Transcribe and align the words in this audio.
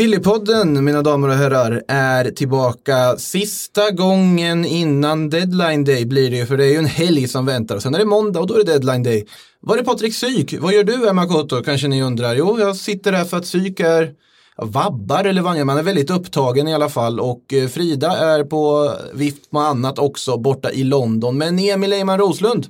Sillypodden, 0.00 0.84
mina 0.84 1.02
damer 1.02 1.28
och 1.28 1.34
herrar, 1.34 1.82
är 1.88 2.30
tillbaka 2.30 3.16
sista 3.16 3.90
gången 3.90 4.64
innan 4.64 5.30
deadline 5.30 5.84
day 5.84 6.06
blir 6.06 6.30
det 6.30 6.36
ju, 6.36 6.46
för 6.46 6.56
det 6.56 6.64
är 6.64 6.70
ju 6.70 6.76
en 6.76 6.86
helg 6.86 7.28
som 7.28 7.46
väntar. 7.46 7.78
Sen 7.78 7.94
är 7.94 7.98
det 7.98 8.04
måndag 8.04 8.40
och 8.40 8.46
då 8.46 8.54
är 8.54 8.58
det 8.58 8.72
deadline 8.72 9.02
day. 9.02 9.26
Var 9.60 9.76
är 9.76 9.82
Patrik 9.82 10.14
Syk? 10.14 10.54
Vad 10.60 10.74
gör 10.74 10.84
du, 10.84 11.08
Emma 11.08 11.26
Koto? 11.26 11.62
Kanske 11.62 11.88
ni 11.88 12.02
undrar. 12.02 12.34
Jo, 12.34 12.60
jag 12.60 12.76
sitter 12.76 13.12
här 13.12 13.24
för 13.24 13.36
att 13.36 13.46
Syk 13.46 13.80
är 13.80 14.12
ja, 14.56 14.64
vabbar 14.64 15.24
eller 15.24 15.42
vad 15.42 15.66
man 15.66 15.78
är 15.78 15.82
väldigt 15.82 16.10
upptagen 16.10 16.68
i 16.68 16.74
alla 16.74 16.88
fall. 16.88 17.20
Och 17.20 17.52
eh, 17.52 17.68
Frida 17.68 18.16
är 18.16 18.44
på 18.44 18.92
vift 19.14 19.52
med 19.52 19.62
annat 19.62 19.98
också 19.98 20.36
borta 20.36 20.70
i 20.70 20.84
London. 20.84 21.38
Men 21.38 21.58
Emil 21.58 21.92
Eiman 21.92 22.18
Roslund 22.18 22.66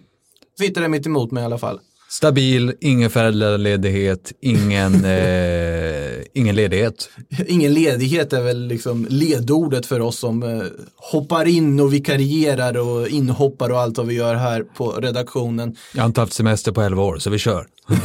sitter 0.59 0.81
där 0.81 0.89
mitt 0.89 1.07
emot 1.07 1.31
mig 1.31 1.43
i 1.43 1.47
alla 1.47 1.59
fall. 1.59 1.81
Stabil, 2.13 2.75
ingen 2.81 3.11
föräldraledighet, 3.11 4.33
ingen, 4.41 5.05
eh, 5.05 6.23
ingen 6.35 6.57
ledighet. 6.57 7.11
Ingen 7.47 7.75
ledighet 7.75 8.33
är 8.33 8.43
väl 8.43 8.67
liksom 8.67 9.07
ledordet 9.11 9.87
för 9.87 10.01
oss 10.01 10.19
som 10.19 10.43
eh, 10.43 10.63
hoppar 10.97 11.49
in 11.49 11.81
och 11.81 11.95
vikarierar 11.95 12.79
och 12.79 13.09
inhoppar 13.09 13.71
och 13.71 13.81
allt 13.81 13.99
vad 13.99 14.07
vi 14.07 14.15
gör 14.15 14.35
här 14.35 14.63
på 14.63 14.91
redaktionen. 14.93 15.77
Jag 15.95 16.03
har 16.03 16.07
inte 16.07 16.21
haft 16.21 16.33
semester 16.33 16.73
på 16.73 16.83
11 16.83 17.03
år, 17.03 17.19
så 17.19 17.31
vi 17.31 17.39
kör. 17.39 17.67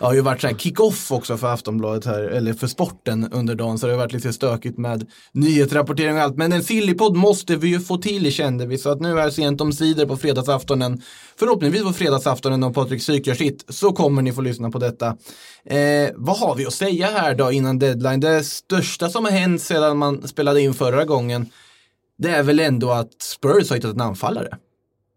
Det 0.00 0.04
har 0.04 0.14
ju 0.14 0.20
varit 0.20 0.40
så 0.40 0.46
här 0.46 0.54
kick-off 0.54 1.12
också 1.12 1.36
för 1.36 1.52
Aftonbladet 1.52 2.04
här, 2.04 2.22
eller 2.22 2.52
för 2.52 2.66
sporten 2.66 3.32
under 3.32 3.54
dagen, 3.54 3.78
så 3.78 3.86
det 3.86 3.92
har 3.92 3.98
varit 3.98 4.12
lite 4.12 4.32
stökigt 4.32 4.78
med 4.78 5.06
nyhetsrapportering 5.32 6.16
och 6.16 6.22
allt. 6.22 6.36
Men 6.36 6.52
en 6.52 6.62
sillypodd 6.62 7.16
måste 7.16 7.56
vi 7.56 7.68
ju 7.68 7.80
få 7.80 7.96
till 7.96 8.32
kände 8.32 8.66
vi, 8.66 8.78
så 8.78 8.90
att 8.90 9.00
nu 9.00 9.20
är 9.20 9.30
sent 9.30 9.60
om 9.60 9.72
sidor 9.72 10.06
på 10.06 10.16
fredagsaftonen. 10.16 11.02
Förhoppningsvis 11.38 11.82
på 11.82 11.92
fredagsaftonen 11.92 12.62
om 12.62 12.72
Patrik 12.72 13.02
Syk 13.02 13.26
gör 13.30 13.36
sitt, 13.36 13.64
så 13.68 13.92
kommer 13.92 14.22
ni 14.22 14.32
få 14.32 14.40
lyssna 14.40 14.70
på 14.70 14.78
detta. 14.78 15.16
Eh, 15.64 16.10
vad 16.14 16.38
har 16.38 16.54
vi 16.54 16.66
att 16.66 16.74
säga 16.74 17.06
här 17.06 17.34
då 17.34 17.52
innan 17.52 17.78
deadline? 17.78 18.20
Det 18.20 18.44
största 18.44 19.08
som 19.08 19.24
har 19.24 19.32
hänt 19.32 19.62
sedan 19.62 19.98
man 19.98 20.28
spelade 20.28 20.60
in 20.60 20.74
förra 20.74 21.04
gången, 21.04 21.46
det 22.18 22.30
är 22.30 22.42
väl 22.42 22.60
ändå 22.60 22.90
att 22.90 23.22
Spurs 23.22 23.70
har 23.70 23.76
hittat 23.76 23.94
en 23.94 24.00
anfallare. 24.00 24.58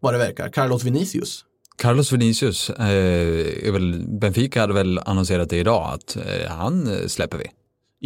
Vad 0.00 0.14
det 0.14 0.18
verkar, 0.18 0.48
Carlos 0.48 0.84
Vinicius. 0.84 1.44
Carlos 1.76 2.12
Vinicius, 2.12 2.70
eh, 2.70 3.68
är 3.68 3.72
väl, 3.72 4.04
Benfica 4.08 4.60
hade 4.60 4.74
väl 4.74 4.98
annonserat 4.98 5.50
det 5.50 5.56
idag 5.56 5.94
att 5.94 6.16
eh, 6.16 6.50
han 6.50 7.08
släpper 7.08 7.38
vi. 7.38 7.50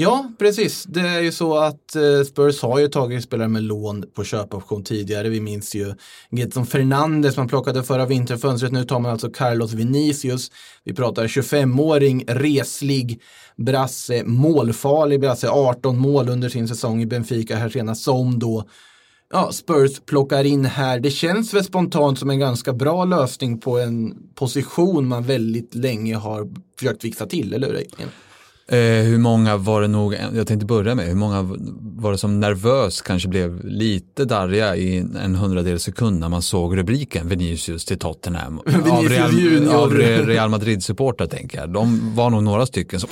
Ja, 0.01 0.33
precis. 0.39 0.85
Det 0.85 1.01
är 1.01 1.21
ju 1.21 1.33
så 1.33 1.59
att 1.59 1.97
eh, 1.97 2.23
Spurs 2.27 2.63
har 2.63 2.79
ju 2.79 2.89
tagit 2.89 3.25
spelare 3.25 3.49
med 3.49 3.63
lån 3.63 4.05
på 4.15 4.25
köpoption 4.25 4.85
tidigare. 4.85 5.29
Vi 5.29 5.41
minns 5.41 5.75
ju 5.75 5.95
Gedson 6.31 6.67
Fernandes 6.67 7.37
man 7.37 7.49
plockade 7.49 7.83
förra 7.83 8.07
vinterfönstret. 8.07 8.73
Nu 8.73 8.85
tar 8.85 8.99
man 8.99 9.13
alltså 9.13 9.31
Carlos 9.31 9.73
Vinicius. 9.73 10.51
Vi 10.85 10.95
pratar 10.95 11.27
25-åring, 11.27 12.25
reslig, 12.29 13.21
brasse, 13.57 14.25
målfarlig 14.25 15.21
brasse, 15.21 15.49
18 15.49 15.99
mål 15.99 16.29
under 16.29 16.49
sin 16.49 16.69
säsong 16.69 17.03
i 17.03 17.07
Benfica 17.07 17.57
här 17.57 17.69
senast 17.69 18.03
som 18.03 18.39
då 18.39 18.65
ja, 19.33 19.53
Spurs 19.53 20.01
plockar 20.07 20.45
in 20.45 20.65
här. 20.65 21.01
Det 21.01 21.11
känns 21.11 21.55
väl 21.55 21.65
spontant 21.65 22.19
som 22.19 22.31
en 22.31 22.39
ganska 22.39 22.73
bra 22.73 23.05
lösning 23.05 23.61
på 23.61 23.79
en 23.79 24.15
position 24.35 25.09
man 25.09 25.23
väldigt 25.25 25.75
länge 25.75 26.17
har 26.17 26.49
försökt 26.79 27.03
fixa 27.03 27.27
till, 27.27 27.55
eller 27.55 27.67
hur? 27.67 27.85
Eh, 28.73 28.79
hur 28.79 29.19
många 29.19 29.57
var 29.57 29.83
det 29.83 29.89
nog, 29.89 30.15
jag 30.35 30.47
tänkte 30.47 30.67
börja 30.67 30.95
med, 30.95 31.07
hur 31.07 31.15
många 31.15 31.43
var 31.81 32.13
det 32.13 32.19
som 32.19 32.41
nervös 32.41 33.03
kanske 33.03 33.29
blev 33.29 33.65
lite 33.65 34.25
darriga 34.25 34.77
i 34.77 34.99
en 34.99 35.35
hundradel 35.35 35.81
sekund 35.81 36.21
när 36.21 36.29
man 36.29 36.43
såg 36.43 36.77
rubriken 36.77 37.29
Vinicius 37.29 37.85
till 37.85 37.99
Tottenham. 37.99 38.59
av 38.91 39.09
Real, 39.09 39.69
av 39.69 39.93
Real 39.93 40.51
Madrid-supportrar 40.51 41.27
tänker 41.27 41.59
jag. 41.59 41.73
De 41.73 42.15
var 42.15 42.31
nog 42.31 42.43
några 42.43 42.67
stycken 42.67 43.01
som 43.01 43.09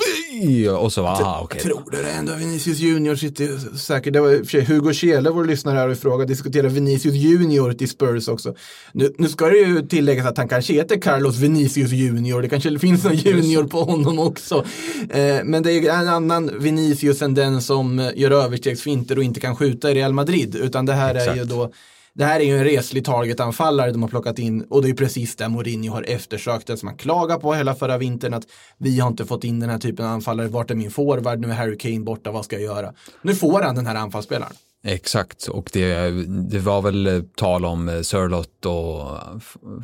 och 0.79 0.93
så 0.93 1.01
var 1.01 1.09
ah, 1.09 1.39
okej. 1.41 1.59
Okay. 1.59 1.71
Tror 1.71 1.83
du 1.91 2.03
det 2.03 2.11
ändå? 2.11 2.33
Vinicius 2.35 2.79
Junior 2.79 3.15
sitter 3.15 3.77
säkert. 3.77 4.13
Det 4.13 4.21
var 4.21 4.31
i 4.31 4.41
och 4.41 4.45
för 4.45 4.51
sig 4.51 4.63
Hugo 4.65 4.93
Kjelle, 4.93 5.29
vår 5.29 5.45
lyssnare 5.45 5.77
här 5.77 5.89
och 5.89 5.97
frågade, 5.97 6.25
diskuterar 6.25 6.69
Vinicius 6.69 7.15
Junior 7.15 7.73
till 7.73 7.89
Spurs 7.89 8.27
också. 8.27 8.55
Nu, 8.91 9.13
nu 9.17 9.29
ska 9.29 9.45
det 9.45 9.57
ju 9.57 9.87
tilläggas 9.87 10.25
att 10.25 10.37
han 10.37 10.47
kanske 10.47 10.73
heter 10.73 11.01
Carlos 11.01 11.37
Vinicius 11.37 11.91
Junior. 11.91 12.41
Det 12.41 12.49
kanske 12.49 12.79
finns 12.79 13.03
någon 13.03 13.15
junior 13.15 13.63
på 13.63 13.83
honom 13.83 14.19
också. 14.19 14.65
Eh, 15.09 15.46
men 15.47 15.63
det 15.63 15.71
är 15.71 16.01
en 16.01 16.07
annan 16.07 16.59
Vinicius 16.59 17.21
än 17.21 17.33
den 17.33 17.61
som 17.61 18.11
gör 18.15 18.31
överstegsfinter 18.31 19.17
och 19.17 19.23
inte 19.23 19.39
kan 19.39 19.55
skjuta 19.55 19.91
i 19.91 19.93
Real 19.93 20.13
Madrid. 20.13 20.55
Utan 20.55 20.85
det 20.85 20.93
här 20.93 21.15
Exakt. 21.15 21.31
är 21.31 21.35
ju 21.35 21.45
då 21.45 21.71
det 22.17 22.25
här 22.25 22.39
är 22.39 22.43
ju 22.43 22.57
en 22.57 22.63
reslig 22.63 23.05
targetanfallare 23.05 23.91
de 23.91 24.01
har 24.01 24.09
plockat 24.09 24.39
in 24.39 24.61
och 24.61 24.81
det 24.81 24.89
är 24.89 24.93
precis 24.93 25.35
det 25.35 25.49
Mourinho 25.49 25.93
har 25.93 26.03
eftersökt. 26.03 26.67
Det 26.67 26.77
som 26.77 26.85
man 26.85 26.97
klagar 26.97 27.37
på 27.37 27.53
hela 27.53 27.75
förra 27.75 27.97
vintern 27.97 28.33
att 28.33 28.43
vi 28.77 28.99
har 28.99 29.07
inte 29.07 29.25
fått 29.25 29.43
in 29.43 29.59
den 29.59 29.69
här 29.69 29.77
typen 29.77 30.05
av 30.05 30.11
anfallare. 30.11 30.47
Vart 30.47 30.71
är 30.71 30.75
min 30.75 30.91
forward? 30.91 31.39
Nu 31.39 31.49
är 31.49 31.53
Harry 31.53 31.77
Kane 31.77 31.99
borta, 31.99 32.31
vad 32.31 32.45
ska 32.45 32.55
jag 32.55 32.63
göra? 32.63 32.93
Nu 33.21 33.35
får 33.35 33.61
han 33.61 33.75
den 33.75 33.85
här 33.85 33.95
anfallsspelaren. 33.95 34.53
Exakt, 34.83 35.47
och 35.47 35.69
det, 35.73 36.11
det 36.27 36.59
var 36.59 36.81
väl 36.81 37.23
tal 37.35 37.65
om 37.65 38.01
Sörlott 38.03 38.65
och 38.65 39.17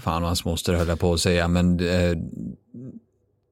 fan 0.03 0.21
och 0.21 0.27
hans 0.27 0.45
moster 0.45 0.73
höll 0.73 0.87
jag 0.87 0.99
på 0.99 1.13
att 1.13 1.19
säga, 1.19 1.47
men 1.47 1.79
eh, 1.79 2.17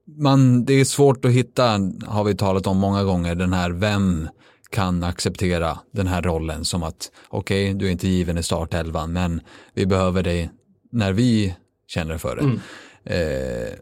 man, 0.08 0.66
det 0.66 0.74
är 0.74 0.86
svårt 0.86 1.26
att 1.26 1.32
hitta, 1.32 1.64
har 2.06 2.24
vi 2.24 2.36
talat 2.36 2.68
om 2.68 2.78
många 2.78 3.04
gånger, 3.04 3.36
den 3.36 3.54
här 3.54 3.72
vem 3.72 4.30
kan 4.70 5.04
acceptera 5.04 5.80
den 5.92 6.08
här 6.08 6.22
rollen 6.22 6.66
som 6.66 6.84
att 6.84 7.12
okej, 7.30 7.66
okay, 7.66 7.74
du 7.74 7.88
är 7.88 7.92
inte 7.92 8.08
given 8.08 8.38
i 8.38 8.44
startelvan, 8.44 9.14
men 9.14 9.42
vi 9.74 9.86
behöver 9.86 10.24
dig 10.24 10.52
när 10.92 11.14
vi 11.14 11.56
känner 11.88 12.18
för 12.18 12.36
det. 12.36 12.42
Mm. 12.42 12.60
Eh, 13.04 13.74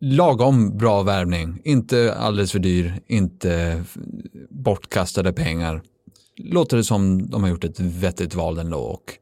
lagom 0.00 0.78
bra 0.78 1.02
värvning, 1.02 1.60
inte 1.64 2.14
alldeles 2.14 2.52
för 2.52 2.58
dyr, 2.58 3.00
inte 3.06 3.84
bortkastade 4.50 5.32
pengar. 5.32 5.82
Låter 6.36 6.76
det 6.76 6.84
som 6.84 7.30
de 7.30 7.42
har 7.42 7.50
gjort 7.50 7.64
ett 7.64 7.80
vettigt 7.80 8.34
val 8.34 8.58
ändå 8.58 8.78
och 8.78 9.18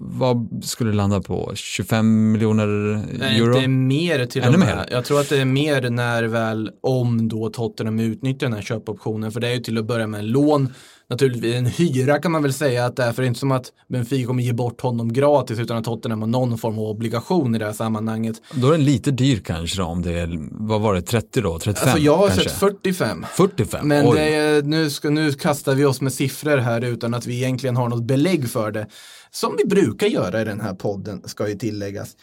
vad 0.00 0.64
skulle 0.64 0.90
det 0.90 0.96
landa 0.96 1.20
på? 1.20 1.52
25 1.54 2.32
miljoner 2.32 2.64
euro? 2.64 3.02
Nej, 3.18 3.40
det 3.40 3.64
är 3.64 3.68
mer 3.68 4.26
till 4.26 4.42
Ännu 4.42 4.52
och 4.52 4.58
med. 4.58 4.76
Mer. 4.76 4.88
Jag 4.90 5.04
tror 5.04 5.20
att 5.20 5.28
det 5.28 5.40
är 5.40 5.44
mer 5.44 5.90
när 5.90 6.22
väl 6.22 6.70
om 6.80 7.28
då 7.28 7.50
Tottenham 7.50 8.00
utnyttjar 8.00 8.46
den 8.46 8.54
här 8.54 8.62
köpoptionen. 8.62 9.32
För 9.32 9.40
det 9.40 9.48
är 9.48 9.54
ju 9.54 9.60
till 9.60 9.78
att 9.78 9.84
börja 9.84 10.06
med 10.06 10.20
en 10.20 10.26
lån. 10.26 10.72
Naturligtvis 11.10 11.54
en 11.54 11.66
hyra 11.66 12.18
kan 12.18 12.32
man 12.32 12.42
väl 12.42 12.52
säga 12.52 12.84
att 12.84 12.96
det 12.96 13.02
är. 13.02 13.12
För 13.12 13.22
det 13.22 13.26
är 13.26 13.28
inte 13.28 13.40
som 13.40 13.52
att 13.52 13.72
Benfica 13.88 14.26
kommer 14.26 14.42
ge 14.42 14.52
bort 14.52 14.80
honom 14.80 15.12
gratis 15.12 15.58
utan 15.58 15.76
att 15.76 15.84
Tottenham 15.84 16.20
har 16.20 16.28
någon 16.28 16.58
form 16.58 16.78
av 16.78 16.84
obligation 16.84 17.54
i 17.54 17.58
det 17.58 17.64
här 17.64 17.72
sammanhanget. 17.72 18.42
Då 18.54 18.68
är 18.68 18.72
den 18.72 18.84
lite 18.84 19.10
dyr 19.10 19.40
kanske 19.44 19.82
då, 19.82 19.84
om 19.84 20.02
det 20.02 20.12
är, 20.12 20.38
vad 20.50 20.80
var 20.80 20.94
det, 20.94 21.02
30 21.02 21.40
då? 21.40 21.58
35 21.58 21.88
alltså 21.88 22.04
jag 22.04 22.16
har 22.16 22.28
kanske? 22.28 22.48
sett 22.48 22.58
45. 22.58 23.26
45? 23.32 23.88
Men 23.88 24.06
är, 24.06 24.62
nu, 24.62 24.90
ska, 24.90 25.10
nu 25.10 25.32
kastar 25.32 25.74
vi 25.74 25.84
oss 25.84 26.00
med 26.00 26.12
siffror 26.12 26.56
här 26.56 26.84
utan 26.84 27.14
att 27.14 27.26
vi 27.26 27.36
egentligen 27.36 27.76
har 27.76 27.88
något 27.88 28.04
belägg 28.04 28.50
för 28.50 28.70
det. 28.70 28.86
Som 29.30 29.56
vi 29.58 29.64
brukar 29.64 30.06
göra 30.06 30.40
i 30.40 30.44
den 30.44 30.60
här 30.60 30.74
podden, 30.74 31.22
ska 31.26 31.48
ju 31.48 31.54
tilläggas. 31.54 32.16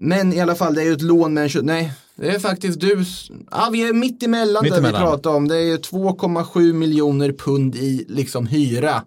Men 0.00 0.32
i 0.32 0.40
alla 0.40 0.54
fall, 0.54 0.74
det 0.74 0.82
är 0.82 0.84
ju 0.84 0.92
ett 0.92 1.02
lån 1.02 1.34
med 1.34 1.56
en 1.56 1.66
Nej, 1.66 1.92
det 2.16 2.28
är 2.28 2.38
faktiskt 2.38 2.80
du. 2.80 3.04
Ja, 3.50 3.68
vi 3.72 3.88
är 3.88 3.92
mitt 3.92 4.22
emellan 4.22 4.62
mitt 4.62 4.72
där 4.72 4.78
emellan. 4.78 5.00
vi 5.00 5.06
pratar 5.06 5.30
om. 5.30 5.48
Det 5.48 5.56
är 5.56 5.64
ju 5.64 5.76
2,7 5.76 6.72
miljoner 6.72 7.32
pund 7.32 7.76
i 7.76 8.04
liksom 8.08 8.46
hyra. 8.46 9.04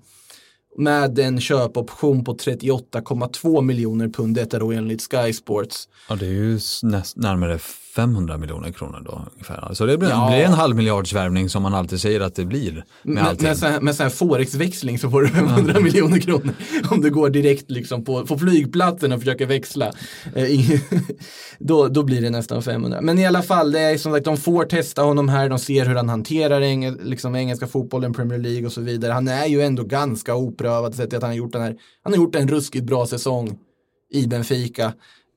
Med 0.78 1.20
en 1.20 1.42
köpoption 1.42 2.24
på 2.24 2.34
38,2 2.34 3.62
miljoner 3.62 4.08
pund. 4.08 4.36
Detta 4.36 4.60
då 4.60 4.72
enligt 4.72 5.02
Sky 5.02 5.34
Sports. 5.34 5.88
Ja, 6.10 6.16
det 6.16 6.26
är 6.26 6.30
ju 6.30 6.60
näst, 6.84 7.18
närmare 7.18 7.60
500 7.96 8.38
miljoner 8.38 8.72
kronor 8.72 9.02
då 9.06 9.22
ungefär. 9.34 9.74
Så 9.74 9.86
det 9.86 9.98
blir, 9.98 10.10
ja. 10.10 10.28
blir 10.30 10.44
en 10.44 10.54
halv 10.54 10.76
miljardsvärvning 10.76 11.50
som 11.50 11.64
man 11.64 11.74
alltid 11.74 12.02
säger 12.02 12.22
att 12.22 12.36
det 12.36 12.46
blir. 12.46 12.86
Med, 13.04 13.42
med, 13.82 13.96
här, 14.00 14.10
forex-växling 14.10 15.00
så 15.00 15.10
får 15.10 15.22
du 15.22 15.28
500 15.28 15.74
ja. 15.76 15.82
miljoner 15.82 16.20
kronor. 16.20 16.54
Om 16.90 17.02
du 17.02 17.10
går 17.10 17.30
direkt 17.30 17.72
liksom 17.72 18.04
på, 18.04 18.26
på 18.26 18.38
flygplatsen 18.38 19.12
och 19.12 19.20
försöker 19.20 19.46
växla. 19.46 19.92
Eh, 20.36 20.80
då, 21.60 21.88
då 21.88 22.04
blir 22.04 22.22
det 22.22 22.30
nästan 22.30 22.62
500. 22.64 23.02
Men 23.02 23.20
i 23.20 23.26
alla 23.26 23.42
fall, 23.42 23.72
det 23.72 23.80
är 23.80 23.98
som 23.98 24.14
sagt, 24.14 24.26
de 24.26 24.38
får 24.38 24.66
testa 24.66 25.02
honom 25.02 25.30
här. 25.30 25.50
De 25.50 25.60
ser 25.60 25.86
hur 25.86 25.96
han 25.96 26.10
hanterar 26.10 26.62
eng, 26.62 26.98
liksom, 27.04 27.36
engelska 27.36 27.68
fotbollen, 27.68 28.14
Premier 28.14 28.40
League 28.40 28.66
och 28.66 28.72
så 28.72 28.82
vidare. 28.82 29.12
Han 29.12 29.28
är 29.28 29.46
ju 29.46 29.62
ändå 29.62 29.84
ganska 29.84 30.36
oprövad 30.36 30.96
sett 30.96 31.14
att 31.14 31.22
han 31.22 31.32
har 31.32 31.38
gjort 31.38 31.54
den 31.54 31.62
här. 31.62 31.76
Han 32.04 32.14
har 32.14 32.18
gjort 32.18 32.36
en 32.36 32.48
ruskigt 32.48 32.86
bra 32.86 33.06
säsong 33.06 33.58
i 34.12 34.28
Benfica. 34.28 34.94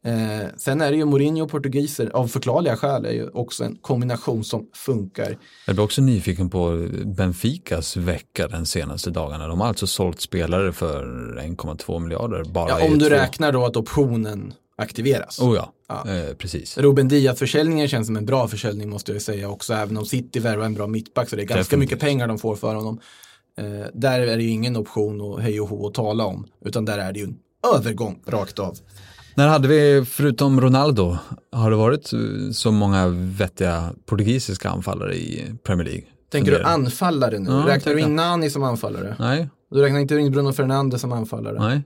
Eh, 0.09 0.47
sen 0.57 0.81
är 0.81 0.91
det 0.91 0.97
ju 0.97 1.05
Mourinho 1.05 1.45
och 1.45 1.51
portugiser, 1.51 2.11
av 2.15 2.29
förklarliga 2.29 2.77
skäl, 2.77 3.05
är 3.07 3.13
ju 3.13 3.29
också 3.29 3.65
en 3.65 3.77
kombination 3.77 4.45
som 4.45 4.67
funkar. 4.75 5.39
Jag 5.67 5.77
blir 5.77 5.85
också 5.85 6.03
nyfiken 6.03 6.51
på 6.51 6.89
Benficas 7.05 7.97
vecka 7.97 8.49
den 8.49 8.67
senaste 8.67 9.11
dagarna. 9.11 9.47
De 9.49 9.61
har 9.61 9.69
alltså 9.69 9.87
sålt 9.87 10.21
spelare 10.21 10.73
för 10.73 11.05
1,2 11.41 11.99
miljarder 12.01 12.45
bara 12.45 12.69
Ja, 12.81 12.87
om 12.87 12.99
du 12.99 13.05
två- 13.09 13.15
räknar 13.15 13.53
då 13.53 13.65
att 13.67 13.77
optionen 13.77 14.53
aktiveras. 14.77 15.41
Oh 15.41 15.57
ja, 15.57 15.73
Ja. 15.89 16.11
Eh, 16.11 16.35
precis. 16.35 16.79
Ruben 16.79 17.09
Diaz-försäljningen 17.09 17.89
känns 17.89 18.07
som 18.07 18.17
en 18.17 18.27
bra 18.27 18.49
försäljning 18.49 18.89
måste 18.91 19.13
jag 19.13 19.23
säga 19.23 19.49
också, 19.49 19.73
även 19.75 19.97
om 19.97 20.05
City 20.07 20.39
värvar 20.41 20.65
en 20.65 20.75
bra 20.75 20.87
mittback 20.87 21.29
så 21.29 21.37
det 21.37 21.43
är 21.43 21.47
ganska 21.47 21.59
Definitivt. 21.59 21.79
mycket 21.81 22.01
pengar 22.01 22.29
de 22.29 22.39
får 22.39 22.57
för 22.57 22.75
honom. 22.75 23.01
Eh, 23.59 23.87
där 23.95 24.21
är 24.21 24.37
det 24.37 24.43
ju 24.43 24.51
ingen 24.51 24.77
option 24.77 25.21
och 25.21 25.41
hej 25.43 25.61
och 25.61 25.69
hå 25.69 25.87
att 25.89 25.95
tala 25.95 26.25
om, 26.25 26.47
utan 26.65 26.85
där 26.85 26.99
är 26.99 27.13
det 27.13 27.19
ju 27.19 27.25
en 27.25 27.37
övergång 27.77 28.23
rakt 28.27 28.59
av. 28.59 28.79
När 29.39 29.49
hade 29.49 29.69
vi, 29.69 30.05
förutom 30.05 30.61
Ronaldo, 30.61 31.17
har 31.53 31.71
det 31.71 31.77
varit 31.77 32.13
eh, 32.13 32.19
så 32.53 32.71
många 32.71 33.09
vettiga 33.09 33.91
portugisiska 34.07 34.71
anfallare 34.71 35.15
i 35.15 35.55
Premier 35.63 35.85
League? 35.85 36.05
Tänker 36.33 36.51
du 36.51 36.63
anfallare 36.63 37.39
nu? 37.39 37.51
Ja, 37.51 37.65
räknar 37.67 37.95
du 37.95 38.01
in 38.01 38.17
Nani 38.17 38.51
som 38.51 38.63
anfallare? 38.63 39.17
Nej, 39.19 39.49
Du 39.71 39.81
räknar 39.81 40.01
inte 40.01 40.15
in 40.15 40.33
Bruno 40.33 40.53
Fernandes 40.53 41.01
som 41.01 41.13
anfallare? 41.13 41.59
nej. 41.59 41.83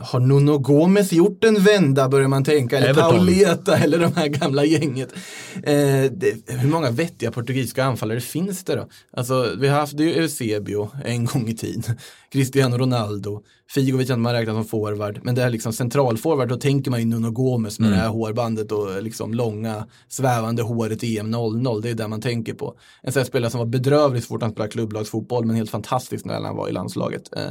Har 0.00 0.20
Nuno 0.20 0.58
Gomes 0.58 1.12
gjort 1.12 1.44
en 1.44 1.62
vända 1.62 2.08
börjar 2.08 2.28
man 2.28 2.44
tänka, 2.44 2.76
eller 2.76 2.88
Everton. 2.88 3.10
Pauleta 3.10 3.78
eller 3.78 3.98
de 3.98 4.12
här 4.16 4.28
gamla 4.28 4.64
gänget. 4.64 5.12
Eh, 5.54 6.12
det, 6.12 6.50
hur 6.50 6.68
många 6.68 6.90
vettiga 6.90 7.30
portugisiska 7.30 7.84
anfallare 7.84 8.20
finns 8.20 8.64
det 8.64 8.74
då? 8.74 8.88
Alltså 9.12 9.54
vi 9.58 9.68
har 9.68 9.80
haft 9.80 10.00
ju 10.00 10.14
Eusebio 10.14 10.90
en 11.04 11.24
gång 11.24 11.48
i 11.48 11.56
tiden, 11.56 11.82
Cristiano 12.32 12.78
Ronaldo, 12.78 13.42
Figo 13.70 13.96
vet 13.96 14.08
jag 14.08 14.16
inte 14.16 14.22
man 14.22 14.32
räknar 14.32 14.54
som 14.54 14.64
forward, 14.64 15.20
men 15.22 15.34
det 15.34 15.42
är 15.42 15.50
liksom 15.50 15.72
centralforward, 15.72 16.48
då 16.48 16.56
tänker 16.56 16.90
man 16.90 17.00
ju 17.00 17.06
Nuno 17.06 17.30
Gomes 17.30 17.78
med 17.78 17.90
det 17.90 17.96
här 17.96 18.08
hårbandet 18.08 18.72
och 18.72 19.02
liksom 19.02 19.34
långa 19.34 19.86
svävande 20.08 20.62
håret 20.62 21.04
i 21.04 21.18
EM 21.18 21.30
00, 21.30 21.82
det 21.82 21.90
är 21.90 21.94
det 21.94 22.08
man 22.08 22.20
tänker 22.20 22.54
på. 22.54 22.74
En 23.02 23.12
sån 23.12 23.20
här 23.20 23.26
spelare 23.26 23.50
som 23.50 23.58
var 23.58 23.66
bedrövlig 23.66 24.22
så 24.22 24.26
fort 24.26 24.42
han 24.42 24.50
spelade 24.50 24.72
klubblagsfotboll, 24.72 25.44
men 25.44 25.56
helt 25.56 25.70
fantastisk 25.70 26.24
när 26.24 26.40
han 26.40 26.56
var 26.56 26.68
i 26.68 26.72
landslaget. 26.72 27.22
Eh, 27.36 27.50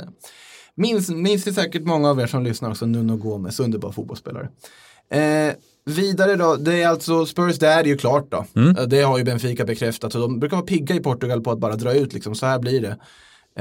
Minns, 0.79 1.09
minns 1.09 1.43
det 1.43 1.53
säkert 1.53 1.83
många 1.83 2.09
av 2.09 2.19
er 2.19 2.27
som 2.27 2.43
lyssnar 2.43 2.69
också, 2.69 2.85
Nuno 2.85 3.17
Gomes, 3.17 3.59
underbar 3.59 3.91
fotbollsspelare. 3.91 4.49
Eh, 5.11 5.53
vidare 5.85 6.35
då, 6.35 6.55
det 6.55 6.81
är 6.81 6.87
alltså 6.87 7.25
Spurs, 7.25 7.59
det 7.59 7.67
är 7.67 7.83
ju 7.83 7.97
klart 7.97 8.31
då. 8.31 8.45
Eh, 8.77 8.87
Det 8.87 9.01
har 9.01 9.17
ju 9.17 9.23
Benfica 9.23 9.65
bekräftat 9.65 10.15
och 10.15 10.21
de 10.21 10.39
brukar 10.39 10.57
vara 10.57 10.65
pigga 10.65 10.95
i 10.95 10.99
Portugal 10.99 11.41
på 11.41 11.51
att 11.51 11.59
bara 11.59 11.75
dra 11.75 11.93
ut 11.93 12.13
liksom, 12.13 12.35
så 12.35 12.45
här 12.45 12.59
blir 12.59 12.81
det. 12.81 12.97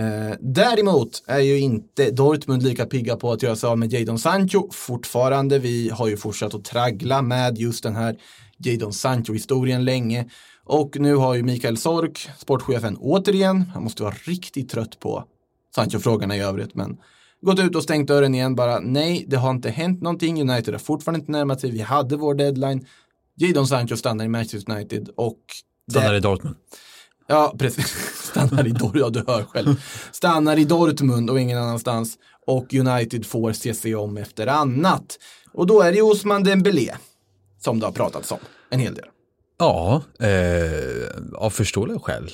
Eh, 0.02 0.36
däremot 0.40 1.22
är 1.26 1.40
ju 1.40 1.58
inte 1.58 2.10
Dortmund 2.10 2.62
lika 2.62 2.86
pigga 2.86 3.16
på 3.16 3.32
att 3.32 3.42
göra 3.42 3.56
sig 3.56 3.68
av 3.68 3.78
med 3.78 3.92
Jadon 3.92 4.18
Sancho 4.18 4.68
fortfarande. 4.72 5.58
Vi 5.58 5.90
har 5.92 6.08
ju 6.08 6.16
fortsatt 6.16 6.54
att 6.54 6.64
traggla 6.64 7.22
med 7.22 7.58
just 7.58 7.82
den 7.82 7.96
här 7.96 8.16
Jadon 8.58 8.92
Sancho-historien 8.92 9.84
länge. 9.84 10.28
Och 10.64 10.96
nu 11.00 11.14
har 11.14 11.34
ju 11.34 11.42
Mikael 11.42 11.76
Sork, 11.76 12.28
sportchefen, 12.38 12.96
återigen, 12.96 13.62
han 13.74 13.82
måste 13.84 14.02
vara 14.02 14.14
riktigt 14.24 14.70
trött 14.70 15.00
på 15.00 15.24
Sancho-frågorna 15.74 16.36
i 16.36 16.40
övrigt, 16.40 16.74
men 16.74 16.98
gått 17.40 17.60
ut 17.60 17.76
och 17.76 17.82
stängt 17.82 18.08
dörren 18.08 18.34
igen 18.34 18.54
bara. 18.54 18.80
Nej, 18.80 19.24
det 19.28 19.36
har 19.36 19.50
inte 19.50 19.70
hänt 19.70 20.02
någonting. 20.02 20.50
United 20.50 20.74
har 20.74 20.78
fortfarande 20.78 21.20
inte 21.20 21.32
närmat 21.32 21.60
sig. 21.60 21.70
Vi 21.70 21.80
hade 21.80 22.16
vår 22.16 22.34
deadline. 22.34 22.86
Jadon 23.36 23.66
Sancho 23.66 23.96
stannar 23.96 24.24
i 24.24 24.28
Manchester 24.28 24.72
United 24.72 25.08
och 25.16 25.38
Stannar 25.90 26.14
i 26.14 26.20
Dortmund. 26.20 26.56
Ja, 27.26 27.54
precis. 27.58 27.86
Stannar 28.30 28.66
i 28.66 28.70
Dortmund, 28.70 28.96
ja 28.96 29.10
du 29.10 29.24
hör 29.32 29.44
själv. 29.44 29.82
Stannar 30.12 30.58
i 30.58 30.64
Dortmund 30.64 31.30
och 31.30 31.40
ingen 31.40 31.58
annanstans. 31.58 32.18
Och 32.46 32.74
United 32.74 33.26
får 33.26 33.52
se 33.52 33.74
sig 33.74 33.94
om 33.94 34.16
efter 34.16 34.46
annat. 34.46 35.18
Och 35.52 35.66
då 35.66 35.80
är 35.82 35.92
det 35.92 36.02
Osman 36.02 36.44
Dembélé 36.44 36.94
som 37.58 37.80
det 37.80 37.86
har 37.86 37.92
pratats 37.92 38.32
om 38.32 38.38
en 38.70 38.80
hel 38.80 38.94
del. 38.94 39.06
Ja, 39.58 40.02
eh, 40.20 41.34
av 41.34 41.50
förståeliga 41.50 41.98
skäl 41.98 42.30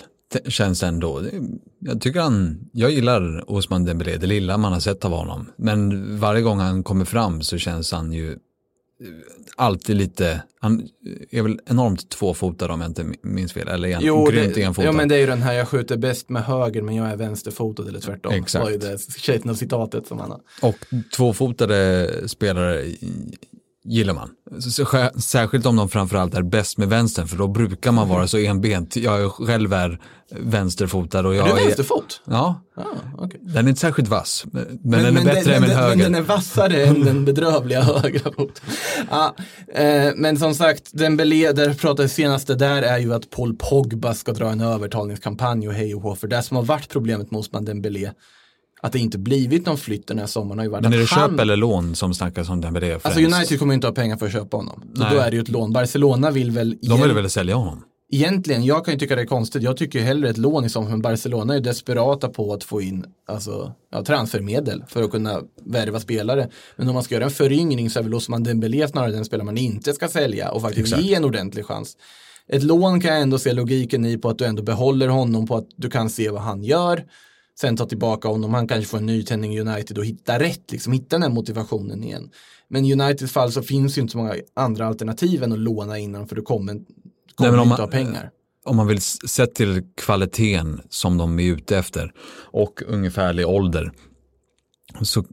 känns 0.50 0.80
det 0.80 0.86
ändå. 0.86 1.20
Det- 1.20 1.30
Jag 1.78 2.00
tycker 2.00 2.20
han, 2.20 2.60
jag 2.72 2.90
gillar 2.90 3.50
Osman 3.50 3.84
Dembélé, 3.84 4.16
det 4.16 4.26
lilla 4.26 4.58
man 4.58 4.72
har 4.72 4.80
sett 4.80 5.04
av 5.04 5.10
honom. 5.12 5.50
Men 5.56 6.18
varje 6.18 6.42
gång 6.42 6.58
han 6.58 6.82
kommer 6.82 7.04
fram 7.04 7.42
så 7.42 7.58
känns 7.58 7.92
han 7.92 8.12
ju 8.12 8.30
eh, 8.32 8.36
alltid 9.56 9.96
lite, 9.96 10.42
han 10.60 10.88
är 11.30 11.42
väl 11.42 11.58
enormt 11.66 12.08
tvåfotad 12.10 12.70
om 12.72 12.80
jag 12.80 12.90
inte 12.90 13.04
minns 13.22 13.52
fel, 13.52 13.68
eller 13.68 13.88
en, 13.88 14.00
Jo, 14.02 14.24
grymt 14.24 14.54
det, 14.54 14.62
enfotad. 14.62 14.88
ja, 14.88 14.92
men 14.92 15.08
det 15.08 15.14
är 15.14 15.18
ju 15.18 15.26
den 15.26 15.42
här 15.42 15.52
jag 15.52 15.68
skjuter 15.68 15.96
bäst 15.96 16.28
med 16.28 16.44
höger 16.44 16.82
men 16.82 16.94
jag 16.94 17.06
är 17.10 17.16
vänsterfotad 17.16 17.88
eller 17.88 18.00
tvärtom. 18.00 18.32
Exakt. 18.32 18.64
var 18.64 18.70
ju 18.70 18.78
det 18.78 18.96
Shaitner-citatet 19.18 20.06
som 20.06 20.18
han 20.18 20.30
har. 20.30 20.40
Och 20.62 20.76
tvåfotade 21.16 22.10
spelare 22.28 22.84
gillar 23.84 24.14
man. 24.14 24.30
Särskilt 25.20 25.66
om 25.66 25.76
de 25.76 25.88
framförallt 25.88 26.34
är 26.34 26.42
bäst 26.42 26.78
med 26.78 26.88
vänstern, 26.88 27.28
för 27.28 27.36
då 27.36 27.48
brukar 27.48 27.92
man 27.92 28.08
vara 28.08 28.28
så 28.28 28.38
enbent. 28.38 28.96
Jag 28.96 29.22
är 29.24 29.28
själv 29.28 29.72
är 29.72 30.00
vänsterfotad 30.40 31.26
och 31.26 31.34
jag 31.34 31.48
Är 31.50 31.56
du 31.56 31.64
vänsterfot? 31.64 32.22
Ja, 32.24 32.60
Ah, 32.76 32.82
okej. 33.18 33.40
den 33.42 33.64
är 33.64 33.68
inte 33.68 33.80
särskilt 33.80 34.08
vass, 34.08 34.44
men, 34.52 34.80
den 34.82 35.16
är 35.16 35.24
bättre 35.24 35.50
men, 35.50 35.54
än 35.54 35.60
min 35.60 35.70
den- 35.70 35.78
höger. 35.78 35.96
Men 35.96 36.12
den 36.12 36.14
är 36.14 36.26
vassare 36.26 36.84
än 36.86 37.04
den 37.04 37.24
bedrövliga 37.24 37.82
högra 37.82 38.32
fot. 38.32 38.62
Ja, 39.10 39.34
eh, 39.74 40.12
men 40.16 40.36
som 40.38 40.54
sagt, 40.54 40.90
Dembélé, 40.92 41.52
där 41.52 41.66
jag 41.66 41.78
pratade 41.78 42.08
senaste 42.08 42.54
där 42.54 42.82
är 42.82 42.98
ju 42.98 43.14
att 43.14 43.30
Paul 43.30 43.56
Pogba 43.58 44.14
ska 44.14 44.32
dra 44.32 44.48
en 44.50 44.60
övertalningskampanj 44.60 45.68
och 45.68 45.74
hej 45.74 45.94
och 45.94 46.02
hå. 46.02 46.16
För 46.16 46.28
det 46.28 46.42
som 46.42 46.56
har 46.56 46.64
varit 46.64 46.88
problemet 46.88 47.30
med 47.30 47.38
Osman 47.38 47.64
Dembélé, 47.64 48.10
att 48.84 48.92
det 48.92 48.98
inte 48.98 49.18
blivit 49.18 49.66
någon 49.66 49.78
flytt 49.78 50.06
den 50.06 50.18
här 50.18 50.26
sommaren 50.26 50.58
har 50.58 50.64
ju 50.64 50.70
varit 50.70 50.82
Men 50.82 50.92
är 50.92 50.98
det 50.98 51.10
han, 51.10 51.30
köp 51.30 51.40
eller 51.40 51.56
lån 51.56 51.94
som 51.94 52.14
snackas 52.14 52.48
om 52.48 52.60
Dembélé 52.60 52.88
främst? 52.88 53.06
Alltså 53.06 53.20
United 53.20 53.58
kommer 53.58 53.72
ju 53.72 53.74
inte 53.74 53.86
ha 53.86 53.94
pengar 53.94 54.16
för 54.16 54.26
att 54.26 54.32
köpa 54.32 54.56
honom. 54.56 54.82
Så 54.94 55.02
då 55.02 55.18
är 55.18 55.30
det 55.30 55.36
ju 55.36 55.42
ett 55.42 55.48
lån. 55.48 55.72
Barcelona 55.72 56.30
vill 56.30 56.50
väl 56.50 56.78
De 56.82 57.02
vill 57.02 57.12
väl 57.12 57.30
sälja 57.30 57.54
honom? 57.54 57.84
Egentligen, 58.12 58.64
jag 58.64 58.84
kan 58.84 58.94
ju 58.94 59.00
tycka 59.00 59.16
det 59.16 59.22
är 59.22 59.26
konstigt. 59.26 59.62
Jag 59.62 59.76
tycker 59.76 59.98
ju 59.98 60.04
hellre 60.04 60.28
ett 60.28 60.38
lån 60.38 60.64
i 60.64 60.68
som 60.68 60.86
för 60.86 60.96
Barcelona 60.96 61.54
är 61.54 61.60
desperata 61.60 62.28
på 62.28 62.52
att 62.52 62.64
få 62.64 62.80
in 62.80 63.04
alltså, 63.28 63.72
ja, 63.92 64.04
transfermedel 64.04 64.84
för 64.88 65.02
att 65.02 65.10
kunna 65.10 65.40
värva 65.64 66.00
spelare. 66.00 66.48
Men 66.76 66.88
om 66.88 66.94
man 66.94 67.02
ska 67.02 67.14
göra 67.14 67.24
en 67.24 67.30
föryngring 67.30 67.90
så 67.90 67.98
är 67.98 68.02
väl 68.02 68.14
Osman 68.14 68.42
Dembélé 68.42 68.88
snarare 68.88 69.10
den 69.10 69.24
spelare 69.24 69.44
man 69.44 69.58
inte 69.58 69.92
ska 69.92 70.08
sälja 70.08 70.50
och 70.50 70.62
faktiskt 70.62 70.86
Exakt. 70.86 71.02
ge 71.02 71.14
en 71.14 71.24
ordentlig 71.24 71.66
chans. 71.66 71.96
Ett 72.48 72.62
lån 72.62 73.00
kan 73.00 73.12
jag 73.12 73.22
ändå 73.22 73.38
se 73.38 73.52
logiken 73.52 74.04
i 74.04 74.18
på 74.18 74.28
att 74.28 74.38
du 74.38 74.44
ändå 74.44 74.62
behåller 74.62 75.08
honom 75.08 75.46
på 75.46 75.56
att 75.56 75.68
du 75.76 75.90
kan 75.90 76.10
se 76.10 76.30
vad 76.30 76.42
han 76.42 76.62
gör. 76.62 77.04
Sen 77.60 77.76
ta 77.76 77.86
tillbaka 77.86 78.28
honom, 78.28 78.54
han 78.54 78.68
kanske 78.68 78.90
får 78.90 78.98
en 78.98 79.06
nytändning 79.06 79.54
i 79.54 79.60
United 79.60 79.98
och 79.98 80.04
hitta 80.04 80.38
rätt, 80.38 80.72
liksom 80.72 80.92
hitta 80.92 81.06
den 81.08 81.22
här 81.22 81.30
motivationen 81.30 82.04
igen. 82.04 82.30
Men 82.68 82.84
i 82.84 82.92
Uniteds 82.92 83.32
fall 83.32 83.52
så 83.52 83.62
finns 83.62 83.98
ju 83.98 84.02
inte 84.02 84.12
så 84.12 84.18
många 84.18 84.34
andra 84.54 84.86
alternativ 84.86 85.42
än 85.42 85.52
att 85.52 85.58
låna 85.58 85.98
innan 85.98 86.28
för 86.28 86.36
du 86.36 86.42
kommer, 86.42 86.80
kommer 87.34 87.58
om 87.58 87.70
inte 87.70 87.82
ha 87.82 87.88
pengar. 87.88 88.30
Om 88.64 88.76
man 88.76 88.86
vill 88.86 89.00
se 89.02 89.46
till 89.46 89.82
kvaliteten 89.96 90.80
som 90.88 91.18
de 91.18 91.38
är 91.38 91.52
ute 91.52 91.78
efter 91.78 92.12
och 92.52 92.82
ungefärlig 92.86 93.48
ålder. 93.48 93.92
Så 95.02 95.24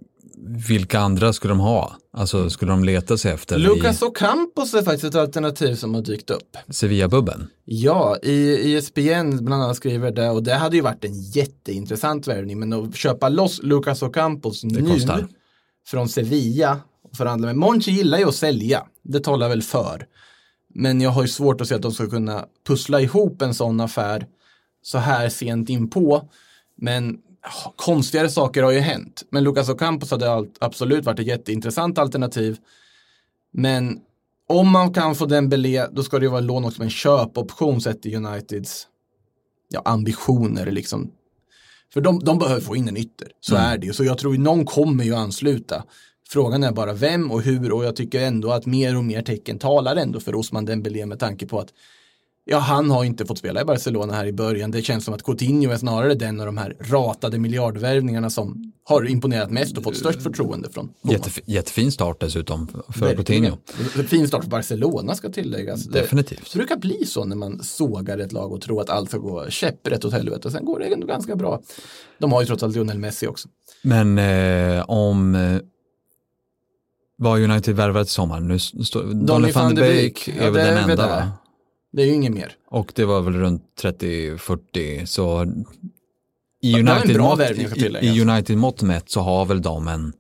vilka 0.44 1.00
andra 1.00 1.34
skulle 1.34 1.52
de 1.52 1.60
ha? 1.60 1.96
Alltså 2.14 2.50
skulle 2.50 2.72
de 2.72 2.84
leta 2.84 3.18
sig 3.18 3.32
efter 3.32 3.58
Lucas 3.58 4.02
i 4.02 4.06
Ocampos 4.06 4.74
är 4.74 4.84
faktiskt 4.84 5.04
ett 5.04 5.16
alternativ 5.16 5.76
som 5.76 5.94
har 5.94 6.02
dykt 6.02 6.30
upp. 6.30 6.58
Sevilla-bubben? 6.70 7.48
Ja, 7.66 8.18
i 8.24 8.76
ESPN 8.76 9.46
bland 9.46 9.64
annat 9.64 9.76
skriver 9.76 10.12
det 10.12 10.30
och 10.30 10.44
det 10.44 10.54
hade 10.54 10.76
ju 10.76 10.82
varit 10.82 11.06
en 11.06 11.22
jätteintressant 11.22 12.28
värvning 12.28 12.60
men 12.60 12.74
att 12.74 12.96
köpa 12.96 13.30
loss 13.30 13.60
Lucas 13.64 14.02
Ocampos 14.04 14.64
nu 14.64 14.94
kostar. 14.94 15.28
från 15.88 16.10
Sevilla 16.10 16.80
och 17.04 17.18
förhandla 17.18 17.48
med 17.48 17.56
Monchi 17.56 17.92
gillar 17.92 18.18
ju 18.18 18.28
att 18.28 18.36
sälja, 18.36 18.86
det 19.04 19.20
talar 19.20 19.50
väl 19.50 19.62
för. 19.62 20.08
Men 20.74 21.02
jag 21.02 21.10
har 21.10 21.22
ju 21.22 21.28
svårt 21.28 21.62
att 21.62 21.68
se 21.68 21.76
att 21.76 21.82
de 21.82 21.92
ska 21.92 22.10
kunna 22.10 22.46
pussla 22.68 23.02
ihop 23.02 23.42
en 23.42 23.54
sån 23.54 23.80
affär 23.80 24.26
så 24.82 24.98
här 24.98 25.30
sent 25.30 25.70
in 25.70 25.90
på. 25.90 26.30
Men 26.78 27.18
konstigare 27.76 28.30
saker 28.30 28.64
har 28.64 28.72
ju 28.72 28.80
hänt. 28.80 29.24
Men 29.30 29.44
Lucas 29.44 29.70
Ocampos 29.70 30.12
hade 30.12 30.48
absolut 30.60 31.06
varit 31.06 31.20
ett 31.20 31.28
jätteintressant 31.28 31.98
alternativ. 31.98 32.58
Men 33.54 34.00
om 34.48 34.70
man 34.72 34.94
kan 34.94 35.16
få 35.16 35.26
Dembélé, 35.26 35.88
då 35.92 36.04
ska 36.04 36.20
det 36.20 36.26
ju 36.26 36.32
vara 36.32 36.42
lån 36.42 36.66
också 36.66 36.82
med 36.82 36.86
en 36.86 36.92
köpoption 36.92 37.82
sett 37.82 38.06
i 38.06 38.16
Uniteds 38.16 38.88
ja, 39.70 39.82
ambitioner. 39.86 40.72
Liksom. 40.72 41.12
För 41.94 42.02
de, 42.02 42.20
de 42.20 42.40
behöver 42.40 42.62
få 42.62 42.76
in 42.76 42.88
en 42.88 42.98
ytter, 42.98 43.32
så 43.40 43.56
är 43.56 43.78
det 43.78 43.86
ju. 43.86 43.94
Så 43.94 44.04
jag 44.04 44.18
tror 44.18 44.38
någon 44.38 44.66
kommer 44.66 45.04
ju 45.04 45.16
ansluta. 45.16 45.84
Frågan 46.30 46.64
är 46.64 46.72
bara 46.72 46.94
vem 46.94 47.32
och 47.32 47.42
hur 47.42 47.72
och 47.72 47.86
jag 47.86 47.96
tycker 47.96 48.22
ändå 48.22 48.52
att 48.52 48.66
mer 48.66 48.98
och 48.98 49.04
mer 49.04 49.22
tecken 49.22 49.60
talar 49.60 49.96
ändå 49.96 50.20
för 50.20 50.36
Osman 50.36 50.66
Dembélé 50.66 51.06
med 51.06 51.20
tanke 51.20 51.48
på 51.48 51.60
att 51.60 51.74
Ja, 52.46 52.58
han 52.60 52.92
har 52.92 53.04
inte 53.04 53.26
fått 53.26 53.38
spela 53.38 53.62
i 53.62 53.66
Barcelona 53.66 54.14
här 54.14 54.26
i 54.26 54.34
början. 54.34 54.72
Det 54.72 54.82
känns 54.82 55.06
som 55.06 55.14
att 55.14 55.24
Coutinho 55.24 55.72
är 55.72 55.78
snarare 55.78 56.14
den 56.16 56.40
av 56.40 56.46
de 56.46 56.58
här 56.58 56.76
ratade 56.80 57.40
miljardvärvningarna 57.40 58.30
som 58.30 58.72
har 58.84 59.10
imponerat 59.10 59.52
mest 59.52 59.78
och 59.78 59.84
fått 59.84 59.98
störst 59.98 60.24
förtroende 60.24 60.70
från. 60.70 60.90
Jättef- 61.04 61.42
jättefin 61.46 61.92
start 61.92 62.20
dessutom 62.20 62.68
för 62.68 63.00
Verkligen. 63.06 63.16
Coutinho. 63.16 64.04
Fin 64.08 64.28
start 64.28 64.44
för 64.44 64.50
Barcelona 64.50 65.16
ska 65.16 65.30
tilläggas. 65.30 65.84
Definitivt. 65.84 66.52
Det 66.54 66.58
brukar 66.58 66.78
bli 66.78 67.06
så 67.06 67.26
när 67.26 67.36
man 67.36 67.64
sågar 67.64 68.18
ett 68.18 68.32
lag 68.32 68.52
och 68.52 68.62
tror 68.62 68.82
att 68.82 68.90
allt 68.90 69.10
ska 69.10 69.18
gå 69.18 69.50
käpprätt 69.50 70.06
åt 70.06 70.14
helvete. 70.14 70.52
Sen 70.52 70.66
går 70.66 70.80
det 70.80 70.86
ändå 70.86 71.08
ganska 71.08 71.36
bra. 71.36 71.62
De 72.20 72.32
har 72.32 72.42
ju 72.42 72.48
trots 72.48 72.64
allt 72.64 72.76
Lionel 72.76 73.00
Messi 73.00 73.28
också. 73.28 73.48
Men 73.84 74.18
eh, 74.18 74.90
om, 74.90 75.36
eh, 75.36 75.58
Vad 77.18 77.42
United 77.42 77.76
värvat 77.76 78.08
i 78.08 78.10
sommar? 78.10 78.40
Nu 78.40 78.58
Donny 79.14 79.52
van 79.52 79.76
de 79.76 79.82
Beek. 79.82 80.28
Är 80.28 80.52
väl 80.52 80.54
den 80.54 80.90
enda 80.90 81.08
va? 81.08 81.32
Det 81.92 82.02
är 82.02 82.06
ju 82.06 82.14
inget 82.14 82.34
mer. 82.34 82.56
Och 82.70 82.92
det 82.96 83.06
var 83.06 83.22
väl 83.22 83.34
runt 83.34 83.64
30-40 83.82 85.06
så 85.06 85.46
i 86.64 86.74
var 86.74 86.80
en 86.80 86.86
United, 88.30 88.58
mått, 88.58 88.82
mätt 88.82 89.10
så 89.10 89.22
har 89.22 89.46
väl 89.46 89.62
de 89.62 89.88
en 89.88 90.14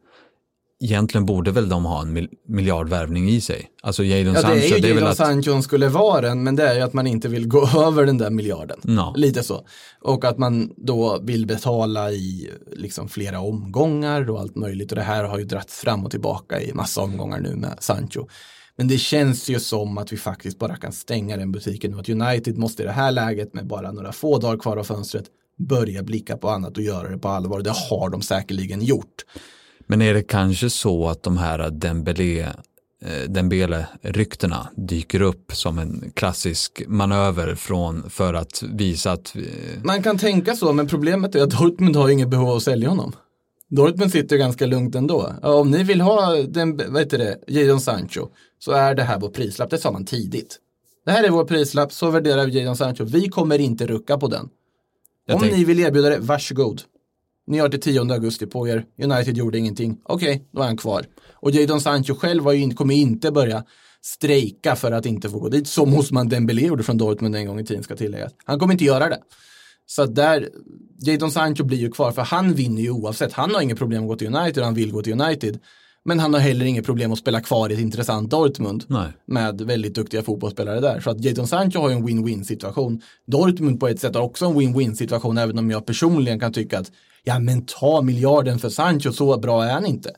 Egentligen 0.84 1.26
borde 1.26 1.52
väl 1.52 1.70
de 1.70 1.86
ha 1.86 2.02
en 2.02 2.14
mil, 2.14 2.30
miljardvärvning 2.48 3.30
i 3.30 3.42
sig. 3.42 3.70
Alltså 3.84 4.04
Jadon 4.04 4.34
Ja, 4.34 4.42
Sancho, 4.42 4.56
det 4.56 4.66
är 4.66 4.76
ju 4.76 4.82
det 4.82 4.90
är 4.90 4.94
väl 4.94 5.04
att... 5.04 5.18
Sancho 5.18 5.62
skulle 5.62 5.88
vara 5.88 6.22
den, 6.22 6.44
men 6.44 6.56
det 6.56 6.68
är 6.68 6.76
ju 6.76 6.82
att 6.82 6.94
man 6.94 7.08
inte 7.08 7.28
vill 7.28 7.48
gå 7.48 7.70
över 7.88 8.06
den 8.06 8.18
där 8.18 8.30
miljarden. 8.30 8.80
Ja. 8.84 9.14
Lite 9.18 9.44
så. 9.44 9.66
Och 10.02 10.26
att 10.26 10.38
man 10.38 10.74
då 10.78 11.20
vill 11.22 11.46
betala 11.46 12.12
i 12.12 12.50
liksom 12.72 13.10
flera 13.10 13.40
omgångar 13.40 14.30
och 14.30 14.40
allt 14.40 14.56
möjligt. 14.56 14.92
Och 14.92 14.96
det 14.96 15.04
här 15.04 15.24
har 15.24 15.40
ju 15.40 15.46
dragits 15.46 15.80
fram 15.80 16.06
och 16.06 16.12
tillbaka 16.12 16.62
i 16.62 16.74
massa 16.74 17.02
omgångar 17.02 17.40
nu 17.40 17.56
med 17.56 17.76
Sancho. 17.80 18.28
Men 18.82 18.88
det 18.88 18.98
känns 18.98 19.50
ju 19.50 19.60
som 19.60 19.98
att 19.98 20.14
vi 20.14 20.18
faktiskt 20.18 20.60
bara 20.60 20.76
kan 20.76 20.92
stänga 20.92 21.38
den 21.38 21.52
butiken 21.52 21.94
och 21.94 22.00
att 22.00 22.10
United 22.10 22.58
måste 22.58 22.84
i 22.84 22.86
det 22.86 22.92
här 22.92 23.12
läget 23.12 23.54
med 23.54 23.68
bara 23.68 23.92
några 23.92 24.12
få 24.12 24.38
dagar 24.38 24.58
kvar 24.58 24.78
av 24.78 24.84
fönstret 24.84 25.26
börja 25.58 26.04
blicka 26.04 26.38
på 26.38 26.50
annat 26.50 26.78
och 26.78 26.84
göra 26.84 27.10
det 27.10 27.18
på 27.18 27.28
allvar. 27.28 27.62
Det 27.62 27.74
har 27.90 28.10
de 28.10 28.22
säkerligen 28.22 28.82
gjort. 28.82 29.26
Men 29.88 30.02
är 30.02 30.14
det 30.14 30.24
kanske 30.24 30.70
så 30.70 31.10
att 31.10 31.24
de 31.24 31.38
här 31.38 31.70
Dembélé, 31.70 32.42
eh, 32.42 33.30
Dembele-ryktena 33.30 34.68
dyker 34.76 35.22
upp 35.22 35.52
som 35.56 35.80
en 35.80 36.12
klassisk 36.16 36.84
manöver 36.88 37.56
från, 37.56 38.10
för 38.10 38.34
att 38.34 38.64
visa 38.74 39.12
att 39.12 39.36
Man 39.84 40.04
kan 40.04 40.18
tänka 40.18 40.56
så, 40.56 40.74
men 40.74 40.88
problemet 40.88 41.36
är 41.36 41.44
att 41.44 41.60
Dortmund 41.60 41.96
har 41.96 42.10
inget 42.10 42.30
behov 42.30 42.50
av 42.50 42.56
att 42.56 42.64
sälja 42.64 42.90
honom. 42.90 43.14
Dortmund 43.72 44.12
sitter 44.12 44.38
ganska 44.38 44.66
lugnt 44.66 44.96
ändå. 44.96 45.34
Om 45.42 45.72
ni 45.72 45.84
vill 45.84 46.02
ha 46.02 46.36
den, 46.36 46.78
vad 46.78 47.02
heter 47.02 47.18
det, 47.18 47.40
Jadon 47.48 47.82
Sancho, 47.82 48.28
så 48.60 48.72
är 48.72 48.96
det 48.96 49.04
här 49.04 49.20
vår 49.20 49.30
prislapp. 49.30 49.70
Det 49.70 49.78
sa 49.78 49.92
man 49.92 50.06
tidigt. 50.06 50.60
Det 51.06 51.12
här 51.12 51.24
är 51.24 51.30
vår 51.30 51.46
prislapp, 51.46 51.94
så 51.94 52.10
värderar 52.10 52.46
vi 52.46 52.60
Jadon 52.60 52.78
Sancho. 52.78 53.04
Vi 53.04 53.30
kommer 53.30 53.60
inte 53.60 53.88
rucka 53.88 54.18
på 54.18 54.28
den. 54.28 54.50
Jag 55.26 55.36
om 55.36 55.42
tänk- 55.42 55.54
ni 55.54 55.64
vill 55.64 55.80
erbjuda 55.80 56.10
det, 56.10 56.20
varsågod. 56.20 56.82
Ni 57.48 57.58
har 57.60 57.70
till 57.70 57.82
10 57.82 58.14
augusti 58.14 58.46
på 58.46 58.68
er. 58.68 58.86
United 59.04 59.38
gjorde 59.38 59.58
ingenting. 59.58 59.98
Okej, 60.04 60.48
då 60.52 60.62
är 60.62 60.66
han 60.66 60.78
kvar. 60.78 61.06
Och 61.34 61.52
Jadon 61.52 61.82
Sancho 61.82 62.16
själv 62.16 62.44
var 62.44 62.54
ju 62.54 62.72
kommer 62.74 62.94
inte 62.94 63.32
börja 63.32 63.64
strejka 64.02 64.76
för 64.76 64.92
att 64.92 65.06
inte 65.06 65.30
få 65.30 65.40
gå 65.40 65.50
dit, 65.50 65.68
som 65.68 65.98
Osman 65.98 66.30
Dembélé 66.30 66.68
gjorde 66.68 66.84
från 66.84 66.98
Dortmund 66.98 67.36
en 67.36 67.48
gång 67.48 67.60
i 67.60 67.66
tiden 67.66 67.84
ska 67.84 67.96
tilläggas. 67.96 68.32
Han 68.46 68.60
kommer 68.60 68.74
inte 68.74 68.86
göra 68.86 69.10
det. 69.10 69.20
Så 69.96 70.06
där, 70.06 70.50
Jadon 71.00 71.32
Sancho 71.32 71.64
blir 71.64 71.78
ju 71.78 71.92
kvar 71.92 72.12
för 72.12 72.22
han 72.22 72.54
vinner 72.54 72.82
ju 72.82 72.90
oavsett. 72.90 73.34
Han 73.34 73.54
har 73.54 73.62
inget 73.62 73.78
problem 73.78 74.02
att 74.02 74.08
gå 74.08 74.16
till 74.16 74.36
United, 74.36 74.64
han 74.64 74.74
vill 74.74 74.92
gå 74.92 75.02
till 75.02 75.22
United. 75.22 75.60
Men 76.06 76.20
han 76.20 76.34
har 76.34 76.42
heller 76.42 76.66
inget 76.66 76.86
problem 76.86 77.12
att 77.12 77.20
spela 77.20 77.42
kvar 77.42 77.70
i 77.70 77.74
ett 77.74 77.80
intressant 77.80 78.30
Dortmund. 78.30 78.84
Nej. 78.88 79.08
Med 79.26 79.62
väldigt 79.62 79.96
duktiga 79.96 80.24
fotbollsspelare 80.24 80.80
där. 80.80 81.00
Så 81.00 81.10
att 81.10 81.24
Jadon 81.24 81.48
Sancho 81.48 81.80
har 81.80 81.90
ju 81.90 81.96
en 81.96 82.08
win-win 82.08 82.44
situation. 82.44 83.02
Dortmund 83.28 83.80
på 83.80 83.88
ett 83.88 84.00
sätt 84.00 84.16
har 84.16 84.22
också 84.22 84.46
en 84.46 84.54
win-win 84.54 84.94
situation. 84.94 85.38
Även 85.38 85.60
om 85.60 85.72
jag 85.72 85.86
personligen 85.86 86.40
kan 86.40 86.54
tycka 86.54 86.80
att 86.80 86.92
ja 87.24 87.40
men 87.40 87.66
ta 87.66 88.02
miljarden 88.02 88.60
för 88.60 88.70
Sancho, 88.70 89.12
så 89.12 89.40
bra 89.40 89.64
är 89.64 89.74
han 89.74 89.86
inte. 89.86 90.10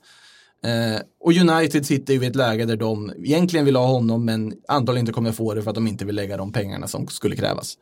Eh, 0.66 1.02
och 1.20 1.32
United 1.32 1.86
sitter 1.86 2.14
ju 2.14 2.24
i 2.24 2.28
ett 2.28 2.36
läge 2.36 2.66
där 2.66 2.78
de 2.78 3.14
egentligen 3.18 3.66
vill 3.66 3.76
ha 3.76 3.86
honom 3.86 4.26
men 4.26 4.54
antagligen 4.68 5.04
inte 5.04 5.14
kommer 5.14 5.32
få 5.32 5.54
det 5.54 5.62
för 5.62 5.70
att 5.70 5.76
de 5.76 5.88
inte 5.88 6.06
vill 6.06 6.16
lägga 6.16 6.38
de 6.38 6.52
pengarna 6.52 6.88
som 6.88 7.08
skulle 7.08 7.36
krävas. 7.36 7.78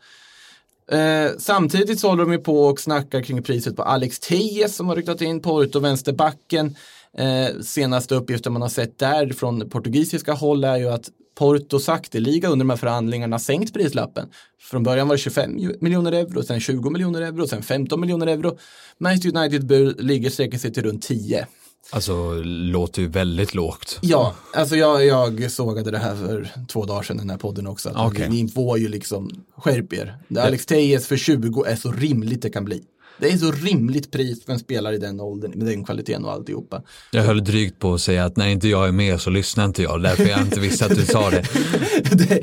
Eh, 0.92 1.32
samtidigt 1.38 2.00
så 2.00 2.10
håller 2.10 2.24
de 2.24 2.32
ju 2.32 2.38
på 2.38 2.64
och 2.64 2.80
snackar 2.80 3.22
kring 3.22 3.44
priset 3.44 3.76
på 3.76 3.84
Alex 3.84 4.20
Tejes 4.20 4.76
som 4.76 4.88
har 4.88 4.96
ryktat 4.96 5.22
in 5.22 5.42
Porto, 5.42 5.80
vänsterbacken. 5.80 6.76
Eh, 7.18 7.62
senaste 7.62 8.16
uppgiften 8.16 8.54
man 8.54 8.62
har 8.62 8.70
sett 8.70 9.00
där 9.00 9.34
från 9.34 9.70
portugisiska 9.70 10.34
håll 10.34 10.64
är 10.64 10.78
ju 10.78 10.88
att 10.88 11.10
Porto 11.36 11.80
sakteliga 11.80 12.50
under 12.50 12.64
de 12.66 12.70
här 12.70 12.78
förhandlingarna 12.78 13.40
sänkt 13.40 13.74
prislappen. 13.74 14.30
Från 14.62 14.84
början 14.84 15.08
var 15.08 15.16
det 15.16 15.22
25 15.22 15.52
miljoner 15.82 16.12
euro, 16.12 16.44
sen 16.44 16.60
20 16.60 16.90
miljoner 16.90 17.22
euro, 17.22 17.48
sen 17.48 17.64
15 17.64 18.02
miljoner 18.02 18.28
euro. 18.28 18.58
Manchester 18.98 19.38
United 19.38 19.66
bur 19.66 19.96
ligger 20.00 20.30
sträcker 20.30 20.58
sig 20.58 20.74
till 20.74 20.84
runt 20.84 21.04
10 21.04 21.48
alltså 21.90 22.34
låter 22.44 23.02
ju 23.02 23.08
väldigt 23.08 23.54
lågt. 23.54 24.00
Ja, 24.02 24.36
alltså 24.54 24.76
jag, 24.76 25.06
jag 25.06 25.52
sågade 25.52 25.92
det 25.92 25.98
här 25.98 26.16
för 26.16 26.50
två 26.68 26.86
dagar 26.86 27.04
sedan 27.04 27.18
den 27.18 27.30
här 27.30 27.38
podden 27.38 27.68
också. 27.68 27.90
Att 27.90 28.12
Okej. 28.12 28.30
Ni 28.30 28.48
får 28.48 28.78
ju 28.78 28.88
liksom, 28.88 29.44
skärp 29.58 29.94
er. 29.94 30.18
Alex 30.38 30.66
Tejes 30.66 31.08
för 31.08 31.18
20 31.18 31.64
är 31.64 31.76
så 31.76 31.92
rimligt 31.92 32.42
det 32.42 32.50
kan 32.50 32.66
bli. 32.66 32.84
Det 33.22 33.32
är 33.32 33.38
så 33.38 33.52
rimligt 33.52 34.12
pris 34.12 34.46
för 34.46 34.54
en 34.54 34.60
spelare 34.60 34.96
i 34.96 34.98
den 34.98 35.20
åldern, 35.20 35.52
med 35.56 35.68
den 35.68 35.86
kvaliteten 35.86 36.26
och 36.26 36.32
alltihopa. 36.32 36.82
Jag 37.12 37.24
höll 37.24 37.44
drygt 37.44 37.80
på 37.80 37.94
att 37.94 38.02
säga 38.02 38.26
att 38.26 38.38
när 38.38 38.48
inte 38.48 38.68
jag 38.68 38.88
är 38.88 38.92
med 38.92 39.22
så 39.22 39.30
lyssnar 39.30 39.66
inte 39.66 39.84
jag, 39.84 40.04
därför 40.04 40.24
jag 40.24 40.42
inte 40.42 40.60
visste 40.60 40.86
att 40.86 40.96
du 40.96 41.06
sa 41.06 41.30
det. 41.30 41.44
det, 42.12 42.42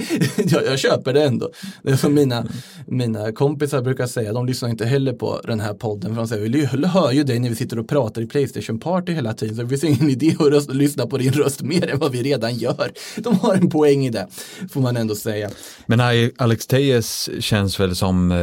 jag, 0.51 0.67
jag 0.67 0.79
köper 0.79 1.13
det 1.13 1.25
ändå. 1.25 1.51
Det 1.83 1.91
är 1.91 1.97
som 1.97 2.15
mina, 2.15 2.47
mina 2.87 3.33
kompisar 3.33 3.83
brukar 3.83 4.07
säga, 4.07 4.33
de 4.33 4.47
lyssnar 4.47 4.69
inte 4.69 4.87
heller 4.87 5.13
på 5.13 5.41
den 5.45 5.61
här 5.61 5.75
podden 5.75 6.15
för 6.15 6.17
de 6.23 6.29
säger, 6.29 6.49
vi 6.49 6.87
hör 6.87 7.13
ju 7.13 7.25
dig 7.25 7.39
när 7.39 7.49
vi 7.49 7.57
sitter 7.57 7.79
och 7.79 7.89
pratar 7.89 8.23
i 8.23 8.27
Playstation 8.27 8.81
Party 8.81 9.13
hela 9.13 9.35
tiden 9.35 9.57
så 9.57 9.63
det 9.63 9.69
finns 9.69 9.85
ingen 9.85 10.11
idé 10.11 10.37
att 10.39 10.47
röst, 10.47 10.71
lyssna 10.71 11.07
på 11.07 11.19
din 11.19 11.33
röst 11.33 11.63
mer 11.63 11.91
än 11.91 11.99
vad 11.99 12.13
vi 12.13 12.23
redan 12.23 12.55
gör. 12.55 12.93
De 13.17 13.39
har 13.39 13.55
en 13.55 13.71
poäng 13.71 14.07
i 14.07 14.11
det, 14.11 14.29
får 14.71 14.81
man 14.81 14.97
ändå 14.97 15.15
säga. 15.15 15.51
Men 15.87 16.31
Alex 16.37 16.67
Tejes 16.67 17.31
känns 17.41 17.81
väl 17.81 17.97
som 17.97 18.33
eh, 18.33 18.39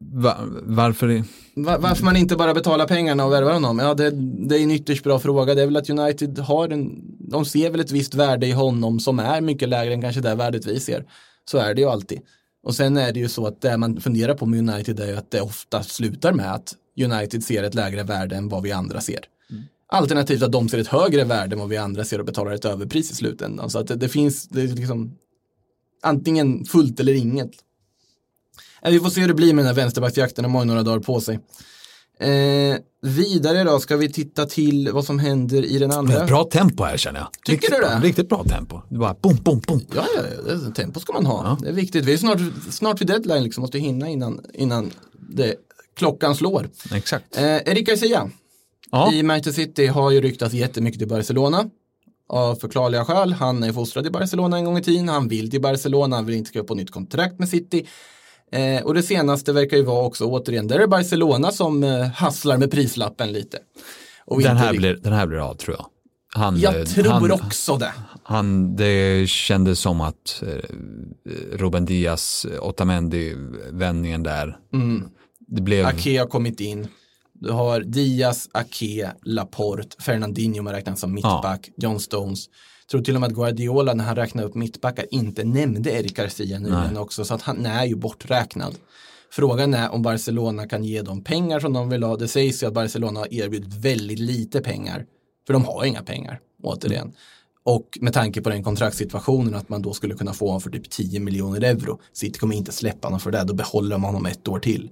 va, 0.00 0.36
varför? 0.62 1.22
Va- 1.54 1.78
Varför 1.78 2.04
man 2.04 2.16
inte 2.16 2.36
bara 2.36 2.54
betalar 2.54 2.86
pengarna 2.86 3.24
och 3.24 3.32
värvar 3.32 3.52
honom? 3.52 3.78
Ja, 3.78 3.94
det, 3.94 4.10
det 4.48 4.58
är 4.58 4.62
en 4.62 4.70
ytterst 4.70 5.04
bra 5.04 5.18
fråga. 5.18 5.54
Det 5.54 5.62
är 5.62 5.66
väl 5.66 5.76
att 5.76 5.90
United 5.90 6.38
har 6.38 6.68
en, 6.68 6.90
de 7.18 7.44
ser 7.44 7.70
väl 7.70 7.80
ett 7.80 7.90
visst 7.90 8.14
värde 8.14 8.46
i 8.46 8.52
honom 8.52 9.00
som 9.00 9.18
är 9.18 9.40
mycket 9.40 9.68
lägre 9.68 9.94
än 9.94 10.02
kanske 10.02 10.20
det 10.20 10.34
värdet 10.34 10.66
vi 10.66 10.80
ser. 10.80 11.04
Så 11.50 11.58
är 11.58 11.74
det 11.74 11.80
ju 11.80 11.88
alltid. 11.88 12.20
Och 12.62 12.74
sen 12.74 12.96
är 12.96 13.12
det 13.12 13.20
ju 13.20 13.28
så 13.28 13.46
att 13.46 13.60
det 13.60 13.76
man 13.76 14.00
funderar 14.00 14.34
på 14.34 14.46
med 14.46 14.58
United 14.68 15.00
är 15.00 15.06
ju 15.06 15.16
att 15.16 15.30
det 15.30 15.40
ofta 15.40 15.82
slutar 15.82 16.32
med 16.32 16.54
att 16.54 16.74
United 17.04 17.44
ser 17.44 17.62
ett 17.62 17.74
lägre 17.74 18.02
värde 18.02 18.36
än 18.36 18.48
vad 18.48 18.62
vi 18.62 18.72
andra 18.72 19.00
ser. 19.00 19.20
Alternativt 19.88 20.42
att 20.42 20.52
de 20.52 20.68
ser 20.68 20.78
ett 20.78 20.86
högre 20.86 21.24
värde 21.24 21.54
än 21.54 21.60
vad 21.60 21.68
vi 21.68 21.76
andra 21.76 22.04
ser 22.04 22.18
och 22.18 22.26
betalar 22.26 22.52
ett 22.52 22.64
överpris 22.64 23.10
i 23.10 23.14
slutändan. 23.14 23.70
Så 23.70 23.78
att 23.78 23.86
det, 23.86 23.96
det 23.96 24.08
finns, 24.08 24.48
det 24.48 24.62
är 24.62 24.68
liksom 24.68 25.16
antingen 26.02 26.64
fullt 26.64 27.00
eller 27.00 27.14
inget. 27.14 27.50
Vi 28.90 29.00
får 29.00 29.10
se 29.10 29.20
hur 29.20 29.28
det 29.28 29.34
blir 29.34 29.54
med 29.54 29.64
den 29.64 29.66
här 29.66 29.82
vänsterbacksjakten, 29.82 30.42
de 30.42 30.54
har 30.54 30.62
ju 30.62 30.66
några 30.66 30.82
dagar 30.82 31.00
på 31.00 31.20
sig. 31.20 31.38
Eh, 32.20 32.76
vidare 33.02 33.64
då 33.64 33.80
ska 33.80 33.96
vi 33.96 34.12
titta 34.12 34.46
till 34.46 34.90
vad 34.92 35.04
som 35.04 35.18
händer 35.18 35.64
i 35.64 35.78
den 35.78 35.92
andra. 35.92 36.26
Bra 36.26 36.44
tempo 36.44 36.84
här 36.84 36.96
känner 36.96 37.20
jag. 37.20 37.28
Tycker 37.32 37.52
riktigt 37.52 37.70
du 37.70 37.76
det? 37.76 37.96
Bra, 38.00 38.08
riktigt 38.08 38.28
bra 38.28 38.44
tempo. 38.44 38.80
Det 38.88 38.98
bara 38.98 39.14
boom, 39.22 39.36
boom, 39.36 39.60
boom. 39.66 39.80
Ja, 39.94 40.06
ja, 40.16 40.22
ja, 40.46 40.54
det, 40.54 40.74
tempo 40.74 41.00
ska 41.00 41.12
man 41.12 41.26
ha. 41.26 41.42
Ja. 41.44 41.58
Det 41.62 41.68
är 41.68 41.72
viktigt. 41.72 42.04
Vi 42.04 42.12
är 42.12 42.16
snart, 42.16 42.38
snart 42.70 43.00
vid 43.00 43.08
deadline, 43.08 43.42
liksom. 43.42 43.60
måste 43.60 43.78
hinna 43.78 44.08
innan, 44.08 44.40
innan 44.54 44.90
det, 45.28 45.54
klockan 45.96 46.34
slår. 46.34 46.68
Exakt. 46.94 47.36
Eh, 47.36 47.44
Erik 47.44 47.86
Garcia 47.86 48.30
Ja. 48.90 49.12
i 49.12 49.22
Manchester 49.22 49.62
City 49.62 49.86
har 49.86 50.10
ju 50.10 50.20
ryktats 50.20 50.54
jättemycket 50.54 50.98
till 50.98 51.08
Barcelona. 51.08 51.70
Av 52.28 52.54
förklarliga 52.54 53.04
skäl. 53.04 53.32
Han 53.32 53.62
är 53.62 53.72
fostrad 53.72 54.06
i 54.06 54.10
Barcelona 54.10 54.58
en 54.58 54.64
gång 54.64 54.78
i 54.78 54.82
tiden. 54.82 55.08
Han 55.08 55.28
vill 55.28 55.50
till 55.50 55.60
Barcelona. 55.60 56.16
Han 56.16 56.26
vill 56.26 56.34
inte 56.34 56.48
skriva 56.48 56.66
på 56.66 56.74
nytt 56.74 56.90
kontrakt 56.90 57.38
med 57.38 57.48
City. 57.48 57.86
Eh, 58.52 58.82
och 58.82 58.94
det 58.94 59.02
senaste 59.02 59.52
verkar 59.52 59.76
ju 59.76 59.82
vara 59.82 60.06
också 60.06 60.24
återigen, 60.24 60.66
där 60.66 60.76
är 60.76 60.80
det 60.80 60.88
Barcelona 60.88 61.50
som 61.52 61.84
eh, 61.84 62.06
hasslar 62.06 62.58
med 62.58 62.70
prislappen 62.70 63.32
lite. 63.32 63.58
Och 64.24 64.42
Den 64.42 64.56
här, 64.56 64.72
blir, 64.72 64.94
den 64.94 65.12
här 65.12 65.26
blir 65.26 65.38
av 65.38 65.54
tror 65.54 65.76
jag. 65.76 65.86
Han, 66.36 66.60
Jag 66.60 66.80
eh, 66.80 66.84
tror 66.84 67.04
han, 67.04 67.32
också 67.32 67.76
det. 67.76 67.92
Han, 68.22 68.76
det 68.76 69.28
kändes 69.28 69.80
som 69.80 70.00
att 70.00 70.42
eh, 70.42 70.70
Ruben 71.52 71.84
Diaz, 71.84 72.46
eh, 72.52 72.68
Otamendi-vändningen 72.68 74.22
där. 74.22 74.56
Det 75.48 75.62
blev, 75.62 75.86
Ake 75.86 76.18
har 76.18 76.26
kommit 76.26 76.60
in. 76.60 76.88
Du 77.32 77.50
har 77.50 77.80
Diaz, 77.80 78.48
Ake, 78.52 79.12
Laporte, 79.22 80.02
Fernandinho 80.02 80.62
man 80.62 80.72
räknar 80.72 80.94
som 80.94 81.12
mittback, 81.12 81.70
John 81.76 82.00
Stones. 82.00 82.46
Tror 82.90 83.02
till 83.02 83.14
och 83.14 83.20
med 83.20 83.28
att 83.28 83.34
Guardiola 83.36 83.94
när 83.94 84.04
han 84.04 84.16
räknade 84.16 84.48
upp 84.48 84.54
mittbackar 84.54 85.06
inte 85.10 85.44
nämnde 85.44 85.90
Eric 85.90 86.16
Garcia 86.16 86.58
nyligen 86.58 86.96
också. 86.96 87.24
Så 87.24 87.34
att 87.34 87.42
han 87.42 87.66
är 87.66 87.84
ju 87.84 87.94
borträknad. 87.94 88.74
Frågan 89.30 89.74
är 89.74 89.90
om 89.90 90.02
Barcelona 90.02 90.68
kan 90.68 90.84
ge 90.84 91.02
dem 91.02 91.24
pengar 91.24 91.60
som 91.60 91.72
de 91.72 91.88
vill 91.88 92.02
ha. 92.02 92.16
Det 92.16 92.28
sägs 92.28 92.62
ju 92.62 92.66
att 92.66 92.74
Barcelona 92.74 93.20
har 93.20 93.34
erbjudit 93.34 93.74
väldigt 93.74 94.18
lite 94.18 94.60
pengar. 94.60 95.06
För 95.46 95.52
de 95.52 95.64
har 95.64 95.84
inga 95.84 96.02
pengar, 96.02 96.40
återigen. 96.62 97.12
Och 97.64 97.98
med 98.00 98.12
tanke 98.12 98.40
på 98.40 98.50
den 98.50 98.64
kontraktssituationen 98.64 99.54
att 99.54 99.68
man 99.68 99.82
då 99.82 99.92
skulle 99.92 100.14
kunna 100.14 100.32
få 100.32 100.46
honom 100.46 100.60
för 100.60 100.70
typ 100.70 100.90
10 100.90 101.20
miljoner 101.20 101.64
euro. 101.64 102.00
City 102.12 102.38
kommer 102.38 102.56
inte 102.56 102.72
släppa 102.72 103.06
honom 103.08 103.20
för 103.20 103.30
det, 103.30 103.44
då 103.44 103.54
behåller 103.54 103.98
man 103.98 104.08
honom 104.08 104.26
ett 104.26 104.48
år 104.48 104.58
till. 104.58 104.90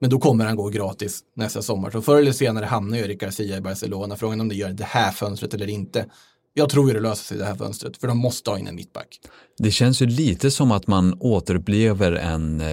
Men 0.00 0.10
då 0.10 0.18
kommer 0.18 0.44
han 0.44 0.56
gå 0.56 0.68
gratis 0.68 1.20
nästa 1.34 1.62
sommar. 1.62 1.90
Så 1.90 2.02
förr 2.02 2.16
eller 2.16 2.32
senare 2.32 2.64
hamnar 2.64 2.98
ju 2.98 3.04
Eric 3.04 3.20
Garcia 3.20 3.56
i 3.56 3.60
Barcelona. 3.60 4.16
Frågan 4.16 4.40
om 4.40 4.48
det 4.48 4.54
gör 4.54 4.70
det 4.70 4.84
här 4.84 5.10
fönstret 5.10 5.54
eller 5.54 5.68
inte. 5.68 6.06
Jag 6.54 6.68
tror 6.68 6.88
ju 6.88 6.94
det 6.94 7.00
löser 7.00 7.24
sig 7.24 7.38
det 7.38 7.44
här 7.44 7.54
fönstret, 7.54 7.96
för 7.96 8.08
de 8.08 8.18
måste 8.18 8.50
ha 8.50 8.58
in 8.58 8.66
en 8.66 8.74
mittback. 8.74 9.20
det 9.58 9.70
känns 9.70 10.02
ju 10.02 10.06
lite 10.06 10.50
som 10.50 10.72
att 10.72 10.86
man 10.86 11.16
återupplever 11.20 12.12
en 12.12 12.60
eh, 12.60 12.68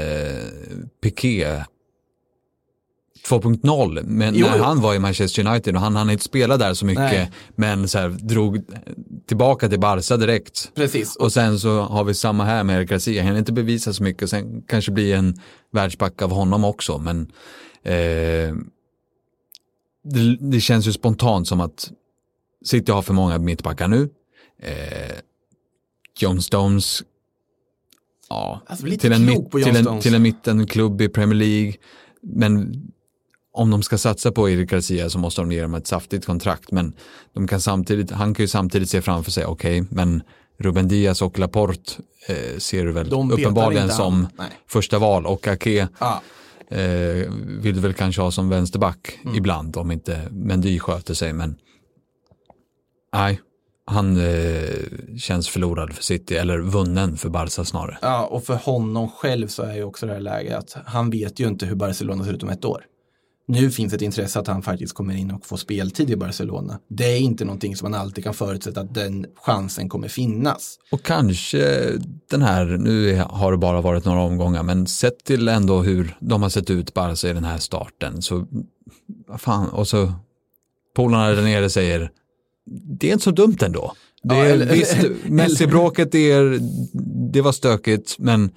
Piqué 1.03 1.63
2.0, 3.29 4.03
men 4.03 4.35
Jo, 4.35 4.47
när 4.47 4.59
han 4.59 4.81
var 4.81 4.95
i 4.95 4.99
Manchester 4.99 5.47
United 5.47 5.75
och 5.75 5.81
han 5.81 5.95
hann 5.95 6.09
inte 6.09 6.23
spela 6.23 6.57
där 6.57 6.73
så 6.73 6.85
mycket, 6.85 7.11
Nej. 7.11 7.31
men 7.55 7.87
så 7.87 7.99
här, 7.99 8.09
drog 8.09 8.63
tillbaka 9.27 9.69
till 9.69 9.79
Barca 9.79 10.17
direkt. 10.17 10.71
Precis. 10.75 11.15
Och 11.15 11.33
sen 11.33 11.59
så 11.59 11.81
har 11.81 12.03
vi 12.03 12.13
samma 12.13 12.45
här 12.45 12.63
med 12.63 12.77
Eric 12.77 12.89
Garcia, 12.89 13.23
han 13.23 13.37
inte 13.37 13.53
bevisat 13.53 13.95
så 13.95 14.03
mycket, 14.03 14.29
sen 14.29 14.61
kanske 14.67 14.91
blir 14.91 15.15
en 15.15 15.35
världsback 15.71 16.21
av 16.21 16.31
honom 16.31 16.63
också, 16.63 16.97
men 16.97 17.31
eh, 17.83 18.55
det, 20.03 20.37
det 20.39 20.59
känns 20.59 20.87
ju 20.87 20.91
spontant 20.91 21.47
som 21.47 21.61
att 21.61 21.91
City 22.65 22.91
har 22.91 23.01
för 23.01 23.13
många 23.13 23.37
mittbackar 23.37 23.87
nu. 23.87 24.09
Eh, 24.61 25.15
John 26.19 26.41
Stones, 26.41 27.03
ja, 28.29 28.61
Alltså, 28.67 28.85
till, 28.85 29.11
en 29.11 29.25
mitt, 29.25 29.51
till, 29.51 29.75
en, 29.87 29.99
till 30.01 30.15
en 30.15 30.21
mittenklubb 30.21 31.01
i 31.01 31.09
Premier 31.09 31.35
League. 31.35 31.73
Men 32.21 32.73
om 33.51 33.69
de 33.71 33.83
ska 33.83 33.97
satsa 33.97 34.31
på 34.31 34.49
Eric 34.49 34.69
Garcia 34.69 35.09
så 35.09 35.19
måste 35.19 35.41
de 35.41 35.51
ge 35.51 35.61
dem 35.61 35.73
ett 35.73 35.87
saftigt 35.87 36.25
kontrakt. 36.25 36.71
Men 36.71 36.93
de 37.33 37.47
kan 37.47 37.61
samtidigt, 37.61 38.11
han 38.11 38.33
kan 38.33 38.43
ju 38.43 38.47
samtidigt 38.47 38.89
se 38.89 39.01
framför 39.01 39.31
sig, 39.31 39.45
okej, 39.45 39.83
men 39.89 40.23
Ruben 40.59 40.87
Diaz 40.87 41.21
och 41.21 41.39
Laporte 41.39 41.91
eh, 42.27 42.57
ser 42.57 42.85
du 42.85 42.91
väl 42.91 43.09
De 43.09 43.31
uppenbarligen 43.31 43.89
som. 43.89 44.27
Nej. 44.37 44.47
första 44.67 44.99
val 44.99 45.25
och 45.25 45.47
Ake 45.47 45.87
Ja. 45.99 46.21
eh, 46.69 47.31
vill 47.61 47.75
du 47.75 47.81
väl 47.81 47.93
kanske 47.93 48.21
ha 48.21 48.31
som 48.31 48.49
vänsterback 48.49 49.19
Mm. 49.23 49.35
ibland 49.35 49.77
om 49.77 49.91
inte 49.91 50.27
Mendy 50.31 50.79
sköter 50.79 51.13
sig. 51.13 51.33
Men 51.33 51.55
nej, 53.13 53.41
han 53.85 54.17
eh, 54.17 55.17
känns 55.17 55.49
förlorad 55.49 55.93
för 55.93 56.03
City 56.03 56.35
eller 56.35 56.59
vunnen 56.59 57.17
för 57.17 57.29
Barca 57.29 57.65
snarare. 57.65 57.97
ja, 58.01 58.25
och 58.25 58.43
för 58.43 58.55
honom 58.55 59.09
själv 59.09 59.47
så 59.47 59.63
är 59.63 59.75
ju 59.75 59.83
också 59.83 60.05
det 60.05 60.13
här 60.13 60.19
läget 60.19 60.57
att 60.57 60.77
han 60.85 61.09
vet 61.09 61.39
ju 61.39 61.47
inte 61.47 61.65
hur 61.65 61.75
Barcelona 61.75 62.23
ser 62.23 62.33
ut 62.33 62.43
om 62.43 62.49
ett 62.49 62.65
år. 62.65 62.85
Nu 63.47 63.71
finns 63.71 63.93
ett 63.93 64.01
intresse 64.01 64.39
att 64.39 64.47
han 64.47 64.61
faktiskt 64.61 64.93
kommer 64.93 65.13
in 65.13 65.31
och 65.31 65.45
får 65.45 65.57
speltid 65.57 66.09
i 66.09 66.15
Barcelona. 66.15 66.79
Det 66.89 67.03
är 67.03 67.19
inte 67.19 67.45
någonting 67.45 67.75
som 67.75 67.91
man 67.91 68.01
alltid 68.01 68.23
kan 68.23 68.33
förutsätta 68.33 68.81
att 68.81 68.93
den 68.93 69.25
chansen 69.35 69.89
kommer 69.89 70.07
finnas. 70.07 70.79
Och 70.91 71.03
kanske 71.03 71.91
den 72.29 72.41
här, 72.41 72.65
nu 72.65 73.23
har 73.29 73.51
det 73.51 73.57
bara 73.57 73.81
varit 73.81 74.05
några 74.05 74.21
omgångar, 74.21 74.63
men 74.63 74.87
sett 74.87 75.23
till 75.23 75.47
ändå 75.47 75.81
hur 75.81 76.17
de 76.19 76.41
har 76.41 76.49
sett 76.49 76.69
ut 76.69 76.93
Barca 76.93 77.29
i 77.29 77.33
den 77.33 77.43
här 77.43 77.57
starten, 77.57 78.21
så 78.21 78.47
vad 79.27 79.41
fan, 79.41 79.69
och 79.69 79.87
så 79.87 80.13
polarna 80.95 81.29
där 81.29 81.41
nere 81.43 81.69
säger, 81.69 82.11
det 82.71 83.09
är 83.09 83.11
inte 83.13 83.23
så 83.23 83.31
dumt 83.31 83.57
ändå. 83.61 83.93
Det 84.23 84.35
Ja, 84.35 84.45
är, 84.45 84.53
eller- 84.53 84.73
visst, 84.73 84.97
Messi-bråket, 85.25 86.15
är, 86.15 86.59
det 87.31 87.41
var 87.41 87.51
stökigt, 87.51 88.15
men 88.19 88.51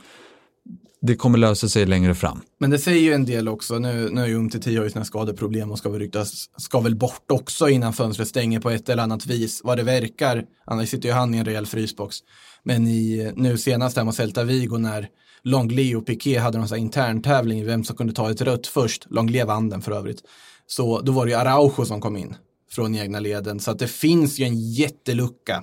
det 1.02 1.14
kommer 1.14 1.38
lösa 1.38 1.68
sig 1.68 1.86
längre 1.86 2.14
fram. 2.14 2.40
Men 2.60 2.70
det 2.70 2.78
säger 2.78 3.00
ju 3.00 3.12
en 3.12 3.24
del 3.24 3.48
också, 3.48 3.78
nu, 3.78 4.08
nu 4.12 4.20
är 4.22 4.26
ju 4.26 4.34
Umtiti 4.34 4.76
har 4.76 4.84
ju 4.84 4.90
sina 4.90 5.04
skadeproblem 5.04 5.70
och 5.70 5.78
ska 5.78 5.88
väl 5.88 6.00
ryktas, 6.00 6.46
ska 6.56 6.80
väl 6.80 6.96
bort 6.96 7.30
också 7.30 7.68
innan 7.68 7.92
fönstret 7.92 8.28
stänger 8.28 8.60
på 8.60 8.70
ett 8.70 8.88
eller 8.88 9.02
annat 9.02 9.26
vis, 9.26 9.60
vad 9.64 9.76
det 9.78 9.82
verkar. 9.82 10.44
Annars 10.64 10.88
sitter 10.88 11.08
ju 11.08 11.14
han 11.14 11.34
i 11.34 11.38
en 11.38 11.44
rejäl 11.44 11.66
frysbox. 11.66 12.16
Men 12.64 12.86
i, 12.88 13.32
nu 13.36 13.58
senast 13.58 13.96
här 13.96 14.04
mot 14.04 14.14
Celta 14.14 14.44
Vigo 14.44 14.78
när 14.78 15.08
Longley 15.44 15.94
och 15.94 16.06
Piqué 16.06 16.38
hade 16.38 16.58
någon 16.58 16.68
sån 16.68 16.76
här 16.76 16.82
intern 16.82 17.22
tävling 17.22 17.66
vem 17.66 17.84
som 17.84 17.96
kunde 17.96 18.12
ta 18.12 18.30
ett 18.30 18.40
rött 18.40 18.66
först, 18.66 19.06
Longley 19.10 19.44
vann 19.44 19.68
den 19.68 19.82
för 19.82 19.92
övrigt. 19.92 20.22
Så 20.66 21.00
då 21.00 21.12
var 21.12 21.26
det 21.26 21.30
ju 21.32 21.36
Araujo 21.38 21.84
som 21.84 22.00
kom 22.00 22.16
in 22.16 22.34
från 22.74 22.94
egna 22.94 23.20
leden, 23.20 23.60
så 23.60 23.70
att 23.70 23.78
det 23.78 23.88
finns 23.88 24.38
ju 24.38 24.44
en 24.44 24.70
jättelucka 24.72 25.62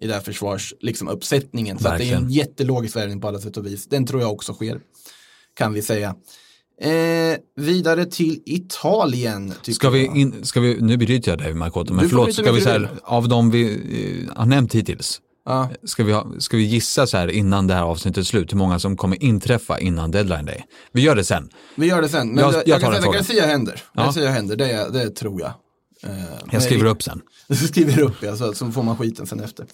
i 0.00 0.06
den 0.06 0.14
här 0.14 0.20
försvars, 0.22 0.74
liksom 0.80 1.08
uppsättningen. 1.08 1.78
Så 1.78 1.88
att 1.88 1.98
det 1.98 2.10
är 2.10 2.16
en 2.16 2.30
jättelogisk 2.30 2.96
värvning 2.96 3.20
på 3.20 3.28
alla 3.28 3.38
sätt 3.38 3.56
och 3.56 3.66
vis. 3.66 3.86
Den 3.86 4.06
tror 4.06 4.20
jag 4.20 4.32
också 4.32 4.52
sker, 4.52 4.80
kan 5.54 5.72
vi 5.72 5.82
säga. 5.82 6.14
Eh, 6.80 7.38
vidare 7.56 8.06
till 8.06 8.42
Italien. 8.46 9.52
Ska 9.62 9.90
vi, 9.90 10.06
jag. 10.06 10.16
in, 10.16 10.44
ska 10.44 10.60
vi, 10.60 10.80
nu 10.80 10.96
bryter 10.96 11.30
jag 11.30 11.38
dig 11.38 11.54
Makoto, 11.54 11.92
men 11.94 12.02
Du 12.02 12.08
förlåt, 12.08 12.34
ska 12.34 12.52
vi 12.52 12.60
så 12.60 12.68
här, 12.68 12.90
av 13.02 13.28
de 13.28 13.50
vi 13.50 13.64
eh, 14.28 14.36
har 14.36 14.46
nämnt 14.46 14.74
hittills, 14.74 15.20
Ja, 15.44 15.70
Ska 15.84 16.04
vi, 16.04 16.12
ha, 16.12 16.26
ska 16.38 16.56
vi 16.56 16.62
gissa 16.62 17.06
så 17.06 17.16
här 17.16 17.28
innan 17.28 17.66
det 17.66 17.74
här 17.74 17.82
avsnittet 17.82 18.18
är 18.18 18.22
slut 18.24 18.52
hur 18.52 18.58
många 18.58 18.78
som 18.78 18.96
kommer 18.96 19.22
inträffa 19.22 19.78
innan 19.78 20.10
deadline 20.10 20.44
day? 20.46 20.64
Vi 20.92 21.02
gör 21.02 21.16
det 21.16 21.24
sen. 21.24 21.48
vi 21.74 21.86
gör 21.86 22.02
det 22.02 22.08
sen. 22.08 22.28
Men 22.28 22.38
Jag- 22.38 22.54
jag, 22.54 22.60
jag 22.60 22.68
jag, 22.68 22.80
tar 22.80 23.02
kan 23.02 23.12
den 23.12 23.24
säga 23.24 23.46
händer. 23.46 23.82
Ja. 23.94 24.04
Garcia 24.04 24.30
händer, 24.30 24.56
det, 24.56 24.90
det 24.92 25.10
tror 25.10 25.40
jag. 25.40 25.52
Eh, 26.04 26.10
Jag 26.52 26.62
skriver 26.62 26.84
upp 26.84 27.02
sen. 27.02 27.22
skriver 27.68 28.00
upp 28.02 28.22
ja, 28.22 28.36
så, 28.36 28.54
så 28.54 28.70
får 28.70 28.82
man 28.82 28.96
skiten 28.96 29.26
sen 29.26 29.40
efter. 29.40 29.66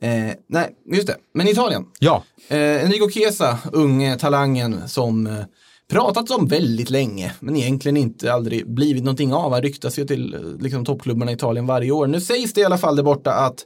Eh, 0.00 0.32
nej, 0.48 0.76
just 0.92 1.06
det. 1.06 1.16
Men 1.34 1.48
Italien. 1.48 1.84
Ja, 1.98 2.24
Eh, 2.50 2.84
Enrico 2.84 3.10
Chiesa, 3.10 3.58
unge 3.72 4.16
talangen 4.18 4.88
som 4.88 5.26
eh, 5.26 5.44
pratats 5.90 6.30
om 6.30 6.46
väldigt 6.46 6.90
länge, 6.90 7.32
men 7.40 7.56
egentligen 7.56 7.96
inte 7.96 8.32
aldrig 8.32 8.70
blivit 8.74 9.04
någonting 9.04 9.32
av. 9.34 9.52
Han 9.52 9.62
ryktas 9.62 9.98
ju 9.98 10.04
till 10.04 10.34
eh, 10.34 10.40
liksom, 10.60 10.84
toppklubbarna 10.84 11.30
i 11.30 11.34
Italien 11.34 11.66
varje 11.66 11.90
år. 11.90 12.06
Nu 12.06 12.20
sägs 12.20 12.52
det 12.52 12.60
i 12.60 12.64
alla 12.64 12.78
fall 12.78 12.96
där 12.96 13.02
borta 13.02 13.32
att 13.32 13.64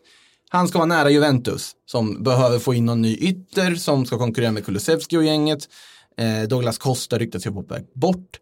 han 0.48 0.68
ska 0.68 0.78
vara 0.78 0.86
nära 0.86 1.10
Juventus, 1.10 1.72
som 1.86 2.22
behöver 2.22 2.58
få 2.58 2.74
in 2.74 2.84
någon 2.86 3.02
ny 3.02 3.16
ytter, 3.16 3.74
som 3.74 4.06
ska 4.06 4.18
konkurrera 4.18 4.52
med 4.52 4.64
Kulusevski 4.64 5.16
och 5.16 5.24
gänget. 5.24 5.68
Eh, 6.18 6.48
Douglas 6.48 6.78
Costa 6.78 7.18
ryktas 7.18 7.46
ju 7.46 7.50
på 7.52 7.62
väg 7.62 7.84
bort. 7.94 8.38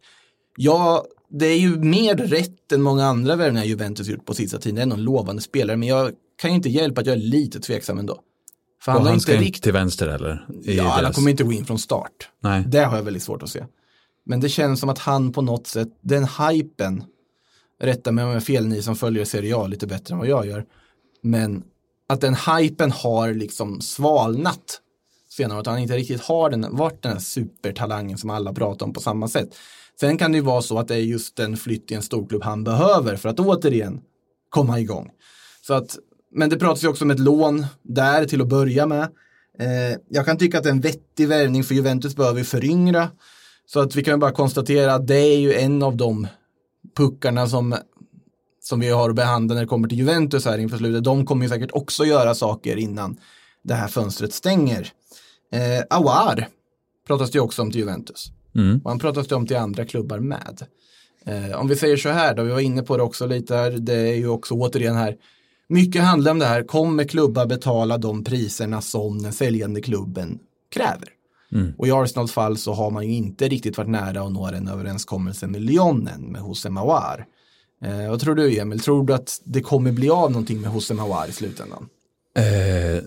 Ja, 0.57 1.05
det 1.31 1.47
är 1.47 1.59
ju 1.59 1.77
mer 1.77 2.17
rätt 2.17 2.73
än 2.73 2.83
många 2.83 3.05
andra 3.07 3.37
värvningar 3.37 3.65
Juventus 3.65 4.09
gjort 4.09 4.25
på 4.27 4.35
sista 4.35 4.59
tiden. 4.59 4.75
Det 4.77 4.83
är 4.83 4.87
någon 4.87 5.03
lovande 5.05 5.43
spelare, 5.43 5.77
men 5.77 5.89
jag 5.89 6.13
kan 6.39 6.51
ju 6.51 6.57
inte 6.57 6.69
hjälpa 6.69 7.01
att 7.01 7.07
jag 7.07 7.17
är 7.17 7.21
lite 7.21 7.61
tveksam 7.61 7.99
ändå. 7.99 8.21
För 8.83 8.93
och 8.93 8.95
han 8.95 9.03
har 9.03 9.09
han 9.09 9.15
inte 9.15 9.23
ska 9.23 9.33
inte 9.33 9.45
riktigt 9.45 9.63
till 9.63 9.73
vänster 9.73 10.07
eller? 10.09 10.47
I 10.65 10.77
Ja, 10.77 10.85
han 10.85 11.05
deras- 11.05 11.15
kommer 11.15 11.31
inte 11.31 11.45
gå 11.45 11.53
in 11.53 11.65
från 11.65 11.79
start. 11.79 12.29
Nej. 12.43 12.65
Det 12.67 12.85
har 12.85 12.97
jag 12.97 13.05
väldigt 13.05 13.23
svårt 13.23 13.43
att 13.43 13.49
se. 13.51 13.65
Men 14.27 14.41
det 14.41 14.49
känns 14.49 14.81
som 14.81 14.89
att 14.89 14.99
han 14.99 15.33
på 15.33 15.43
något 15.43 15.67
sätt, 15.67 15.89
den 16.01 16.25
hypen, 16.25 17.05
rätta 17.83 18.13
mig 18.13 18.25
om 18.25 18.31
jag 18.31 18.37
är 18.37 18.41
fel 18.41 18.67
ni 18.67 18.83
som 18.83 18.97
följer 18.97 19.25
Serie 19.25 19.57
A 19.57 19.67
lite 19.67 19.87
bättre 19.87 20.13
än 20.13 20.19
vad 20.19 20.29
jag 20.29 20.47
gör, 20.47 20.65
men 21.23 21.63
att 22.09 22.21
den 22.21 22.35
hypen 22.35 22.93
har 22.93 23.35
liksom 23.35 23.81
svalnat 23.81 24.81
senare, 25.29 25.61
att 25.61 25.67
han 25.67 25.79
inte 25.79 25.97
riktigt 25.97 26.21
har 26.21 26.51
den, 26.51 26.77
varit 26.77 27.03
den 27.03 27.13
här 27.13 27.19
supertalangen 27.21 28.19
som 28.19 28.31
alla 28.31 28.53
pratar 28.53 28.87
om 28.87 28.93
på 28.93 29.01
samma 29.01 29.29
sätt. 29.29 29.49
Sen 30.01 30.19
kan 30.19 30.33
det 30.33 30.39
ju 30.39 30.45
vara 30.45 30.63
så 30.63 30.79
att 30.79 30.89
det 30.89 30.95
är 30.95 30.99
just 30.99 31.37
den 31.37 31.57
flytt 31.57 31.91
i 31.91 31.95
en 31.95 32.03
storklubb 32.03 32.43
han 32.43 32.65
behöver 32.65 33.17
för 33.17 33.29
att 33.29 33.41
återigen 33.41 34.01
komma 34.49 34.81
igång. 34.81 35.11
Så 35.67 35.75
att, 35.75 35.99
men 36.35 36.51
det 36.51 36.59
pratas 36.59 36.85
ju 36.85 36.89
också 36.89 37.05
om 37.05 37.11
ett 37.11 37.19
lån 37.19 37.67
där 37.83 38.25
till 38.25 38.41
att 38.41 38.49
börja 38.49 38.87
med. 38.87 39.03
Eh, 39.59 39.99
jag 40.09 40.27
kan 40.27 40.39
tycka 40.39 40.59
att 40.59 40.65
det 40.65 40.71
är 40.71 40.75
en 40.75 40.81
vettig 40.81 41.29
värvning 41.29 41.65
för 41.65 41.75
Juventus 41.75 42.17
behöver 42.17 42.39
ju 42.39 42.45
föryngra. 42.45 43.11
Så 43.67 43.81
att 43.81 43.97
vi 43.97 44.05
kan 44.05 44.15
ju 44.15 44.19
bara 44.19 44.33
konstatera 44.33 44.95
att 44.95 45.07
det 45.07 45.19
är 45.19 45.39
ju 45.39 45.55
en 45.55 45.83
av 45.83 45.97
de 45.97 46.27
puckarna 46.97 47.47
som, 47.47 47.77
som 48.61 48.81
vi 48.81 48.89
har 48.89 49.11
att 49.11 49.17
behandla 49.17 49.55
när 49.55 49.63
det 49.63 49.69
kommer 49.69 49.89
till 49.89 49.99
Juventus 49.99 50.45
här 50.45 50.59
inför 50.59 50.77
slutet. 50.77 51.05
De 51.05 51.27
kommer 51.27 51.43
ju 51.43 51.49
säkert 51.49 51.73
också 51.73 52.05
göra 52.05 52.35
saker 52.35 52.77
innan 52.77 53.17
det 53.63 53.75
här 53.75 53.89
fönstret 53.89 54.33
stänger. 54.33 54.93
Eh, 55.53 55.85
Awar 55.99 56.49
pratas 57.07 57.31
det 57.31 57.37
ju 57.37 57.43
också 57.43 57.63
om 57.63 57.71
till 57.71 57.81
Juventus. 57.81 58.33
Mm. 58.55 58.81
Han 58.85 58.99
pratas 58.99 59.29
det 59.29 59.35
om 59.35 59.47
till 59.47 59.57
andra 59.57 59.85
klubbar 59.85 60.19
med. 60.19 60.63
Eh, 61.27 61.61
om 61.61 61.69
vi 61.69 61.77
säger 61.77 61.97
så 61.97 62.09
här 62.09 62.35
då, 62.35 62.43
vi 62.43 62.51
var 62.51 62.61
inne 62.61 62.83
på 62.83 62.97
det 62.97 63.03
också 63.03 63.27
lite 63.27 63.55
här, 63.55 63.71
det 63.71 63.95
är 63.95 64.15
ju 64.15 64.29
också 64.29 64.55
återigen 64.55 64.97
här, 64.97 65.17
mycket 65.69 66.03
handlar 66.03 66.31
om 66.31 66.39
det 66.39 66.47
här, 66.47 66.63
kommer 66.63 67.05
klubbar 67.05 67.47
betala 67.47 67.99
de 67.99 68.25
priserna 68.25 68.81
som 68.81 69.23
den 69.23 69.33
säljande 69.33 69.81
klubben 69.81 70.39
kräver? 70.73 71.09
Mm. 71.53 71.73
Och 71.79 71.89
i 71.89 71.91
Arsenals 71.91 72.33
fall 72.33 72.57
så 72.57 72.73
har 72.73 72.91
man 72.91 73.07
ju 73.07 73.13
inte 73.13 73.49
riktigt 73.49 73.79
varit 73.79 73.91
nära 73.91 74.23
att 74.23 74.33
nå 74.33 74.47
en 74.47 74.69
överenskommelse 74.69 75.47
med 75.47 75.63
Lyonen, 75.63 76.23
med 76.23 76.41
José 76.41 76.71
Mawar. 76.71 77.27
Eh, 77.85 78.11
vad 78.11 78.21
tror 78.21 78.35
du 78.35 78.59
Emil, 78.59 78.81
tror 78.81 79.07
du 79.07 79.15
att 79.15 79.41
det 79.45 79.61
kommer 79.61 79.93
bli 79.93 80.11
av 80.11 80.31
någonting 80.31 80.61
med 80.61 80.75
José 80.75 80.95
Mawar 80.95 81.29
i 81.29 81.33
slutändan? 81.33 81.89
Eh, 82.37 83.03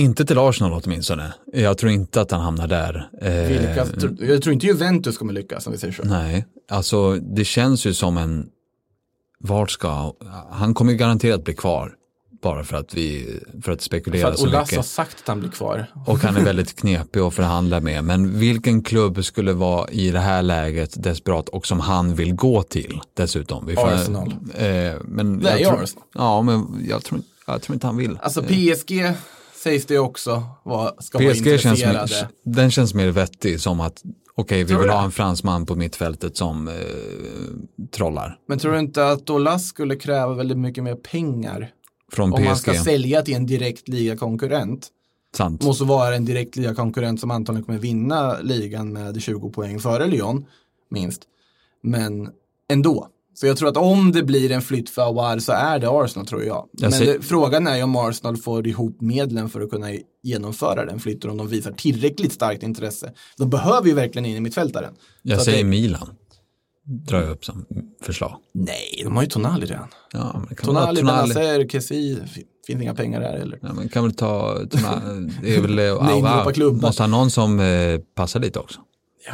inte 0.00 0.24
till 0.24 0.38
Arsenal 0.38 0.80
åtminstone. 0.84 1.32
Jag 1.52 1.78
tror 1.78 1.92
inte 1.92 2.20
att 2.20 2.30
han 2.30 2.40
hamnar 2.40 2.66
där. 2.68 3.08
Eh, 3.22 3.32
Vilka, 3.48 3.86
jag 4.32 4.42
tror 4.42 4.52
inte 4.52 4.66
Juventus 4.66 5.18
kommer 5.18 5.32
lyckas 5.32 5.66
om 5.66 5.72
vi 5.72 5.78
säger 5.78 5.94
så. 5.94 6.02
Nej, 6.04 6.46
alltså 6.70 7.14
det 7.16 7.44
känns 7.44 7.84
ju 7.86 7.94
som 7.94 8.16
en, 8.16 8.46
vart 9.38 9.70
ska, 9.70 10.14
han 10.50 10.74
kommer 10.74 10.92
ju 10.92 10.98
garanterat 10.98 11.44
bli 11.44 11.54
kvar. 11.54 11.94
Bara 12.42 12.64
för 12.64 12.76
att 12.76 12.94
vi, 12.94 13.40
för 13.62 13.72
att 13.72 13.80
spekulera 13.80 14.22
För 14.26 14.32
att 14.32 14.38
så 14.38 14.46
Olas 14.46 14.66
mycket. 14.66 14.76
har 14.76 14.82
sagt 14.82 15.16
att 15.22 15.28
han 15.28 15.40
blir 15.40 15.50
kvar. 15.50 15.86
Och 16.06 16.18
han 16.18 16.36
är 16.36 16.44
väldigt 16.44 16.76
knepig 16.78 17.20
att 17.20 17.34
förhandla 17.34 17.80
med. 17.80 18.04
Men 18.04 18.38
vilken 18.38 18.82
klubb 18.82 19.24
skulle 19.24 19.52
vara 19.52 19.88
i 19.90 20.10
det 20.10 20.18
här 20.18 20.42
läget 20.42 21.02
desperat 21.02 21.48
och 21.48 21.66
som 21.66 21.80
han 21.80 22.14
vill 22.14 22.34
gå 22.34 22.62
till 22.62 23.00
dessutom? 23.16 23.66
Vi 23.66 23.76
Arsenal. 23.76 24.34
Eh, 24.54 24.66
men 25.04 25.32
Nej, 25.32 25.62
jag 25.62 25.70
tror, 25.70 25.82
Arsenal. 25.82 26.04
Ja, 26.14 26.42
men 26.42 26.86
jag 26.88 27.04
tror, 27.04 27.20
jag 27.46 27.62
tror 27.62 27.74
inte 27.74 27.86
han 27.86 27.96
vill. 27.96 28.18
Alltså 28.22 28.42
PSG 28.42 29.12
sägs 29.62 29.86
det 29.86 29.98
också 29.98 30.42
var, 30.62 30.94
ska 30.98 31.18
vara 31.18 31.34
PSG 31.34 31.44
känns 31.44 31.64
intresserade. 31.64 32.28
mer, 32.44 32.52
den 32.54 32.70
känns 32.70 32.94
mer 32.94 33.08
vettig 33.10 33.60
som 33.60 33.80
att 33.80 34.02
okej, 34.34 34.64
vi 34.64 34.68
Tror 34.68 34.80
vill 34.80 34.90
ha 34.90 35.04
en 35.04 35.10
fransman 35.10 35.66
på 35.66 35.74
mittfältet 35.74 36.36
som 36.36 36.68
eh, 36.68 36.74
trollar. 37.90 38.38
Men 38.48 38.58
tror 38.58 38.72
du 38.72 38.78
inte 38.78 39.08
att 39.08 39.30
Olas 39.30 39.66
skulle 39.66 39.96
kräva 39.96 40.34
väldigt 40.34 40.58
mycket 40.58 40.84
mer 40.84 40.94
pengar 40.94 41.70
Från 42.12 42.32
om 42.32 42.44
man 42.44 42.54
PSG. 42.54 42.60
ska 42.60 42.74
sälja 42.84 43.22
till 43.22 43.34
en 43.34 43.46
direkt 43.46 43.88
ligakonkurrent? 43.88 44.88
Sant. 45.36 45.62
Måste 45.62 45.84
vara 45.84 46.16
en 46.16 46.24
direkt 46.24 46.56
ligakonkurrent 46.56 47.20
som 47.20 47.30
antagligen 47.30 47.64
kommer 47.66 47.78
vinna 47.78 48.36
ligan 48.42 48.92
med 48.92 49.22
20 49.22 49.50
poäng 49.50 49.78
före 49.78 50.06
Lyon, 50.06 50.46
minst. 50.90 51.22
Men 51.82 52.30
ändå. 52.68 53.08
Så 53.40 53.46
jag 53.46 53.56
tror 53.56 53.68
att 53.68 53.76
om 53.76 54.12
det 54.12 54.22
blir 54.22 54.52
en 54.52 54.62
flytt 54.62 54.90
för 54.90 55.02
Awar 55.02 55.38
så 55.38 55.52
är 55.52 55.78
det 55.78 55.88
Arsenal 55.90 56.26
tror 56.26 56.44
jag. 56.44 56.68
Men 56.80 56.92
ser- 56.92 57.06
det, 57.06 57.22
frågan 57.22 57.66
är 57.66 57.76
ju 57.76 57.82
om 57.82 57.96
Arsenal 57.96 58.36
får 58.36 58.66
ihop 58.66 59.00
medlen 59.00 59.48
för 59.50 59.60
att 59.60 59.70
kunna 59.70 59.86
genomföra 60.22 60.84
den 60.84 61.00
flytten 61.00 61.30
om 61.30 61.36
de 61.36 61.48
visar 61.48 61.72
tillräckligt 61.72 62.32
starkt 62.32 62.62
intresse. 62.62 63.12
De 63.36 63.50
behöver 63.50 63.88
ju 63.88 63.94
verkligen 63.94 64.26
in 64.26 64.36
i 64.36 64.40
mittfältaren. 64.40 64.92
Jag 65.22 65.38
Så 65.38 65.44
säger 65.44 65.58
det, 65.58 65.64
Milan. 65.70 66.08
Drar 66.86 67.20
jag 67.20 67.30
upp 67.30 67.44
som 67.44 67.64
förslag. 68.02 68.36
Nej, 68.54 69.00
de 69.04 69.16
har 69.16 69.22
ju 69.22 69.28
Tonali 69.28 69.66
redan. 69.66 69.88
Ja, 70.12 70.44
men 70.46 70.56
kan 70.56 70.66
Tonali, 70.66 71.00
Tonali. 71.00 71.34
Benazer, 71.34 71.68
Kessi, 71.68 72.18
fi- 72.34 72.44
finns 72.66 72.82
inga 72.82 72.94
pengar 72.94 73.20
där 73.20 73.32
eller? 73.34 73.58
Ja, 73.62 73.72
men 73.72 73.88
kan 73.88 74.02
väl 74.02 74.14
ta, 74.14 74.58
Tonali. 74.70 75.32
det 75.42 75.56
är 75.56 75.60
väl, 75.60 75.76
Namedroppa 76.02 76.52
klubbar. 76.52 76.88
måste 76.88 77.02
ha 77.02 77.08
någon 77.08 77.30
som 77.30 77.60
eh, 77.60 77.98
passar 78.14 78.40
dit 78.40 78.56
också. 78.56 78.80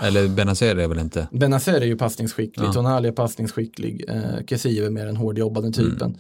Eller 0.03 0.29
Benazer 0.29 0.77
är 0.77 0.89
väl 0.89 0.99
inte. 0.99 1.29
Benazer 1.33 1.81
är 1.81 1.87
ju 1.87 1.97
passningsskicklig, 1.97 2.67
Ja. 2.67 2.73
Tonali 2.73 3.09
är 3.09 3.13
passningsskicklig, 3.13 4.05
eh, 4.09 4.45
Kessie 4.49 4.87
är 4.87 4.91
mer 4.91 5.07
den 5.07 5.17
hårdjobbande 5.17 5.73
typen. 5.73 6.19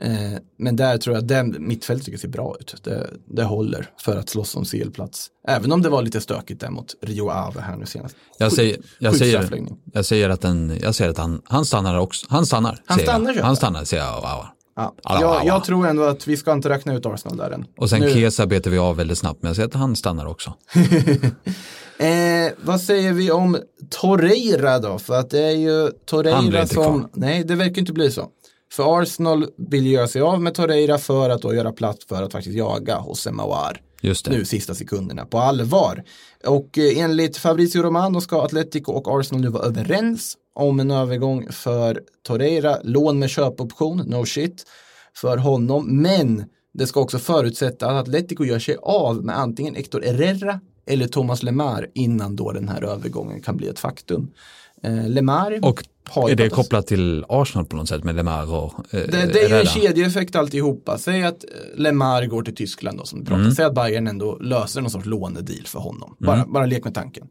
Mm. 0.00 0.32
Eh, 0.34 0.38
men 0.58 0.76
där 0.76 0.98
tror 0.98 1.16
jag 1.16 1.22
att 1.22 1.28
den 1.28 1.56
mittfältet 1.58 2.04
tycker 2.04 2.18
ser 2.18 2.28
bra 2.28 2.56
ut. 2.60 2.74
Det, 2.82 3.10
det 3.26 3.42
håller 3.44 3.90
för 4.00 4.16
att 4.16 4.28
slåss 4.28 4.56
om 4.56 4.64
CL-plats. 4.64 5.26
Även 5.48 5.72
om 5.72 5.82
det 5.82 5.88
var 5.88 6.02
lite 6.02 6.20
stökigt 6.20 6.60
där 6.60 6.70
mot 6.70 6.94
Rio 7.02 7.30
Ave 7.30 7.60
här 7.60 7.76
nu 7.76 7.86
senast. 7.86 8.16
Jag 8.38 8.52
säger, 8.52 8.76
jag 8.98 9.16
säger, 9.16 9.50
jag 9.92 10.04
säger 10.04 10.30
att, 10.30 10.40
den, 10.40 10.78
jag 10.82 10.94
säger 10.94 11.10
att 11.10 11.18
han, 11.18 11.42
han 11.44 11.64
stannar 11.64 11.98
också. 11.98 12.26
Han 12.30 12.46
stannar. 12.46 12.80
Han 12.86 12.98
jag. 12.98 13.08
stannar, 13.08 13.26
köper 13.32 13.42
Han 13.42 13.50
jag. 13.50 13.56
stannar, 13.56 13.84
säger 13.84 14.02
jag. 14.02 14.14
Wow. 14.20 14.44
Ja. 14.76 14.94
Jag, 15.04 15.46
jag 15.46 15.64
tror 15.64 15.86
ändå 15.86 16.02
att 16.02 16.26
vi 16.28 16.36
ska 16.36 16.52
inte 16.52 16.68
räkna 16.68 16.94
ut 16.94 17.06
Arsenal 17.06 17.36
där 17.36 17.50
än. 17.50 17.64
Och 17.76 17.90
sen 17.90 18.00
Nu- 18.00 18.10
Kesa 18.12 18.46
betar 18.46 18.70
vi 18.70 18.78
av 18.78 18.96
väldigt 18.96 19.18
snabbt, 19.18 19.42
men 19.42 19.48
jag 19.48 19.56
säger 19.56 19.68
att 19.68 19.74
han 19.74 19.96
stannar 19.96 20.26
också. 20.26 20.54
Eh, 21.98 22.52
vad 22.64 22.80
säger 22.80 23.12
vi 23.12 23.30
om 23.30 23.58
Torreira 23.90 24.78
då? 24.78 24.98
För 24.98 25.18
att 25.18 25.30
det 25.30 25.42
är 25.42 25.56
ju 25.56 25.90
Torreira 26.06 26.66
som... 26.66 26.84
kvar. 26.84 27.10
Nej, 27.12 27.44
det 27.44 27.54
verkar 27.54 27.80
inte 27.80 27.92
bli 27.92 28.10
så. 28.10 28.28
För 28.72 29.02
Arsenal 29.02 29.46
vill 29.56 29.86
göra 29.86 30.08
sig 30.08 30.22
av 30.22 30.42
med 30.42 30.54
Torreira 30.54 30.98
för 30.98 31.30
att 31.30 31.42
då 31.42 31.54
göra 31.54 31.72
plats 31.72 32.06
för 32.06 32.22
att 32.22 32.32
faktiskt 32.32 32.56
jaga 32.56 33.04
José 33.06 33.30
Mawar. 33.30 33.80
Just 34.00 34.24
det. 34.24 34.30
Nu 34.30 34.44
sista 34.44 34.74
sekunderna 34.74 35.26
på 35.26 35.38
allvar. 35.38 36.04
Och 36.46 36.78
eh, 36.78 36.98
enligt 36.98 37.36
Fabrizio 37.36 37.82
Romano 37.82 38.20
ska 38.20 38.42
Atletico 38.42 38.92
och 38.92 39.20
Arsenal 39.20 39.40
nu 39.42 39.48
vara 39.48 39.66
överens 39.66 40.36
om 40.54 40.80
en 40.80 40.90
övergång 40.90 41.52
för 41.52 42.00
Torreira. 42.26 42.76
Lån 42.82 43.18
med 43.18 43.30
köpoption, 43.30 43.98
no 43.98 44.24
shit, 44.26 44.64
för 45.14 45.36
honom. 45.36 46.02
Men 46.02 46.44
det 46.74 46.86
ska 46.86 47.00
också 47.00 47.18
förutsätta 47.18 47.90
att 47.90 48.08
Atletico 48.08 48.44
gör 48.44 48.58
sig 48.58 48.76
av 48.82 49.24
med 49.24 49.38
antingen 49.38 49.74
Hector 49.74 50.02
Herrera 50.02 50.60
eller 50.86 51.08
Thomas 51.08 51.42
Lemar 51.42 51.86
innan 51.94 52.36
då 52.36 52.52
den 52.52 52.68
här 52.68 52.82
övergången 52.82 53.42
kan 53.42 53.56
bli 53.56 53.68
ett 53.68 53.78
faktum. 53.78 54.30
Eh, 54.82 55.08
Lemar 55.08 55.58
Och 55.62 55.84
har 56.08 56.30
är 56.30 56.34
det 56.34 56.48
kopplat 56.48 56.86
till 56.86 57.24
Arsenal 57.28 57.66
på 57.66 57.76
något 57.76 57.88
sätt 57.88 58.04
med 58.04 58.14
Lemar 58.14 58.54
och 58.54 58.94
eh, 58.94 59.00
det, 59.00 59.32
det 59.32 59.44
är 59.44 59.48
ju 59.48 59.54
en 59.54 59.66
kedjeeffekt 59.66 60.36
alltihopa. 60.36 60.98
Säg 60.98 61.24
att 61.24 61.44
eh, 61.44 61.80
Lemar 61.80 62.26
går 62.26 62.42
till 62.42 62.54
Tyskland 62.54 62.98
då 62.98 63.04
som 63.04 63.18
du 63.18 63.24
pratar. 63.24 63.40
Mm. 63.40 63.54
Säg 63.54 63.64
att 63.64 63.74
Bayern 63.74 64.06
ändå 64.06 64.38
löser 64.38 64.80
någon 64.80 64.90
sorts 64.90 65.06
lånedeal 65.06 65.66
för 65.66 65.78
honom. 65.78 66.16
Bara, 66.18 66.46
bara 66.46 66.66
lek 66.66 66.84
med 66.84 66.94
tanken. 66.94 67.26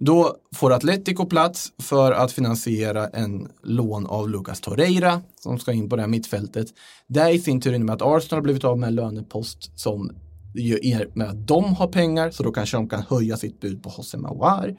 Då 0.00 0.36
får 0.54 0.72
Atletico 0.72 1.26
plats 1.26 1.72
för 1.82 2.12
att 2.12 2.32
finansiera 2.32 3.08
en 3.08 3.48
lån 3.62 4.06
av 4.06 4.30
Lucas 4.30 4.60
Torreira 4.60 5.22
som 5.40 5.58
ska 5.58 5.72
in 5.72 5.88
på 5.88 5.96
det 5.96 6.02
här 6.02 6.08
mittfältet. 6.08 6.66
Det 7.06 7.30
i 7.30 7.38
sin 7.38 7.60
tur 7.60 7.72
innebär 7.72 7.94
att 7.94 8.02
Arsenal 8.02 8.38
har 8.38 8.42
blivit 8.42 8.64
av 8.64 8.78
med 8.78 8.86
en 8.86 8.94
lönepost 8.94 9.78
som 9.78 10.10
gör 10.56 11.10
med 11.14 11.28
att 11.28 11.46
de 11.46 11.74
har 11.74 11.88
pengar 11.88 12.30
så 12.30 12.42
då 12.42 12.52
kanske 12.52 12.76
de 12.76 12.88
kan 12.88 13.02
höja 13.02 13.36
sitt 13.36 13.60
bud 13.60 13.82
på 13.82 13.92
José 13.96 14.18
Mawar 14.18 14.76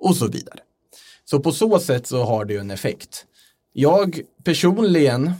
och 0.00 0.16
så 0.16 0.26
vidare. 0.26 0.58
Så 1.24 1.40
på 1.40 1.52
så 1.52 1.78
sätt 1.78 2.06
så 2.06 2.24
har 2.24 2.44
det 2.44 2.52
ju 2.52 2.58
en 2.58 2.70
effekt. 2.70 3.26
Jag 3.72 4.20
personligen, 4.44 5.32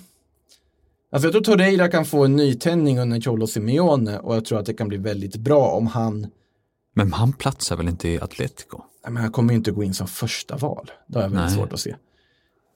alltså 1.13 1.27
jag 1.27 1.33
tror 1.33 1.43
Torreira 1.43 1.89
kan 1.89 2.05
få 2.05 2.25
en 2.25 2.37
nytändning 2.37 2.99
under 2.99 3.21
Cholo 3.21 3.47
Simeone 3.47 4.19
och 4.19 4.37
jag 4.37 4.45
tror 4.45 4.59
att 4.59 4.67
det 4.67 4.75
kan 4.75 4.89
bli 4.89 4.99
väldigt 4.99 5.37
bra 5.37 5.67
om 5.71 5.87
han, 5.87 6.27
Men 6.95 7.13
han 7.13 7.33
platsar 7.33 7.77
väl 7.77 7.89
inte 7.89 8.09
i 8.09 8.21
Atletico? 8.21 8.83
nej, 9.05 9.13
men 9.13 9.23
han 9.23 9.33
kommer 9.33 9.53
ju 9.53 9.57
inte 9.57 9.71
gå 9.71 9.85
in 9.85 9.95
som 9.95 10.07
första 10.07 10.57
val. 10.57 10.91
Det 11.07 11.19
har 11.19 11.23
jag 11.23 11.31
väldigt 11.31 11.47
Nej. 11.47 11.57
svårt 11.57 11.73
att 11.73 11.81
se. 11.81 11.97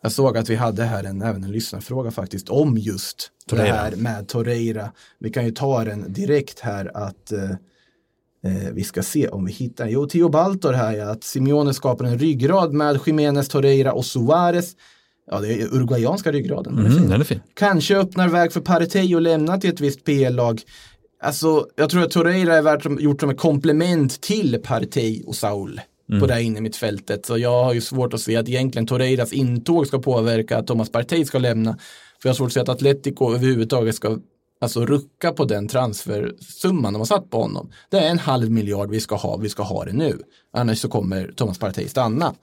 Jag 0.04 0.12
såg 0.12 0.38
att 0.38 0.50
vi 0.50 0.56
hade 0.56 0.84
här 0.84 1.04
en, 1.04 1.22
även 1.22 1.44
en 1.44 1.52
lyssnarfråga 1.52 2.10
faktiskt 2.10 2.48
om 2.48 2.78
just 2.78 3.30
Torreira. 3.46 3.72
det 3.72 3.78
här 3.78 3.96
med 3.96 4.28
Torreira. 4.28 4.90
Vi 5.18 5.30
kan 5.30 5.44
ju 5.44 5.50
ta 5.50 5.84
den 5.84 6.12
direkt 6.12 6.60
här 6.60 6.90
att 6.96 7.32
eh, 7.32 7.50
eh, 8.44 8.72
vi 8.72 8.84
ska 8.84 9.02
se 9.02 9.28
om 9.28 9.44
vi 9.44 9.52
hittar. 9.52 9.88
Jo, 9.88 10.06
Theo 10.06 10.28
Baltor 10.28 10.72
här 10.72 10.92
ja, 10.92 11.10
att 11.10 11.24
Simeone 11.24 11.74
skapar 11.74 12.04
en 12.04 12.18
ryggrad 12.18 12.72
med 12.72 13.00
Jiménez, 13.06 13.48
Torreira 13.48 13.92
och 13.92 14.04
Suarez. 14.04 14.72
Ja, 15.30 15.40
det 15.40 15.62
är 15.62 15.74
uruguayanska 15.74 16.32
ryggraden. 16.32 16.76
Den 16.76 16.86
är 16.86 16.90
fin. 16.90 16.98
Mm, 16.98 17.10
den 17.10 17.20
är 17.20 17.24
fin. 17.24 17.40
Kanske 17.54 17.96
öppnar 17.96 18.28
väg 18.28 18.52
för 18.52 18.60
Partey 18.60 19.14
att 19.14 19.22
lämna 19.22 19.60
till 19.60 19.70
ett 19.70 19.80
visst 19.80 20.04
PL-lag. 20.04 20.62
Alltså, 21.22 21.66
jag 21.76 21.90
tror 21.90 22.02
att 22.02 22.10
Torreira 22.10 22.56
är 22.56 22.62
värt 22.62 22.82
som, 22.82 22.98
gjort 23.00 23.20
som 23.20 23.30
ett 23.30 23.38
komplement 23.38 24.20
till 24.20 24.60
Partey 24.62 25.22
och 25.26 25.34
Saul 25.34 25.80
på 26.20 26.26
det 26.26 26.34
här 26.34 26.40
inne 26.40 26.58
i 26.58 26.62
mitt 26.62 26.76
fältet. 26.76 27.26
Så 27.26 27.38
jag 27.38 27.64
har 27.64 27.74
ju 27.74 27.80
svårt 27.80 28.14
att 28.14 28.20
se 28.20 28.36
att 28.36 28.48
egentligen 28.48 28.86
Torreiras 28.86 29.32
intåg 29.32 29.86
ska 29.86 29.98
påverka 29.98 30.58
att 30.58 30.66
Thomas 30.66 30.90
Partey 30.90 31.24
ska 31.24 31.38
lämna. 31.38 31.72
För 32.22 32.28
jag 32.28 32.30
har 32.30 32.36
svårt 32.36 32.46
att 32.46 32.52
se 32.52 32.60
att 32.60 32.68
Atletico 32.68 33.34
överhuvudtaget 33.34 33.94
ska 33.94 34.18
alltså 34.60 34.86
rucka 34.86 35.32
på 35.32 35.44
den 35.44 35.68
transfersumman 35.68 36.92
de 36.92 36.98
har 36.98 37.06
satt 37.06 37.30
på 37.30 37.42
honom. 37.42 37.70
Det 37.90 37.98
är 37.98 38.10
en 38.10 38.18
halv 38.18 38.50
miljard 38.50 38.90
vi 38.90 39.00
ska 39.00 39.16
ha, 39.16 39.36
vi 39.36 39.48
ska 39.48 39.62
ha 39.62 39.84
det 39.84 39.92
nu. 39.92 40.18
Annars 40.52 40.78
så 40.78 40.88
kommer 40.88 41.32
Thomas 41.36 41.58
Partey 41.58 41.88
stanna. 41.88 42.34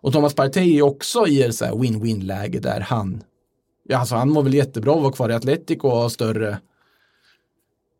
Och 0.00 0.12
Thomas 0.12 0.34
Partey 0.34 0.76
är 0.78 0.82
också 0.82 1.26
i 1.26 1.42
ett 1.42 1.60
win-win 1.60 2.22
läge 2.24 2.60
där 2.60 2.80
han, 2.80 3.22
ja 3.88 3.98
alltså 3.98 4.14
han 4.14 4.30
mår 4.30 4.42
väl 4.42 4.54
jättebra 4.54 4.94
att 4.94 5.02
vara 5.02 5.12
kvar 5.12 5.30
i 5.30 5.34
Atletico 5.34 5.88
och 5.88 5.96
ha 5.96 6.10
större, 6.10 6.58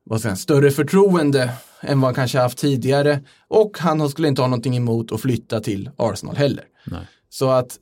vad 0.06 0.24
jag, 0.24 0.38
större 0.38 0.70
förtroende 0.70 1.50
än 1.80 2.00
vad 2.00 2.08
han 2.08 2.14
kanske 2.14 2.38
haft 2.38 2.58
tidigare. 2.58 3.20
Och 3.48 3.78
han 3.78 4.08
skulle 4.08 4.28
inte 4.28 4.42
ha 4.42 4.48
någonting 4.48 4.76
emot 4.76 5.12
att 5.12 5.20
flytta 5.20 5.60
till 5.60 5.90
Arsenal 5.96 6.36
heller. 6.36 6.64
Nej. 6.86 7.00
Så 7.28 7.50
att, 7.50 7.76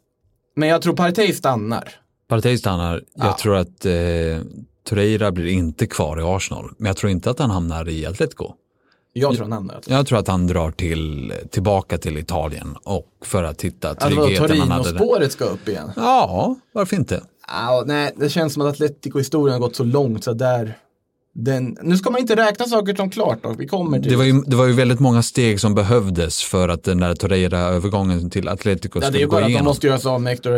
men 0.57 0.69
jag 0.69 0.83
tror 0.83 0.97
Partey 0.97 1.33
stannar. 1.33 1.89
Partey 2.29 2.59
stannar. 2.59 3.03
Jag 3.15 3.27
Ja. 3.27 3.37
tror 3.43 3.57
att 3.57 3.87
eh, 3.87 3.93
Torreira 4.89 5.33
blir 5.33 5.47
inte 5.47 5.87
kvar 5.87 6.21
i 6.21 6.23
Arsenal. 6.23 6.71
Men 6.79 6.87
jag 6.87 6.97
tror 6.97 7.11
inte 7.13 7.31
att 7.31 7.39
han 7.39 7.51
hamnar 7.51 7.89
i 7.89 8.07
Atletico. 8.07 8.53
Jag 9.13 9.35
tror 9.35 9.43
han 9.45 9.53
hamnar 9.53 9.75
Atletico. 9.75 9.95
Jag 9.97 10.07
tror 10.07 10.19
att 10.19 10.29
han 10.29 10.47
drar 10.47 10.71
till, 10.71 11.33
tillbaka 11.51 11.99
till 11.99 12.19
Italien 12.19 12.77
och 12.85 13.07
för 13.25 13.43
att 13.45 13.63
hitta 13.63 13.89
Alltså 13.91 14.09
tryggheten 14.09 14.59
han 14.61 14.71
hade. 14.71 14.85
Torino-spåret 14.85 15.33
ska 15.33 15.45
upp 15.45 15.69
igen. 15.69 15.91
Ja, 15.97 16.57
varför 16.73 16.97
inte? 16.97 17.21
Ja, 17.49 17.85
nej, 17.87 18.15
det 18.17 18.29
känns 18.29 18.53
som 18.53 18.63
att 18.63 18.69
Atletico-historien 18.69 19.53
har 19.53 19.61
gått 19.61 19.77
så 19.77 19.85
långt 19.85 20.25
så 20.25 20.33
där, 20.33 20.79
den, 21.37 21.77
nu 21.83 21.97
ska 21.97 22.11
man 22.11 22.21
inte 22.21 22.37
räkna 22.37 22.65
saker 22.67 22.95
som 22.95 23.11
klart 23.11 23.39
då, 23.43 23.53
vi 23.59 23.67
kommer 23.69 23.99
till 24.01 24.11
Det 24.11 24.17
var, 24.17 24.25
ju, 24.25 24.43
det 24.47 24.57
var 24.57 24.67
ju 24.67 24.73
väldigt 24.73 25.01
många 25.01 25.23
steg 25.23 25.61
som 25.61 25.75
behövdes 25.75 26.43
för 26.45 26.69
att 26.69 26.85
den 26.85 27.01
där 27.01 27.15
Torreira-övergången 27.15 28.31
till 28.31 28.49
Atletico 28.49 28.99
Ja, 28.99 29.01
det 29.01 29.07
är 29.07 29.09
skulle 29.11 29.21
ju 29.21 29.27
gå 29.27 29.31
bara 29.31 29.39
att 29.41 29.47
de 29.47 29.51
igenom. 29.51 29.65
måste 29.65 29.87
göra 29.87 29.99
sig 29.99 30.09
av 30.11 30.21
med 30.21 30.31
Hector 30.33 30.51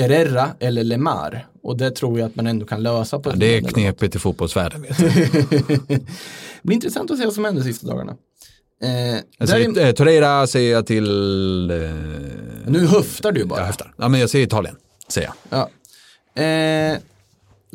Herrera, 0.00 0.48
eller 0.60 0.84
Lemar. 0.84 1.46
Och 1.62 1.76
det 1.76 1.90
tror 1.90 2.18
jag 2.18 2.26
att 2.26 2.36
man 2.36 2.46
ändå 2.46 2.66
kan 2.66 2.82
lösa 2.82 3.18
på 3.18 3.30
Ja, 3.30 3.34
det 3.36 3.56
är 3.56 3.60
knepigt 3.62 4.16
i 4.16 4.18
fotbollsvärlden. 4.18 4.82
Vet. 4.82 4.98
Det 4.98 6.00
blir 6.62 6.74
intressant 6.74 7.10
att 7.10 7.18
se 7.18 7.24
vad 7.24 7.34
som 7.34 7.44
händer 7.44 7.62
de 7.62 7.68
sista 7.68 7.86
dagarna. 7.86 8.12
Eh, 8.82 9.20
Jag 9.38 9.48
säger, 9.48 9.78
är, 9.78 9.86
eh, 9.86 9.92
Torreira 9.92 10.46
säger 10.46 10.72
jag 10.72 10.86
till... 10.86 11.70
Eh, 11.70 11.76
nu 12.66 12.86
höftar 12.86 13.32
du 13.32 13.44
bara. 13.44 13.60
jag 13.60 13.66
höftar. 13.66 13.94
Ja, 13.96 14.08
men 14.08 14.20
jag 14.20 14.30
säger 14.30 14.46
Italien, 14.46 14.76
säger 15.08 15.30
jag. 15.50 15.58
Ja. 16.36 16.42
Eh, 16.42 16.98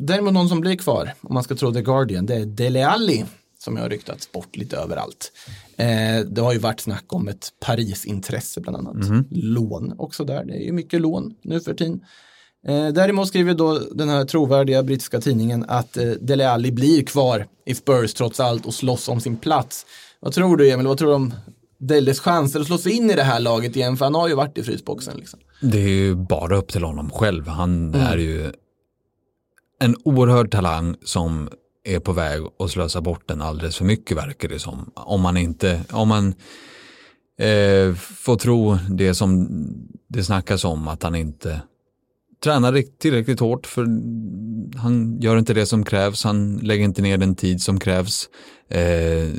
däremot 0.06 0.34
någon 0.34 0.50
som 0.50 0.62
blir 0.62 0.76
kvar, 0.76 1.14
om 1.22 1.34
man 1.34 1.44
ska 1.44 1.56
tro 1.56 1.74
The 1.74 1.82
Guardian, 1.82 2.26
det 2.26 2.36
är 2.36 2.46
Dele 2.46 2.88
Alli 2.88 3.26
som 3.60 3.76
jag 3.76 3.84
har 3.84 3.90
ryktats 3.90 4.32
bort 4.32 4.56
lite 4.56 4.78
överallt. 4.78 5.32
Eh, 5.78 6.26
det 6.26 6.42
har 6.42 6.54
ju 6.54 6.60
varit 6.60 6.80
snack 6.80 7.06
om 7.08 7.28
ett 7.28 7.50
Paris-intresse 7.66 8.62
bland 8.62 8.78
annat. 8.78 8.96
Lån 9.30 9.94
också 9.98 10.24
där, 10.24 10.46
det 10.46 10.54
är 10.54 10.66
ju 10.66 10.72
mycket 10.72 11.02
lån 11.02 11.34
nu 11.44 11.60
för 11.60 11.74
tiden. 11.74 12.02
Eh, 12.68 12.88
däremot 12.88 13.28
skriver 13.28 13.54
då 13.54 13.80
den 13.80 14.10
här 14.10 14.26
trovärdiga 14.26 14.84
brittiska 14.84 15.22
tidningen 15.22 15.66
att 15.68 15.98
eh, 15.98 16.10
Dele 16.10 16.50
Alli 16.50 16.72
blir 16.72 17.04
kvar 17.04 17.48
i 17.66 17.76
Spurs 17.76 18.14
trots 18.14 18.40
allt 18.40 18.66
och 18.66 18.74
slåss 18.74 19.10
om 19.10 19.22
sin 19.22 19.38
plats. 19.38 19.86
Vad 20.20 20.34
tror 20.34 20.58
du 20.58 20.72
Emil, 20.72 20.88
vad 20.88 20.98
tror 20.98 21.10
du 21.10 21.16
om 21.16 21.34
Delles 21.80 22.20
chanser 22.20 22.60
att 22.60 22.68
slå 22.68 22.78
sig 22.78 22.92
in 22.92 23.10
i 23.10 23.14
det 23.14 23.24
här 23.24 23.40
laget 23.40 23.76
igen? 23.76 23.98
För 23.98 24.06
han 24.06 24.16
har 24.16 24.28
ju 24.28 24.36
varit 24.36 24.58
i 24.58 24.64
frysboxen. 24.64 25.18
Liksom. 25.18 25.40
Det 25.62 25.78
är 25.78 25.88
ju 25.88 26.16
bara 26.16 26.58
upp 26.58 26.72
till 26.72 26.84
honom 26.84 27.10
själv. 27.10 27.48
Han 27.48 27.96
är 27.96 28.18
ju 28.18 28.52
en 29.82 29.96
oerhörd 30.04 30.52
talang 30.52 30.96
som 31.04 31.50
är 31.84 32.00
på 32.00 32.14
väg 32.14 32.42
att 32.60 32.72
slösa 32.72 33.02
bort 33.02 33.28
den 33.28 33.42
alldeles 33.42 33.78
för 33.78 33.86
mycket 33.86 34.18
verkar 34.18 34.50
det 34.50 34.60
som. 34.60 34.92
Om 34.96 35.22
man 35.22 35.38
inte, 35.38 35.82
om 35.92 36.08
man 36.08 36.28
eh, 37.40 37.96
får 37.96 38.36
tro 38.36 38.78
det 38.90 39.14
som 39.14 39.48
det 40.08 40.24
snackas 40.24 40.66
om 40.66 40.88
att 40.88 41.04
han 41.04 41.16
inte 41.16 41.62
tränar 42.44 42.84
tillräckligt 43.00 43.40
hårt 43.40 43.68
för 43.68 43.86
han 44.78 45.20
gör 45.22 45.38
inte 45.38 45.54
det 45.54 45.66
som 45.66 45.86
krävs, 45.86 46.24
han 46.24 46.58
lägger 46.58 46.84
inte 46.84 47.02
ner 47.02 47.18
den 47.18 47.36
tid 47.36 47.62
som 47.62 47.80
krävs. 47.80 48.30
Eh, 48.70 49.30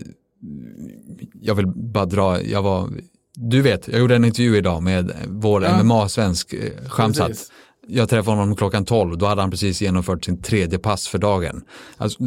jag 1.40 1.55
vill 1.55 1.66
bara 1.66 2.07
dra, 2.07 2.42
jag 2.42 2.62
var 2.62 2.90
du 3.35 3.62
vet, 3.62 3.88
jag 3.88 4.00
gjorde 4.00 4.16
en 4.16 4.24
intervju 4.24 4.57
idag 4.57 4.83
med 4.83 5.12
vår 5.28 5.62
Ja. 5.62 5.83
MMA-svensk 5.83 6.52
eh, 6.52 6.88
Shamsat. 6.88 7.50
Jag 7.87 8.09
träffade 8.09 8.37
honom 8.37 8.57
klockan 8.57 8.85
12, 8.85 9.18
då 9.18 9.27
hade 9.27 9.40
han 9.40 9.51
precis 9.51 9.83
genomfört 9.83 10.25
sin 10.25 10.42
tredje 10.42 10.79
pass 10.79 11.09
för 11.09 11.18
dagen. 11.18 11.62
Alltså, 11.97 12.18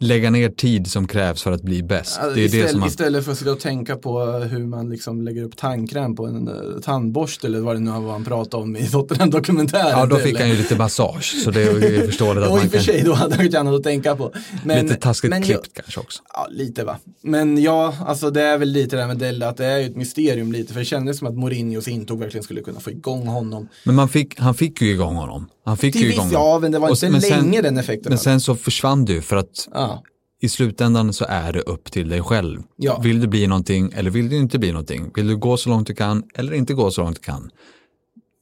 lägga 0.00 0.30
ner 0.30 0.48
tid 0.48 0.90
som 0.90 1.08
krävs 1.08 1.42
för 1.42 1.52
att 1.52 1.62
bli 1.62 1.82
bäst. 1.82 2.18
Alltså, 2.18 2.34
det 2.34 2.40
är 2.40 2.44
istället, 2.44 2.66
det 2.66 2.70
som 2.70 2.80
man... 2.80 2.88
istället 2.88 3.24
för 3.24 3.32
att 3.32 3.38
sitta 3.38 3.52
och 3.52 3.60
tänka 3.60 3.96
på 3.96 4.20
hur 4.24 4.66
man 4.66 4.90
liksom 4.90 5.22
lägger 5.22 5.42
upp 5.42 5.56
tandkräm 5.56 6.16
på 6.16 6.26
en 6.26 6.48
uh, 6.48 6.80
tandborste 6.80 7.46
eller 7.46 7.60
vad 7.60 7.76
det 7.76 7.80
nu 7.80 7.90
var 7.90 8.12
han 8.12 8.24
pratade 8.24 8.62
om 8.62 8.76
i 8.76 8.86
Tottenham-dokumentären. 8.90 9.90
Ja, 9.90 10.06
då 10.06 10.16
fick 10.16 10.26
eller- 10.26 10.40
han 10.40 10.48
ju 10.48 10.56
lite 10.56 10.76
massage, 10.76 11.42
så 11.44 11.50
det 11.50 11.62
är 11.62 12.06
förståeligt 12.06 12.44
att 12.44 12.50
Jo, 12.50 12.64
i 12.64 12.66
och 12.66 12.70
för 12.70 12.78
sig, 12.78 13.02
då 13.04 13.12
hade 13.12 13.34
han 13.34 13.46
ju 13.46 13.56
annat 13.56 13.74
att 13.74 13.82
tänka 13.82 14.16
på. 14.16 14.32
Men, 14.64 14.86
Lite 14.86 14.96
taskigt 14.96 15.30
men 15.30 15.42
klippt 15.42 15.74
kanske 15.74 16.00
också. 16.00 16.22
Ja, 16.34 16.46
lite 16.50 16.84
va. 16.84 16.96
Men 17.22 17.62
ja, 17.62 17.94
alltså 18.06 18.30
det 18.30 18.42
är 18.42 18.58
väl 18.58 18.68
lite 18.68 18.96
det 18.96 19.02
här 19.02 19.08
med 19.08 19.18
Della, 19.18 19.48
att 19.48 19.56
det 19.56 19.66
är 19.66 19.78
ju 19.78 19.86
ett 19.86 19.96
mysterium 19.96 20.52
lite, 20.52 20.72
för 20.72 20.80
det 20.80 20.86
kändes 20.86 21.18
som 21.18 21.28
att 21.28 21.34
Mourinhos 21.34 21.88
intåg 21.88 22.18
verkligen 22.18 22.44
skulle 22.44 22.60
kunna 22.60 22.80
få 22.80 22.90
igång 22.90 23.26
honom. 23.26 23.68
Men 23.84 23.94
man 23.94 24.08
fick, 24.08 24.40
han 24.40 24.54
fick 24.54 24.82
ju 24.82 24.90
igång 24.90 25.03
honom. 25.12 25.48
Han 25.64 25.76
fick 25.76 25.92
Till 25.92 26.02
ju 26.02 26.12
igång 26.12 26.28
ja, 26.32 26.58
men 26.62 26.72
det 26.72 26.78
var 26.78 26.88
Och 26.88 26.92
inte 27.02 27.06
s- 27.06 27.12
men 27.12 27.20
sen- 27.20 27.40
länge 27.44 27.62
den 27.62 27.76
effekten. 27.76 28.10
Men 28.10 28.12
hade. 28.12 28.22
sen 28.24 28.40
så 28.40 28.54
försvann 28.56 29.04
det 29.04 29.12
ju 29.12 29.20
för 29.20 29.36
att 29.36 29.68
ja. 29.72 30.02
i 30.40 30.48
slutändan 30.48 31.12
så 31.12 31.24
är 31.28 31.52
det 31.52 31.60
upp 31.60 31.92
till 31.92 32.08
dig 32.08 32.22
själv. 32.22 32.62
Ja. 32.76 32.98
Vill 33.00 33.20
du 33.20 33.26
bli 33.26 33.46
någonting 33.46 33.92
eller 33.94 34.10
vill 34.10 34.28
du 34.28 34.36
inte 34.36 34.58
bli 34.58 34.72
någonting? 34.72 35.10
Vill 35.14 35.26
du 35.28 35.36
gå 35.36 35.56
så 35.56 35.68
långt 35.70 35.86
du 35.86 35.94
kan 35.94 36.22
eller 36.34 36.52
inte 36.52 36.74
gå 36.74 36.90
så 36.90 37.00
långt 37.02 37.16
du 37.16 37.22
kan? 37.22 37.50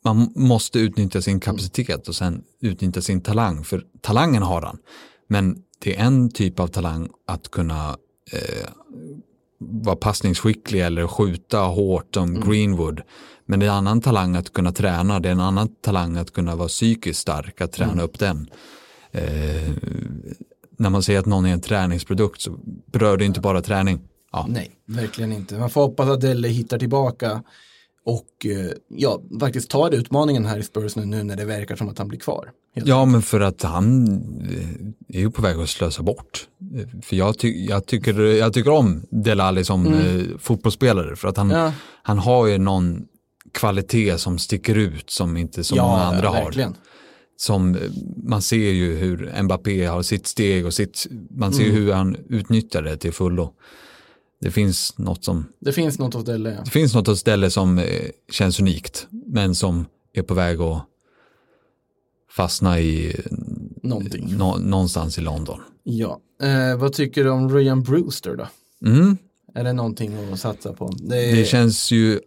Man 0.05 0.33
måste 0.37 0.79
utnyttja 0.79 1.23
sin 1.23 1.41
kapacitet 1.41 2.09
och 2.09 2.15
sen 2.15 2.43
utnyttja 2.61 3.01
sin 3.03 3.21
talang, 3.21 3.65
för 3.65 3.83
talangen 4.01 4.43
har 4.43 4.63
han. 4.63 4.79
Men 5.29 5.57
det 5.79 5.97
är 5.97 6.05
en 6.05 6.31
typ 6.31 6.61
av 6.61 6.67
talang 6.67 7.09
att 7.27 7.51
kunna 7.51 7.97
eh, 8.33 8.69
vara 9.59 9.97
passningsskicklig 9.97 10.81
eller 10.81 11.07
skjuta 11.07 11.59
hårt 11.61 12.15
som 12.15 12.37
Mm. 12.37 12.49
Greenwood. 12.51 13.01
Men 13.47 13.61
det 13.61 13.67
är 13.67 13.71
en 13.71 13.77
annan 13.77 14.01
talang 14.01 14.37
att 14.37 14.53
kunna 14.53 14.73
träna, 14.73 15.21
det 15.21 15.29
är 15.29 15.33
en 15.33 15.41
annan 15.41 15.69
talang 15.69 16.17
att 16.17 16.33
kunna 16.33 16.57
vara 16.57 16.69
psykiskt 16.69 17.21
stark, 17.21 17.61
att 17.61 17.73
träna 17.73 17.93
Mm. 17.93 18.05
upp 18.05 18.19
den. 18.19 18.47
Eh, 19.13 19.73
när 20.79 20.91
man 20.91 21.03
säger 21.03 21.19
att 21.21 21.27
någon 21.27 21.47
är 21.47 21.53
en 21.53 21.61
träningsprodukt 21.61 22.41
så 22.41 22.59
berör 22.93 23.17
det 23.17 23.25
inte 23.25 23.41
bara 23.41 23.63
träning. 23.63 24.01
Ja. 24.33 24.47
Nej, 24.49 24.71
verkligen 24.87 25.33
inte. 25.33 25.59
Man 25.59 25.71
får 25.71 25.81
hoppas 25.83 26.09
att 26.09 26.21
Delle 26.21 26.49
hittar 26.49 26.79
tillbaka 26.79 27.43
och 28.05 28.47
eh, 28.47 28.71
ja, 28.89 29.21
faktiskt 29.41 29.71
tar 29.71 29.91
utmaningen 29.95 30.45
här 30.45 30.59
i 30.59 30.63
Spurs 30.63 30.97
nu, 30.97 31.05
nu 31.05 31.23
när 31.23 31.37
det 31.37 31.45
verkar 31.45 31.77
som 31.77 31.89
att 31.89 31.99
han 31.99 32.09
blir 32.09 32.19
kvar. 32.19 32.51
Ja, 32.75 33.05
men 33.05 33.23
för 33.23 33.41
att 33.41 33.63
han 33.63 34.07
eh, 34.51 35.17
är 35.17 35.21
ju 35.21 35.31
på 35.31 35.43
väg 35.43 35.57
att 35.61 35.69
slösa 35.69 36.03
bort. 36.03 36.49
Eh, 36.75 37.01
För 37.03 37.17
jag, 37.17 37.39
ty 37.39 37.65
jag, 37.67 37.87
tycker, 37.87 38.21
jag 38.21 38.53
tycker 38.53 38.71
om 38.71 39.03
Delali 39.11 39.65
som 39.65 39.87
eh, 39.95 40.23
fotbollsspelare 40.39 41.17
för 41.17 41.29
att 41.29 41.37
han, 41.37 41.51
Mm. 41.51 41.63
Ja. 41.63 41.73
han 42.03 42.19
har 42.19 42.47
ju 42.47 42.59
någon 42.59 43.05
kvalitet 43.53 44.19
som 44.19 44.39
sticker 44.39 44.75
ut 44.75 45.11
som 45.11 45.37
inte 45.37 45.65
så 45.65 45.77
många 45.77 46.03
andra 46.03 46.29
har. 46.29 46.45
verkligen. 46.45 46.75
som 47.37 47.75
eh, 47.75 47.81
man 48.25 48.43
ser 48.43 48.71
ju 48.73 48.95
hur 48.97 49.43
Mbappé 49.43 49.85
har 49.87 50.03
sitt 50.03 50.27
steg 50.27 50.67
och 50.67 50.75
sitt, 50.75 51.07
man 51.31 51.53
ser 51.53 51.65
Mm. 51.65 51.77
hur 51.77 51.93
han 51.93 52.17
utnyttjar 52.29 52.83
det 52.83 52.97
till 52.97 53.13
fullo. 53.13 53.53
Det 54.41 54.51
finns 54.51 54.99
något 54.99 55.25
som, 55.25 55.47
Det 55.61 55.73
finns 55.73 55.99
något 55.99 56.15
hos 56.15 56.25
Delle, 56.25 56.51
ja. 56.51 56.61
det 56.65 56.71
finns 56.71 56.95
något 56.95 57.19
ställe 57.19 57.51
som 57.51 57.79
eh, 57.79 57.85
känns 58.33 58.61
unikt, 58.61 59.07
men 59.27 59.55
som 59.55 59.87
är 60.15 60.23
på 60.23 60.35
väg 60.35 60.61
att 60.61 60.83
fastna 62.31 62.81
i 62.81 63.21
Någonting. 63.83 64.35
nå, 64.39 64.57
någonstans 64.57 65.19
i 65.19 65.21
London. 65.21 65.61
Ja. 65.83 66.21
Eh, 66.43 66.77
vad 66.79 66.93
tycker 66.93 67.25
du 67.25 67.31
om 67.31 67.55
Ryan 67.55 67.83
Brewster 67.83 68.37
då? 68.37 68.49
Mm. 68.89 69.17
Är 69.55 69.65
det 69.65 69.73
någonting 69.73 70.33
att 70.33 70.41
satsa 70.41 70.73
på? 70.73 70.93
Det, 70.99 71.33
Det 71.33 71.45
känns 71.45 71.91
ju 71.91 72.21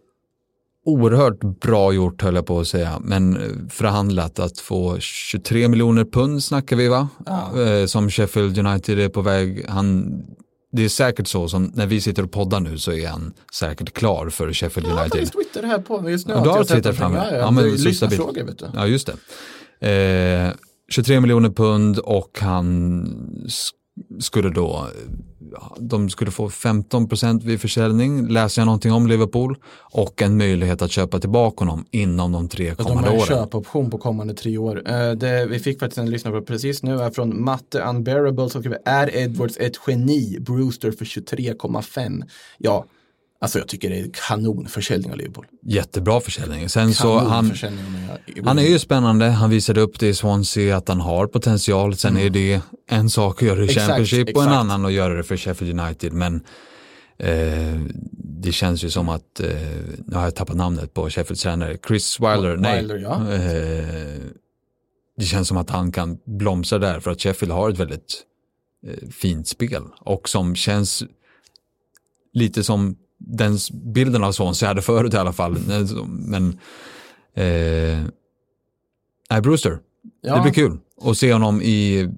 oerhört 0.86 1.40
bra 1.60 1.92
gjort 1.92 2.22
höll 2.22 2.34
jag 2.34 2.46
på 2.46 2.60
att 2.60 2.68
säga, 2.68 2.98
men 3.00 3.36
eh, 3.36 3.42
förhandlat 3.70 4.38
att 4.38 4.58
få 4.58 4.96
23 5.00 5.68
miljoner 5.68 6.04
pund 6.04 6.44
snackar 6.44 6.76
vi 6.76 6.88
va? 6.88 7.08
Ja. 7.26 7.62
Eh, 7.62 7.86
Som 7.86 8.10
Sheffield 8.10 8.58
United 8.58 8.98
är 8.98 9.08
på 9.08 9.22
väg, 9.22 9.64
han, 9.68 10.12
det 10.72 10.84
är 10.84 10.88
säkert 10.88 11.26
så 11.28 11.48
som 11.48 11.72
när 11.74 11.86
vi 11.86 12.00
sitter 12.00 12.22
och 12.22 12.30
poddar 12.32 12.60
nu 12.60 12.78
så 12.78 12.92
är 12.92 13.08
han 13.08 13.32
säkert 13.58 13.92
klar 13.92 14.28
för 14.28 14.52
Sheffield 14.52 14.88
Jag 14.88 14.94
har 14.94 15.00
United. 15.02 15.20
faktiskt 15.20 15.32
Twitter 15.52 15.62
här 15.68 15.78
på 15.78 16.00
mig 16.00 16.12
just 16.12 16.26
nu. 16.28 16.34
Ja, 16.34 16.40
du 16.42 16.48
har 16.50 16.56
jag 16.56 16.68
Twitter 16.68 16.92
framme. 16.92 17.16
Ja, 17.16 17.30
Ja, 17.30 17.36
ja, 17.36 17.50
men 17.50 17.78
frågor 18.10 18.44
vet 18.44 18.58
du. 18.58 18.66
Ja, 18.74 18.86
just 18.86 19.10
det. 19.80 20.48
Eh, 20.48 20.52
23 20.90 21.20
miljoner 21.20 21.50
pund 21.50 21.98
och 21.98 22.38
han 22.40 23.08
skulle 24.20 24.50
då, 24.50 24.86
de 25.78 26.10
skulle 26.10 26.30
få 26.30 26.48
15% 26.48 27.44
vid 27.44 27.60
försäljning, 27.60 28.28
läser 28.28 28.62
jag 28.62 28.66
någonting 28.66 28.92
om 28.92 29.06
Liverpool, 29.06 29.58
och 29.78 30.22
en 30.22 30.36
möjlighet 30.36 30.82
att 30.82 30.90
köpa 30.90 31.18
tillbaka 31.18 31.64
honom 31.64 31.84
inom 31.90 32.32
de 32.32 32.48
tre 32.48 32.70
Att 32.70 32.78
de 32.78 32.84
kommande 32.84 33.08
har 33.08 33.14
en 33.14 33.20
åren. 33.20 33.28
köpoption 33.28 33.90
på 33.90 33.98
kommande 33.98 34.34
tre 34.34 34.58
år. 34.58 34.82
Eh, 34.86 35.10
det, 35.10 35.46
vi 35.46 35.58
fick 35.58 35.80
faktiskt 35.80 35.98
en 35.98 36.10
lyssnare 36.10 36.40
på 36.40 36.46
precis 36.46 36.82
nu 36.82 37.00
är 37.00 37.10
från 37.10 37.44
Matte 37.44 37.80
Unbearable 37.80 38.50
som 38.50 38.62
skriver 38.62 38.78
Är 38.84 39.16
Edwards 39.16 39.56
ett 39.56 39.76
geni? 39.86 40.36
Brewster 40.40 40.90
för 40.90 41.04
23,5. 41.04 42.22
Ja, 42.58 42.84
alltså 43.46 43.58
jag 43.58 43.68
tycker 43.68 43.90
det 43.90 44.00
är 44.00 44.10
kanonförsäljning 44.28 45.12
av 45.12 45.18
Liverpool. 45.18 45.46
Jättebra 45.62 46.20
försäljning. 46.20 46.68
Sen 46.68 46.94
så 46.94 47.18
han, 47.18 47.52
han 48.44 48.58
är 48.58 48.62
ju 48.62 48.78
spännande, 48.78 49.26
han 49.26 49.50
visade 49.50 49.80
upp 49.80 49.98
det 49.98 50.08
i 50.08 50.14
Swansea 50.14 50.76
att 50.76 50.88
han 50.88 51.00
har 51.00 51.26
potential. 51.26 51.96
Sen 51.96 52.16
är 52.16 52.30
det 52.30 52.60
en 52.90 53.10
sak 53.10 53.42
att 53.42 53.48
göra 53.48 53.58
det 53.58 53.64
i 53.64 53.66
Mm. 53.66 53.70
Exakt, 53.70 53.86
Championship 53.86 54.36
och 54.36 54.42
en 54.42 54.48
annan 54.48 54.84
att 54.84 54.92
göra 54.92 55.14
det 55.14 55.22
för 55.22 55.36
Sheffield 55.36 55.80
United. 55.80 56.12
Men 56.12 56.34
eh, 57.18 57.80
det 58.42 58.52
känns 58.52 58.84
ju 58.84 58.90
som 58.90 59.08
att, 59.08 59.40
eh, 59.40 59.48
nu 60.06 60.16
har 60.16 60.24
jag 60.24 60.34
tappat 60.34 60.56
namnet 60.56 60.94
på 60.94 61.10
Sheffields 61.10 61.42
tränare, 61.42 61.76
Chris 61.88 62.20
Wilder, 62.20 62.56
nej. 62.56 62.78
Wilder, 62.78 62.98
ja. 62.98 63.32
Eh, 63.32 64.20
det 65.16 65.24
känns 65.24 65.48
som 65.48 65.56
att 65.56 65.70
han 65.70 65.92
kan 65.92 66.18
blomstra 66.24 66.78
där 66.78 67.00
för 67.00 67.10
att 67.10 67.20
Sheffield 67.20 67.52
har 67.52 67.70
ett 67.70 67.78
väldigt 67.78 68.22
eh, 68.86 69.08
fint 69.08 69.48
spel 69.48 69.82
och 70.00 70.28
som 70.28 70.54
känns 70.54 71.04
lite 72.32 72.64
som 72.64 72.96
den 73.18 73.58
bilden 73.94 74.24
av 74.24 74.32
Swansea 74.32 74.66
jag 74.66 74.70
hade 74.70 74.82
förut 74.82 75.14
i 75.14 75.16
alla 75.16 75.32
fall. 75.32 75.58
Men 76.08 76.58
eh, 77.34 79.40
Brewster, 79.42 79.78
Ja. 80.22 80.36
det 80.36 80.42
blir 80.42 80.52
kul 80.52 80.78
att 81.04 81.18
se 81.18 81.32
honom 81.32 81.62
i, 81.62 82.08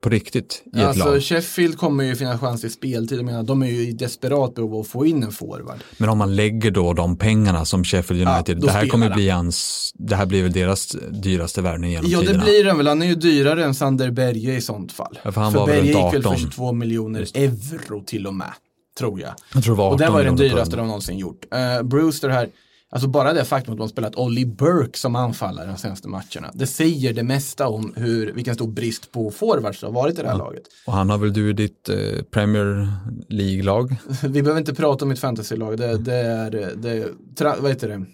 på 0.00 0.08
riktigt 0.08 0.62
i 0.74 0.78
ett 0.78 0.84
Alltså 0.86 1.04
lag. 1.04 1.22
Sheffield 1.22 1.78
kommer 1.78 2.04
ju 2.04 2.16
finnas 2.16 2.40
chans 2.40 2.60
till 2.60 2.70
speltid. 2.72 3.18
Jag 3.18 3.24
menar, 3.24 3.42
de 3.42 3.62
är 3.62 3.66
ju 3.66 3.88
i 3.88 3.92
desperat 3.92 4.54
behov 4.54 4.74
av 4.74 4.80
att 4.80 4.86
få 4.86 5.06
in 5.06 5.22
en 5.22 5.32
forward. 5.32 5.78
Men 5.98 6.08
om 6.08 6.18
man 6.18 6.36
lägger 6.36 6.70
då 6.70 6.92
de 6.92 7.16
pengarna 7.16 7.64
som 7.64 7.84
Sheffield 7.84 8.22
Ja, 8.22 8.34
United, 8.34 8.60
då 8.60 8.66
det 8.66 8.72
här 8.72 8.86
kommer 8.86 9.08
han. 9.08 9.16
bli 9.16 9.28
hans, 9.30 9.90
det 9.98 10.16
här 10.16 10.26
blir 10.26 10.42
väl 10.42 10.52
deras 10.52 10.96
dyraste 11.10 11.62
värvning 11.62 11.90
genom 11.90 12.10
Ja, 12.10 12.20
det 12.20 12.26
tiderna. 12.26 12.44
blir 12.44 12.64
den 12.64 12.76
väl. 12.76 12.86
Han 12.86 13.02
är 13.02 13.06
ju 13.06 13.14
dyrare 13.14 13.64
än 13.64 13.74
Sander 13.74 14.10
Berge 14.10 14.56
i 14.56 14.60
sånt 14.60 14.92
fall. 14.92 15.18
Ja, 15.22 15.32
för 15.32 15.40
han 15.40 15.52
var 15.52 15.66
väl 15.66 15.76
Berge 15.84 15.94
runt 15.94 16.04
gick 16.04 16.14
väl 16.14 16.22
för 16.22 16.30
18. 16.30 16.40
22 16.40 16.72
miljoner 16.72 17.26
euro 17.34 18.02
till 18.06 18.26
och 18.26 18.34
med, 18.34 18.52
tror 19.00 19.20
jag. 19.20 19.34
Jag 19.54 19.64
tror 19.64 19.74
det 19.74 19.78
var 19.78 19.90
Och 19.90 19.98
det 19.98 20.04
18 20.04 20.14
var 20.14 20.24
den 20.24 20.36
dyraste 20.36 20.76
de 20.76 20.86
någonsin 20.86 21.18
gjort. 21.18 21.44
Uh, 21.54 21.82
Brewster 21.82 22.28
här, 22.28 22.48
alltså 22.90 23.08
bara 23.08 23.32
det 23.32 23.44
faktum 23.44 23.72
att 23.72 23.78
de 23.78 23.82
har 23.82 23.88
spelat 23.88 24.16
Ollie 24.16 24.46
Burke 24.46 24.98
som 24.98 25.16
anfallare 25.16 25.66
de 25.66 25.76
senaste 25.76 26.08
matcherna. 26.08 26.50
Det 26.54 26.66
säger 26.66 27.14
det 27.14 27.22
mesta 27.22 27.68
om 27.68 27.92
hur, 27.96 28.32
vilken 28.32 28.54
stor 28.54 28.68
brist 28.68 29.12
på 29.12 29.30
forwards 29.30 29.80
det 29.80 29.86
har 29.86 29.94
varit 29.94 30.18
i 30.18 30.22
det 30.22 30.28
här 30.28 30.38
laget. 30.38 30.62
Och 30.86 30.92
han 30.92 31.10
har 31.10 31.18
väl 31.18 31.32
du 31.32 31.50
i 31.50 31.52
ditt 31.52 31.88
eh, 31.88 31.96
Premier 32.30 32.88
League-lag? 33.28 33.96
Vi 34.22 34.42
behöver 34.42 34.60
inte 34.60 34.74
prata 34.74 35.04
om 35.04 35.08
mitt 35.08 35.18
fantasylag, 35.18 35.78
det, 35.78 35.98
det 35.98 36.14
är, 36.14 36.50
det 36.76 37.08
tra, 37.36 37.54
vad 37.60 37.70
heter 37.70 37.88
det? 37.88 38.06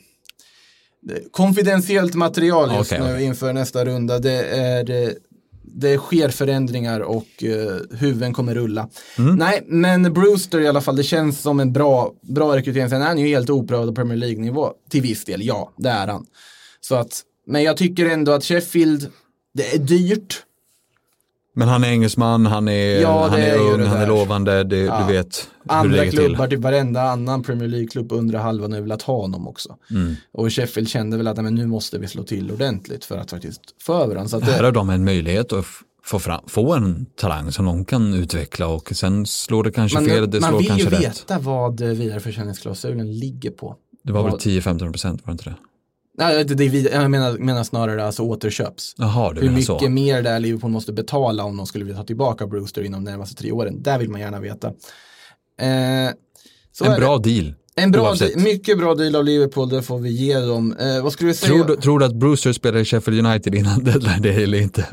Konfidentiellt 1.31 2.14
material 2.14 2.72
just 2.77 2.92
Okej, 2.92 3.05
nu 3.05 3.12
okej. 3.12 3.25
inför 3.25 3.53
nästa 3.53 3.85
runda. 3.85 4.18
Det, 4.18 4.42
är, 4.42 4.90
eh, 4.90 5.09
det 5.66 5.98
sker 5.98 6.29
förändringar 6.29 7.00
och 7.00 7.26
uh, 7.42 7.96
huvuden 7.98 8.33
kommer 8.33 8.55
rulla. 8.55 8.88
Mm. 9.18 9.37
Nej, 9.37 9.62
men 9.66 10.12
Brewster 10.12 10.61
i 10.61 10.68
alla 10.68 10.81
fall, 10.81 10.96
det 10.96 11.02
känns 11.02 11.40
som 11.40 11.61
en 11.61 11.72
bra, 11.72 12.12
bra 12.22 12.57
rekrytering. 12.57 12.88
Sen 12.90 13.02
är 13.02 13.07
han 13.07 13.18
ju 13.18 13.26
helt 13.26 13.50
oprövad 13.50 13.88
på 13.88 13.94
Premier 13.94 14.16
League-nivå 14.16 14.72
till 14.90 15.02
viss 15.02 15.24
del, 15.24 15.46
ja, 15.46 15.72
det 15.76 15.88
är 15.88 16.07
han. 16.07 16.26
Så 16.81 16.94
att, 16.94 17.22
men 17.46 17.62
jag 17.62 17.76
tycker 17.76 18.07
ändå 18.07 18.33
att 18.33 18.44
Sheffield, 18.44 19.07
det 19.55 19.74
är 19.74 19.79
dyrt. 19.79 20.42
Men 21.58 21.68
han 21.68 21.84
är 21.84 21.88
engelsman, 21.88 22.46
han 22.46 22.68
är, 22.68 23.00
Ja, 23.00 23.28
han 23.30 23.40
är 23.40 23.46
är 23.46 23.58
ung, 23.58 23.86
han 23.86 23.98
är 23.98 24.06
lovande, 24.06 24.64
det, 24.64 24.76
Ja. 24.76 25.04
du 25.06 25.12
vet 25.12 25.48
hur 25.62 25.68
det 25.68 25.74
Andra 25.74 25.96
lägger 25.96 26.10
till. 26.10 26.20
klubbar, 26.20 26.46
typ 26.48 26.60
varenda 26.60 27.02
annan 27.02 27.42
Premier 27.42 27.68
League-klubb 27.68 28.12
under 28.12 28.38
halvan 28.38 28.72
har 28.72 28.80
velat 28.80 29.02
ha 29.02 29.16
honom 29.20 29.48
också. 29.48 29.76
Mm. 29.90 30.14
Och 30.32 30.52
Sheffield 30.52 30.88
kände 30.88 31.16
väl 31.16 31.26
att 31.28 31.36
men 31.36 31.54
nu 31.54 31.66
måste 31.66 31.98
vi 31.98 32.06
slå 32.08 32.22
till 32.22 32.50
ordentligt 32.52 33.04
för 33.04 33.16
att 33.18 33.30
faktiskt 33.30 33.60
få 33.82 33.94
över 33.94 34.14
honom. 34.14 34.28
Så 34.28 34.36
att 34.36 34.42
Här 34.42 34.62
har 34.64 34.72
de 34.72 34.90
en 34.90 35.04
möjlighet 35.04 35.52
att 35.52 35.64
få, 36.04 36.18
fram, 36.18 36.40
få 36.46 36.74
en 36.74 37.06
talang 37.20 37.52
som 37.52 37.64
de 37.64 37.84
kan 37.84 38.14
utveckla 38.14 38.66
och 38.68 38.92
sen 38.94 39.26
slår 39.26 39.64
det 39.64 39.70
kanske 39.72 39.98
man, 40.00 40.08
fel, 40.08 40.30
det 40.30 40.40
man 40.40 40.48
slår 40.50 40.58
vill 40.58 40.66
ju 40.66 40.68
kanske 40.84 40.90
rätt. 40.90 41.00
veta 41.04 41.38
vad 41.38 41.80
eh, 41.80 41.88
vidareförsäljningsklausulen 41.88 43.18
ligger 43.18 43.50
på. 43.50 43.76
Det 44.04 44.12
var 44.12 44.22
väl 44.22 44.30
vad- 44.32 44.40
10-15 44.40 44.90
procent, 44.92 45.20
var 45.24 45.26
det 45.26 45.32
inte 45.32 45.44
det? 45.50 45.56
Nej, 46.18 46.44
det, 46.44 46.55
det, 46.55 46.64
jag 46.92 47.11
menar, 47.11 47.38
menar 47.38 47.64
snarare 47.64 48.05
alltså 48.07 48.22
återköps. 48.22 48.94
Jaha, 48.96 49.33
du 49.33 49.40
Hur 49.40 49.46
menar 49.46 49.57
mycket 49.57 49.66
så. 49.81 49.88
mer 49.88 50.22
där 50.22 50.40
Liverpool 50.40 50.70
måste 50.70 50.92
betala 50.92 51.44
om 51.44 51.57
de 51.57 51.66
skulle 51.66 51.85
vilja 51.85 51.98
ta 52.00 52.07
tillbaka 52.07 52.46
Brewster 52.46 52.83
inom 52.83 53.05
de 53.05 53.11
närmaste 53.11 53.35
tre 53.42 53.52
åren. 53.52 53.83
Där 53.83 53.98
vill 53.98 54.11
man 54.11 54.20
gärna 54.20 54.40
veta. 54.40 54.68
Eh, 55.61 56.07
En 56.85 56.96
bra 57.00 57.18
deal. 57.18 57.55
En 57.79 57.90
bra, 57.90 58.12
deal- 58.14 58.38
mycket 58.38 58.79
bra 58.79 58.94
deal 58.94 59.16
av 59.16 59.24
Liverpool, 59.24 59.68
det 59.68 59.83
får 59.83 59.98
vi 59.98 60.11
ge 60.11 60.38
dem. 60.38 60.76
Eh, 60.81 61.02
vad 61.02 61.12
skulle 61.12 61.29
vi 61.29 61.35
säga? 61.35 61.52
Tror, 61.55 61.64
du- 61.64 61.76
tror 61.76 61.98
du 61.98 62.05
att 62.05 62.14
Brewster 62.14 62.52
spelar 62.52 62.79
i 62.79 62.85
Sheffield 62.85 63.26
United 63.26 63.55
innan 63.55 63.79
deadline 63.85 64.22
day 64.22 64.42
eller 64.44 64.61
inte? 64.61 64.87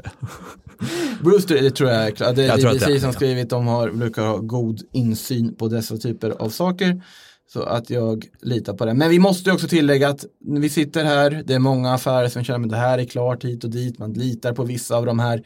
Brewster, 1.22 1.62
det 1.62 1.72
tror 1.72 1.90
jag 1.90 2.06
är 2.08 2.12
klart. 2.12 2.36
Det 2.36 2.44
är 2.46 2.58
det 2.58 2.64
BBC 2.64 3.00
som 3.00 3.14
skrivit, 3.14 3.50
de 3.50 3.68
har, 3.68 3.92
brukar 3.92 4.22
ha 4.26 4.38
god 4.38 4.80
insyn 4.92 5.56
på 5.56 5.68
dessa 5.68 5.98
typer 5.98 6.30
av 6.30 6.50
saker. 6.50 7.04
Så 7.48 7.64
att 7.64 7.90
jag 7.90 8.26
litar 8.42 8.74
på 8.74 8.86
det. 8.86 8.94
Men 8.94 9.10
vi 9.10 9.20
måste 9.20 9.52
också 9.52 9.68
tillägga 9.68 10.10
att 10.10 10.26
när 10.40 10.62
vi 10.62 10.70
sitter 10.70 11.06
här, 11.06 11.44
det 11.46 11.54
är 11.54 11.60
många 11.60 11.94
affärer 11.94 12.30
som 12.30 12.44
känner 12.44 12.66
att 12.66 12.72
det 12.72 12.78
här 12.78 12.98
är 12.98 13.06
klart 13.06 13.44
hit 13.44 13.64
och 13.64 13.70
dit, 13.70 14.00
man 14.00 14.14
litar 14.14 14.54
på 14.54 14.64
vissa 14.64 14.96
av 14.98 15.06
de 15.06 15.20
här 15.20 15.44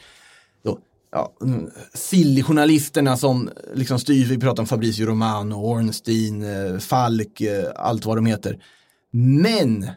då, 0.64 0.80
ja, 1.12 1.34
mm, 1.42 2.44
journalisterna 2.44 3.18
som 3.18 3.50
liksom 3.74 4.00
styr, 4.00 4.26
vi 4.26 4.38
pratar 4.38 4.64
om 4.64 4.68
Fabrizio 4.68 5.06
Romano, 5.06 5.56
Ornstein, 5.56 6.44
eh, 6.44 6.78
Falk, 6.80 7.42
eh, 7.42 7.72
allt 7.76 8.06
vad 8.06 8.18
de 8.18 8.26
heter. 8.26 8.64
Men 9.12 9.90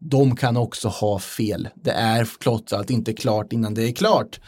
de 0.00 0.36
kan 0.36 0.56
också 0.56 0.88
ha 0.88 1.18
fel. 1.18 1.68
Det 1.74 1.90
är 1.90 2.28
trots 2.42 2.72
allt 2.72 2.90
inte 2.90 3.12
klart 3.12 3.52
innan 3.52 3.74
det 3.74 3.88
är 3.88 3.92
klart. 3.92 4.40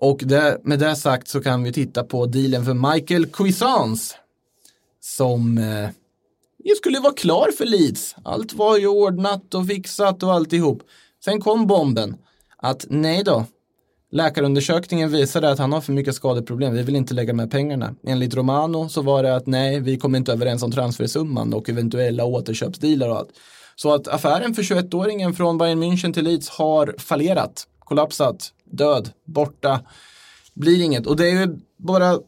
Och 0.00 0.20
det, 0.24 0.60
med 0.64 0.78
det 0.78 0.96
sagt 0.96 1.28
så 1.28 1.40
kan 1.40 1.62
vi 1.62 1.72
titta 1.72 2.04
på 2.04 2.26
dealen 2.26 2.64
för 2.64 2.92
Michael 2.92 3.26
Cuisance. 3.26 4.14
Som 5.00 5.58
eh, 5.58 5.90
ju 6.68 6.74
skulle 6.74 7.00
vara 7.00 7.12
klar 7.12 7.50
för 7.58 7.66
Leeds. 7.66 8.16
Allt 8.24 8.52
var 8.52 8.78
ju 8.78 8.86
ordnat 8.86 9.54
och 9.54 9.66
fixat 9.66 10.22
och 10.22 10.32
alltihop. 10.32 10.82
Sen 11.24 11.40
kom 11.40 11.66
bomben 11.66 12.16
att 12.56 12.86
nej 12.88 13.24
då. 13.24 13.44
Läkarundersökningen 14.10 15.10
visade 15.10 15.50
att 15.50 15.58
han 15.58 15.72
har 15.72 15.80
för 15.80 15.92
mycket 15.92 16.14
skadeproblem. 16.14 16.74
Vi 16.74 16.82
vill 16.82 16.96
inte 16.96 17.14
lägga 17.14 17.32
med 17.32 17.50
pengarna. 17.50 17.94
Enligt 18.06 18.34
Romano 18.34 18.88
så 18.88 19.02
var 19.02 19.22
det 19.22 19.36
att 19.36 19.46
nej, 19.46 19.80
vi 19.80 19.98
kommer 19.98 20.18
inte 20.18 20.32
överens 20.32 20.62
om 20.62 20.72
transfersumman 20.72 21.54
och 21.54 21.68
eventuella 21.68 22.24
återköpsdealar 22.24 23.08
och 23.08 23.16
allt. 23.16 23.30
Så 23.76 23.94
att 23.94 24.08
affären 24.08 24.54
för 24.54 24.62
21-åringen 24.62 25.32
från 25.32 25.58
Bayern 25.58 25.82
München 25.82 26.12
till 26.12 26.24
Leeds 26.24 26.48
har 26.48 26.94
fallerat, 26.98 27.66
kollapsat, 27.78 28.52
död, 28.64 29.10
borta. 29.26 29.80
Blir 30.54 30.82
inget. 30.82 31.06
Och 31.06 31.16
det 31.16 31.28
är 31.28 31.40
ju 31.40 31.58
bara 31.78 32.18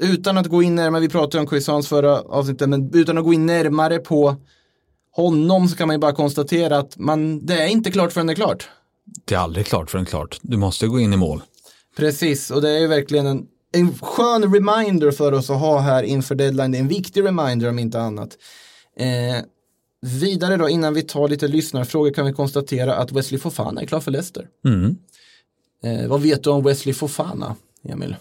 utan 0.00 0.38
att 0.38 0.46
gå 0.46 0.62
in 0.62 0.74
närmare, 0.74 1.00
vi 1.00 1.08
pratade 1.08 1.40
om 1.40 1.46
Cuisance 1.46 1.88
förra 1.88 2.20
avsnittet, 2.20 2.68
men 2.68 2.90
utan 2.94 3.18
att 3.18 3.24
gå 3.24 3.34
in 3.34 3.46
närmare 3.46 3.98
på 3.98 4.36
honom 5.12 5.68
så 5.68 5.76
kan 5.76 5.86
man 5.86 5.96
ju 5.96 6.00
bara 6.00 6.12
konstatera 6.12 6.78
att 6.78 6.98
man, 6.98 7.46
det 7.46 7.62
är 7.62 7.66
inte 7.66 7.90
klart 7.90 8.12
förrän 8.12 8.26
det 8.26 8.32
är 8.32 8.34
klart. 8.34 8.68
Det 9.24 9.34
är 9.34 9.38
aldrig 9.38 9.66
klart 9.66 9.90
förrän 9.90 10.06
klart. 10.06 10.38
Du 10.42 10.56
måste 10.56 10.86
gå 10.86 11.00
in 11.00 11.12
i 11.12 11.16
mål. 11.16 11.42
Precis, 11.96 12.50
och 12.50 12.62
det 12.62 12.70
är 12.70 12.78
ju 12.78 12.86
verkligen 12.86 13.26
en, 13.26 13.46
en 13.72 13.94
skön 13.98 14.54
reminder 14.54 15.10
för 15.10 15.32
oss 15.32 15.50
att 15.50 15.60
ha 15.60 15.78
här 15.78 16.02
inför 16.02 16.34
deadline. 16.34 16.72
Det 16.72 16.78
är 16.78 16.80
en 16.80 16.88
viktig 16.88 17.24
reminder 17.24 17.68
om 17.68 17.78
inte 17.78 18.00
annat. 18.00 18.38
Eh, 18.96 19.44
vidare 20.20 20.56
då, 20.56 20.68
innan 20.68 20.94
vi 20.94 21.02
tar 21.02 21.28
lite 21.28 21.48
lyssnarfrågor 21.48 22.12
kan 22.12 22.26
vi 22.26 22.32
konstatera 22.32 22.94
att 22.94 23.12
Wesley 23.12 23.40
Fofana 23.40 23.80
är 23.80 23.86
klar 23.86 24.00
för 24.00 24.10
Leicester. 24.10 24.46
Mm. 24.64 24.96
Eh, 25.84 26.08
vad 26.08 26.20
vet 26.20 26.44
du 26.44 26.50
om 26.50 26.64
Wesley 26.64 26.94
Fofana, 26.94 27.56
Emil? 27.88 28.16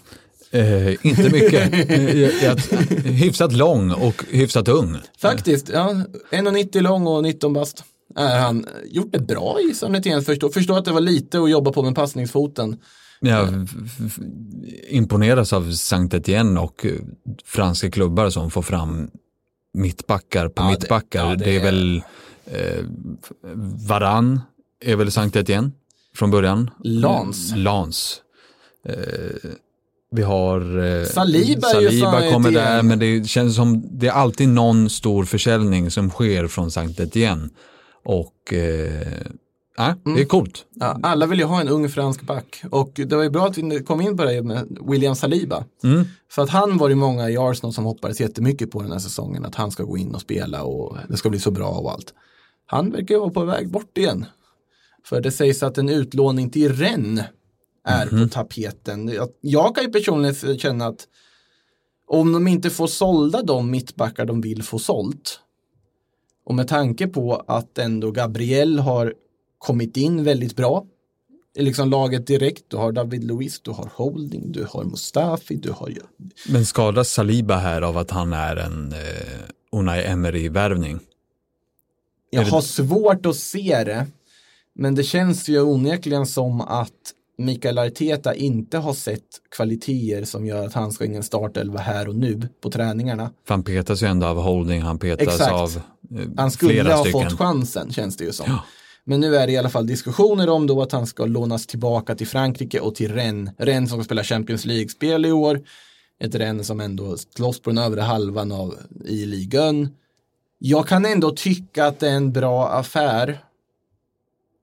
Eh, 0.51 1.05
inte 1.05 1.29
mycket. 1.29 1.89
Eh, 1.89 2.19
jag, 2.43 2.55
hyfsat 3.03 3.53
lång 3.53 3.91
och 3.91 4.23
hyfsat 4.29 4.67
ung. 4.67 4.97
Faktiskt, 5.21 5.69
ja, 5.69 5.95
1,90 6.31 6.81
lång 6.81 7.07
och 7.07 7.23
19 7.23 7.53
bast. 7.53 7.83
Är 8.15 8.39
han 8.39 8.65
gjort 8.85 9.12
det 9.12 9.19
bra 9.19 9.57
i 9.71 9.73
San 9.73 9.95
Etienne? 9.95 10.21
Förstår, 10.21 10.49
förstår 10.49 10.77
att 10.77 10.85
det 10.85 10.91
var 10.91 11.01
lite 11.01 11.39
att 11.39 11.49
jobba 11.51 11.71
på 11.71 11.83
med 11.83 11.95
passningsfoten. 11.95 12.77
Jag 13.21 13.67
imponeras 14.89 15.53
av 15.53 15.71
Sankt 15.71 16.13
Etienne 16.13 16.59
och 16.59 16.85
eh, 16.85 16.91
franska 17.45 17.91
klubbar 17.91 18.29
som 18.29 18.51
får 18.51 18.62
fram 18.62 19.09
mittbackar 19.73 20.47
på 20.47 20.53
Ja, 20.62 20.65
det- 20.65 20.69
mittbackar. 20.71 21.29
ja, 21.29 21.35
det, 21.35 21.45
det 21.45 21.55
är 21.55 21.63
väl 21.63 22.01
eh, 22.45 22.83
Varann 23.88 24.41
är 24.85 24.95
väl 24.95 25.12
Sankt 25.12 25.35
Etienne 25.35 25.71
från 26.15 26.31
början. 26.31 26.69
Lans. 26.83 27.53
Lans. 27.55 28.21
Eh, 28.85 28.95
vi 30.12 30.22
har 30.22 30.62
eh, 31.00 31.06
Saliba 31.06 31.67
ju 31.67 31.89
Saliba 31.89 32.32
kommer 32.32 32.52
där, 32.52 32.84
men 32.84 33.00
det 33.00 33.28
känns 33.28 33.56
som 33.56 33.84
det 33.91 34.08
är 34.08 34.12
alltid 34.12 34.50
någon 34.50 34.89
stor 34.89 35.26
försäljning 35.26 35.91
som 35.91 36.10
sker 36.10 36.48
från 36.48 36.72
Sankt 36.72 37.00
Etienne. 37.00 37.50
Och 38.06 38.54
eh, 38.54 39.08
ja, 39.78 39.95
Mm. 40.06 40.15
det 40.17 40.22
är 40.22 40.26
coolt. 40.26 40.65
Ja, 40.76 41.00
alla 41.04 41.26
vill 41.26 41.39
ju 41.39 41.45
ha 41.45 41.62
en 41.62 41.69
ung 41.69 41.89
fransk 41.89 42.22
back 42.22 42.62
och 42.72 42.91
det 42.95 43.15
var 43.15 43.24
ju 43.24 43.30
bra 43.30 43.45
att 43.48 43.58
vi 43.58 43.84
kom 43.84 44.02
in 44.02 44.17
på 44.17 44.24
det 44.26 44.43
med 44.43 44.78
William 44.89 45.15
Saliba. 45.15 45.63
Mm. 45.84 46.06
För 46.32 46.41
att 46.41 46.50
han 46.50 46.78
var 46.78 46.89
det 46.89 46.95
många 46.95 47.30
i 47.30 47.38
Arsenal 47.38 47.74
som 47.74 47.86
hoppades 47.86 48.22
jättemycket 48.22 48.72
på 48.72 48.82
den 48.82 48.91
här 48.91 49.00
säsongen, 49.00 49.45
att 49.45 49.56
han 49.56 49.72
ska 49.72 49.84
gå 49.84 49.98
in 49.98 50.15
och 50.15 50.22
spela 50.22 50.63
och 50.63 50.98
det 51.10 51.17
ska 51.17 51.30
bli 51.30 51.39
så 51.39 51.52
bra 51.52 51.69
och 51.69 51.91
allt. 51.91 52.13
Han 52.65 52.91
verkar 52.91 53.15
ju 53.15 53.19
vara 53.19 53.30
på 53.30 53.45
väg 53.45 53.72
bort 53.72 53.98
igen. 53.98 54.26
För 55.06 55.22
det 55.22 55.32
sägs 55.32 55.63
att 55.63 55.78
en 55.78 55.89
utlåning 55.89 56.50
till 56.50 56.76
Rennes 56.76 57.26
är 57.89 58.06
på 58.23 58.30
tapeten. 58.30 59.08
Jag, 59.08 59.30
jag 59.41 59.75
kan 59.75 59.84
ju 59.84 59.91
personligen 59.91 60.60
känna 60.60 60.88
att 60.88 61.08
om 62.08 62.32
de 62.34 62.47
inte 62.47 62.69
får 62.69 62.88
sålda 62.88 63.41
de 63.43 63.71
mittbackar 63.71 64.25
de 64.25 64.41
vill 64.41 64.63
få 64.63 64.80
sålt 64.80 65.39
och 66.45 66.56
med 66.56 66.67
tanke 66.67 67.08
på 67.08 67.43
att 67.47 67.78
ändå 67.78 68.12
Gabriel 68.12 68.80
har 68.80 69.13
kommit 69.58 69.97
in 69.97 70.23
väldigt 70.23 70.56
bra 70.56 70.86
i 71.56 71.62
liksom 71.63 71.89
laget 71.89 72.28
direkt. 72.28 72.63
Du 72.67 72.78
har 72.78 72.91
David 72.91 73.23
Luiz, 73.23 73.60
du 73.62 73.71
har 73.71 73.91
Holding, 73.95 74.52
du 74.52 74.65
har 74.69 74.84
Mustafi, 74.84 75.56
du 75.56 75.71
har 75.71 75.93
Men 76.49 76.65
skadas 76.65 77.10
Saliba 77.12 77.56
här 77.58 77.82
av 77.82 77.97
att 77.97 78.12
han 78.12 78.34
är 78.34 78.56
en 78.56 78.91
eh, 78.93 78.99
Unai 79.71 80.04
Emery-värvning? 80.04 80.99
Jag 82.30 82.45
det- 82.45 82.52
har 82.52 82.62
svårt 82.62 83.25
att 83.25 83.36
se 83.36 83.84
det, 83.84 84.08
men 84.75 84.95
det 84.95 85.04
känns 85.04 85.47
ju 85.49 85.62
onekligen 85.62 86.25
som 86.25 86.62
att 86.62 87.13
Mikael 87.39 87.78
Arteta 87.78 88.36
inte 88.36 88.78
har 88.78 88.93
sett 88.93 89.23
kvaliteter 89.56 90.25
som 90.25 90.45
gör 90.45 90.65
att 90.65 90.73
han 90.73 90.91
ska 90.91 91.06
in 91.06 91.13
i 91.13 91.17
en 91.17 91.23
startelva 91.23 91.80
här 91.80 92.08
och 92.08 92.15
nu 92.15 92.49
på 92.62 92.71
träningarna. 92.71 93.32
För 93.47 93.54
han 93.54 93.63
petas 93.63 94.04
ju 94.04 94.08
ändå 94.08 94.28
av 94.28 94.41
Holding, 94.41 94.82
han 94.82 94.99
petas 94.99 95.28
Exakt. 95.28 95.52
av 95.52 95.69
eh, 96.19 96.28
Han 96.38 96.52
skulle 96.52 96.93
ha 96.93 97.04
stycken. 97.04 97.30
fått 97.30 97.39
chansen 97.39 97.93
känns 97.93 98.17
det 98.17 98.23
ju 98.23 98.32
som. 98.32 98.45
Ja. 98.49 98.63
Men 99.04 99.19
nu 99.19 99.36
är 99.36 99.47
det 99.47 99.54
i 99.54 99.58
alla 99.58 99.69
fall 99.69 99.88
diskussioner 99.88 100.49
om 100.49 100.67
då 100.67 100.82
att 100.82 100.91
han 100.91 101.08
ska 101.08 101.25
lånas 101.25 101.67
tillbaka 101.67 102.15
till 102.15 102.28
Frankrike 102.28 102.80
och 102.80 102.95
till 102.95 103.13
Rennes. 103.13 103.54
Rennes 103.58 103.89
som 103.89 103.99
ska 103.99 104.06
spela 104.06 104.23
Champions 104.23 104.65
League-spel 104.65 105.25
i 105.25 105.32
år. 105.32 105.62
Ett 106.23 106.36
Rennes 106.36 106.67
som 106.67 106.80
ändå 106.80 107.17
slåss 107.36 107.62
på 107.62 107.69
den 107.69 107.78
övre 107.78 108.02
halvan 108.02 108.52
av 108.52 108.75
i 109.06 109.25
ligan. 109.25 109.89
Jag 110.60 110.88
kan 110.88 111.06
ändå 111.06 111.32
tycka 111.32 111.86
att 111.86 111.99
det 111.99 112.10
är 112.10 112.15
en 112.15 112.32
bra 112.32 112.69
affär 112.69 113.43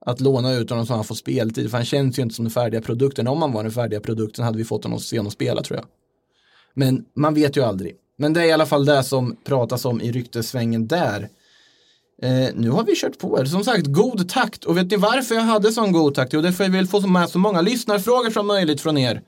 att 0.07 0.21
låna 0.21 0.55
ut 0.55 0.71
honom 0.71 0.87
så 0.87 0.95
han 0.95 1.05
får 1.05 1.15
speltid. 1.15 1.71
För 1.71 1.79
han 1.79 1.85
känns 1.85 2.19
ju 2.19 2.23
inte 2.23 2.35
som 2.35 2.45
den 2.45 2.53
färdiga 2.53 2.81
produkten. 2.81 3.29
Om 3.29 3.43
han 3.43 3.53
var 3.53 3.63
den 3.63 3.73
färdiga 3.73 4.01
produkten 4.01 4.45
hade 4.45 4.59
vi 4.59 4.65
fått 4.65 4.85
honom 4.85 4.97
att 4.97 5.03
se 5.03 5.19
honom 5.19 5.33
spela 5.33 5.63
tror 5.63 5.77
jag. 5.77 5.87
Men 6.75 7.05
man 7.17 7.35
vet 7.35 7.57
ju 7.57 7.65
aldrig. 7.65 7.97
Men 8.19 8.33
det 8.33 8.41
är 8.41 8.45
i 8.45 8.53
alla 8.53 8.67
fall 8.67 8.85
det 8.85 9.03
som 9.03 9.37
pratas 9.45 9.85
om 9.85 10.01
i 10.01 10.13
ryktessvängen 10.13 10.87
där. 10.87 11.29
Eh, 12.23 12.49
nu 12.55 12.71
har 12.71 12.85
vi 12.85 12.97
kört 12.97 13.19
på 13.19 13.41
er. 13.41 13.45
Som 13.45 13.65
sagt, 13.65 13.87
god 13.87 14.29
takt. 14.29 14.65
Och 14.65 14.77
vet 14.77 14.91
ni 14.91 14.97
varför 14.97 15.35
jag 15.35 15.43
hade 15.43 15.73
sån 15.73 15.93
god 15.93 16.15
takt? 16.15 16.33
Jo, 16.33 16.41
det 16.41 16.49
är 16.49 16.53
för 16.53 16.65
att 16.65 16.71
jag 16.71 16.77
vill 16.77 16.89
få 16.89 17.07
med 17.07 17.29
så 17.29 17.39
många 17.39 17.61
lyssnarfrågor 17.61 18.31
som 18.31 18.47
möjligt 18.47 18.81
från 18.81 18.99
er. 18.99 19.23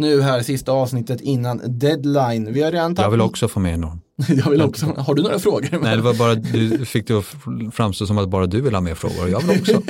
Nu 0.00 0.22
här 0.22 0.42
sista 0.42 0.72
avsnittet 0.72 1.20
innan 1.20 1.60
deadline. 1.78 2.52
Vi 2.52 2.62
har 2.62 2.72
redan 2.72 2.94
tagit... 2.94 3.04
Jag 3.04 3.10
vill 3.10 3.20
också 3.20 3.48
få 3.48 3.60
med 3.60 3.78
någon. 3.78 4.00
jag 4.28 4.50
vill 4.50 4.62
också. 4.62 4.86
Har 4.86 5.14
du 5.14 5.22
några 5.22 5.38
frågor? 5.38 5.78
Nej, 5.82 5.96
det 5.96 6.02
var 6.02 6.14
bara, 6.14 6.34
du 6.34 6.84
fick 6.84 7.06
det 7.08 7.14
att 7.18 7.24
framstå 7.72 8.06
som 8.06 8.18
att 8.18 8.28
bara 8.28 8.46
du 8.46 8.60
vill 8.60 8.74
ha 8.74 8.80
mer 8.80 8.94
frågor. 8.94 9.28
Jag 9.28 9.40
vill 9.40 9.60
också. 9.60 9.82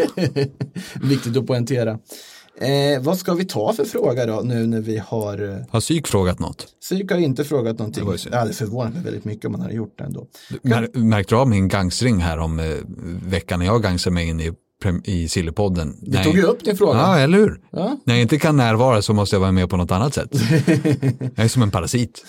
Viktigt 1.02 1.36
att 1.36 1.46
poängtera. 1.46 1.98
Eh, 2.60 3.02
vad 3.02 3.18
ska 3.18 3.34
vi 3.34 3.44
ta 3.44 3.72
för 3.72 3.84
fråga 3.84 4.26
då 4.26 4.40
nu 4.44 4.66
när 4.66 4.80
vi 4.80 4.98
har 4.98 5.48
eh, 5.48 5.56
Har 5.70 5.80
psyk 5.80 6.06
frågat 6.06 6.38
något? 6.38 6.66
Psyk 6.80 7.10
har 7.10 7.18
inte 7.18 7.44
frågat 7.44 7.78
någonting. 7.78 8.10
Det. 8.10 8.26
Jag 8.30 8.38
hade 8.38 8.52
förvånat 8.52 8.94
mig 8.94 9.02
väldigt 9.02 9.24
mycket 9.24 9.44
om 9.44 9.52
man 9.52 9.60
hade 9.60 9.74
gjort 9.74 9.98
det 9.98 10.04
ändå. 10.04 10.26
Mär, 10.62 10.98
märkte 10.98 11.34
du 11.34 11.38
av 11.38 11.48
min 11.48 11.68
gangstring 11.68 12.18
här 12.18 12.38
om 12.38 12.58
eh, 12.58 12.66
veckan 13.24 13.58
när 13.58 13.66
jag 13.66 13.82
gangsade 13.82 14.14
mig 14.14 14.28
in 14.28 14.40
i, 14.40 14.52
i 15.04 15.28
Sillypodden? 15.28 15.96
Vi 16.02 16.24
tog 16.24 16.36
ju 16.36 16.42
upp 16.42 16.64
din 16.64 16.76
fråga. 16.76 16.98
Ja, 16.98 17.18
eller 17.18 17.38
hur? 17.38 17.60
Ja. 17.70 17.96
När 18.04 18.14
jag 18.14 18.22
inte 18.22 18.38
kan 18.38 18.56
närvara 18.56 19.02
så 19.02 19.12
måste 19.14 19.36
jag 19.36 19.40
vara 19.40 19.52
med 19.52 19.70
på 19.70 19.76
något 19.76 19.90
annat 19.90 20.14
sätt. 20.14 20.28
Jag 21.34 21.44
är 21.44 21.48
som 21.48 21.62
en 21.62 21.70
parasit. 21.70 22.24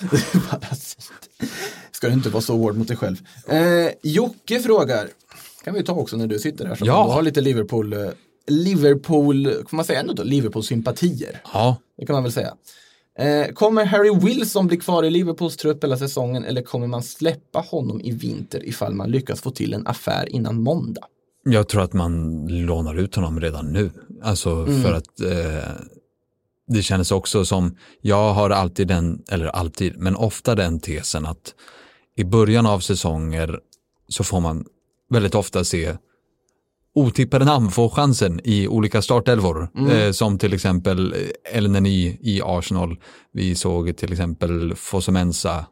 Parasit. 0.50 0.98
Ska 1.92 2.08
du 2.08 2.14
inte 2.14 2.30
vara 2.30 2.42
så 2.42 2.58
hård 2.58 2.78
mot 2.78 2.88
dig 2.88 2.98
själv. 2.98 3.18
Eh, 3.48 3.60
Jocke 4.04 4.60
frågar, 4.60 5.08
kan 5.64 5.74
vi 5.74 5.84
ta 5.84 5.94
också 5.94 6.18
när 6.18 6.28
du 6.28 6.40
sitter 6.40 6.66
här, 6.66 6.76
så 6.76 6.86
Ja. 6.86 7.04
du 7.08 7.12
har 7.14 7.22
lite 7.22 7.42
Liverpool, 7.42 7.94
eh, 7.94 8.00
Liverpool, 8.48 9.54
får 9.70 9.76
man 9.76 9.86
säga 9.86 10.00
ändå 10.00 10.14
då, 10.14 10.24
Liverpool-sympatier. 10.24 11.42
Ja, 11.54 11.78
Det 11.98 12.06
kan 12.06 12.14
man 12.14 12.24
väl 12.24 12.32
säga. 12.32 12.54
Eh, 13.20 13.54
kommer 13.54 13.86
Harry 13.86 14.16
Wilson 14.26 14.68
bli 14.68 14.78
kvar 14.78 15.04
i 15.04 15.10
Liverpools 15.10 15.58
trupp 15.58 15.84
hela 15.84 15.98
säsongen 15.98 16.44
eller 16.46 16.62
kommer 16.62 16.88
man 16.88 17.04
släppa 17.04 17.60
honom 17.60 18.02
i 18.02 18.12
vinter 18.12 18.66
ifall 18.66 18.94
man 18.94 19.12
lyckas 19.12 19.42
få 19.42 19.52
till 19.52 19.74
en 19.74 19.88
affär 19.88 20.30
innan 20.30 20.62
måndag? 20.62 21.02
Jag 21.44 21.68
tror 21.68 21.82
att 21.82 21.94
man 21.94 22.46
lånar 22.48 22.96
ut 22.96 23.16
honom 23.16 23.40
redan 23.40 23.66
nu. 23.66 23.92
Alltså 24.24 24.66
för 24.66 24.94
att 24.94 25.20
eh, 25.20 25.70
det 26.68 26.84
kändes 26.84 27.12
också 27.12 27.46
som, 27.46 27.76
jag 28.02 28.34
har 28.34 28.50
alltid 28.50 28.88
den, 28.88 29.24
eller 29.30 29.46
alltid, 29.46 29.98
men 29.98 30.16
ofta 30.16 30.56
den 30.56 30.80
tesen 30.80 31.26
att 31.26 31.54
i 32.18 32.24
början 32.24 32.66
av 32.66 32.80
säsonger 32.80 33.60
så 34.08 34.24
får 34.24 34.40
man 34.40 34.66
väldigt 35.10 35.36
ofta 35.36 35.64
se 35.64 35.98
otippade 36.96 37.46
namn 37.46 37.72
få 37.72 37.90
chansen 37.90 38.42
i 38.44 38.68
olika 38.68 39.02
startelvor. 39.02 39.70
Eh, 39.92 40.12
som 40.12 40.38
till 40.38 40.54
exempel 40.54 41.16
Elneny 41.54 42.18
i 42.22 42.42
Arsenal. 42.44 42.98
Vi 43.34 43.56
såg 43.56 43.98
till 43.98 44.12
exempel 44.12 44.76
Fosumensa 44.76 45.66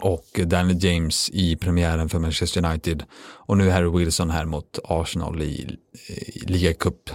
och 0.00 0.40
Daniel 0.46 0.84
James 0.84 1.30
i 1.32 1.56
premiären 1.56 2.08
för 2.08 2.18
Manchester 2.18 2.64
United. 2.64 3.04
Och 3.18 3.56
nu 3.56 3.70
Harry 3.70 3.98
Wilson 3.98 4.30
här 4.30 4.44
mot 4.44 4.78
Arsenal 4.84 5.42
i, 5.42 5.76
i 6.08 6.40
ligacup 6.46 7.10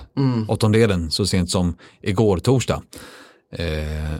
åttondelen 0.47 1.11
så 1.11 1.25
sent 1.25 1.49
som 1.49 1.77
igår 2.01 2.37
torsdag. 2.37 2.83
Eh, 3.51 4.19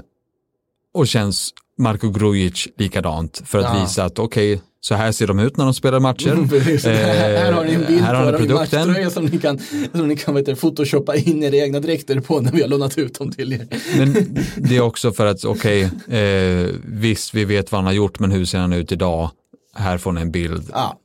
och 0.93 1.07
känns 1.07 1.53
Marko 1.81 2.09
Grujic 2.09 2.67
likadant 2.77 3.41
för 3.45 3.59
att 3.59 3.75
Ja. 3.77 3.81
visa 3.83 4.03
att 4.03 4.19
okej, 4.19 4.61
så 4.83 4.95
här 4.95 5.11
ser 5.11 5.27
de 5.27 5.39
ut 5.39 5.57
när 5.57 5.65
de 5.65 5.73
spelar 5.73 5.99
matcher. 5.99 6.47
Precis. 6.49 6.85
här 6.85 7.51
har 7.51 7.65
ni 7.65 7.73
en 7.73 7.85
bild 7.87 8.05
på 8.05 8.13
dem 8.31 8.43
i 8.45 8.47
matchtröja 8.47 9.09
som 9.09 9.25
ni 9.25 9.39
kan, 9.39 9.59
som 9.91 10.07
ni 10.07 10.15
kan 10.15 10.35
vet, 10.35 10.59
photoshoppa 10.61 11.15
in 11.15 11.43
era 11.43 11.55
egna 11.55 11.79
dräkter 11.79 12.19
på 12.19 12.41
när 12.41 12.51
vi 12.51 12.61
har 12.61 12.69
lånat 12.69 12.97
ut 12.97 13.19
dem 13.19 13.31
till 13.31 13.53
er. 13.53 13.67
Men 13.97 14.13
det 14.69 14.75
är 14.77 14.81
också 14.81 15.11
för 15.11 15.25
att, 15.25 15.45
okej, 15.45 15.81
eh, 16.07 16.67
visst 16.85 17.33
vi 17.33 17.45
vet 17.45 17.71
vad 17.71 17.79
han 17.79 17.85
har 17.85 17.93
gjort, 17.93 18.19
men 18.19 18.31
hur 18.31 18.45
ser 18.45 18.57
han 18.59 18.73
ut 18.73 18.91
idag? 18.91 19.29
Här 19.75 19.97
får 19.97 20.11
ni 20.11 20.21
en 20.21 20.31
bild. 20.31 20.69
Ja, 20.73 20.97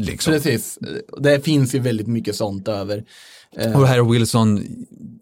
Liksom. 0.00 0.32
precis. 0.32 0.78
Det 1.18 1.44
finns 1.44 1.74
ju 1.74 1.78
väldigt 1.78 2.06
mycket 2.06 2.36
sånt 2.36 2.68
över. 2.68 3.04
Och 3.56 3.88
Harry 3.88 4.12
Wilson, 4.12 4.64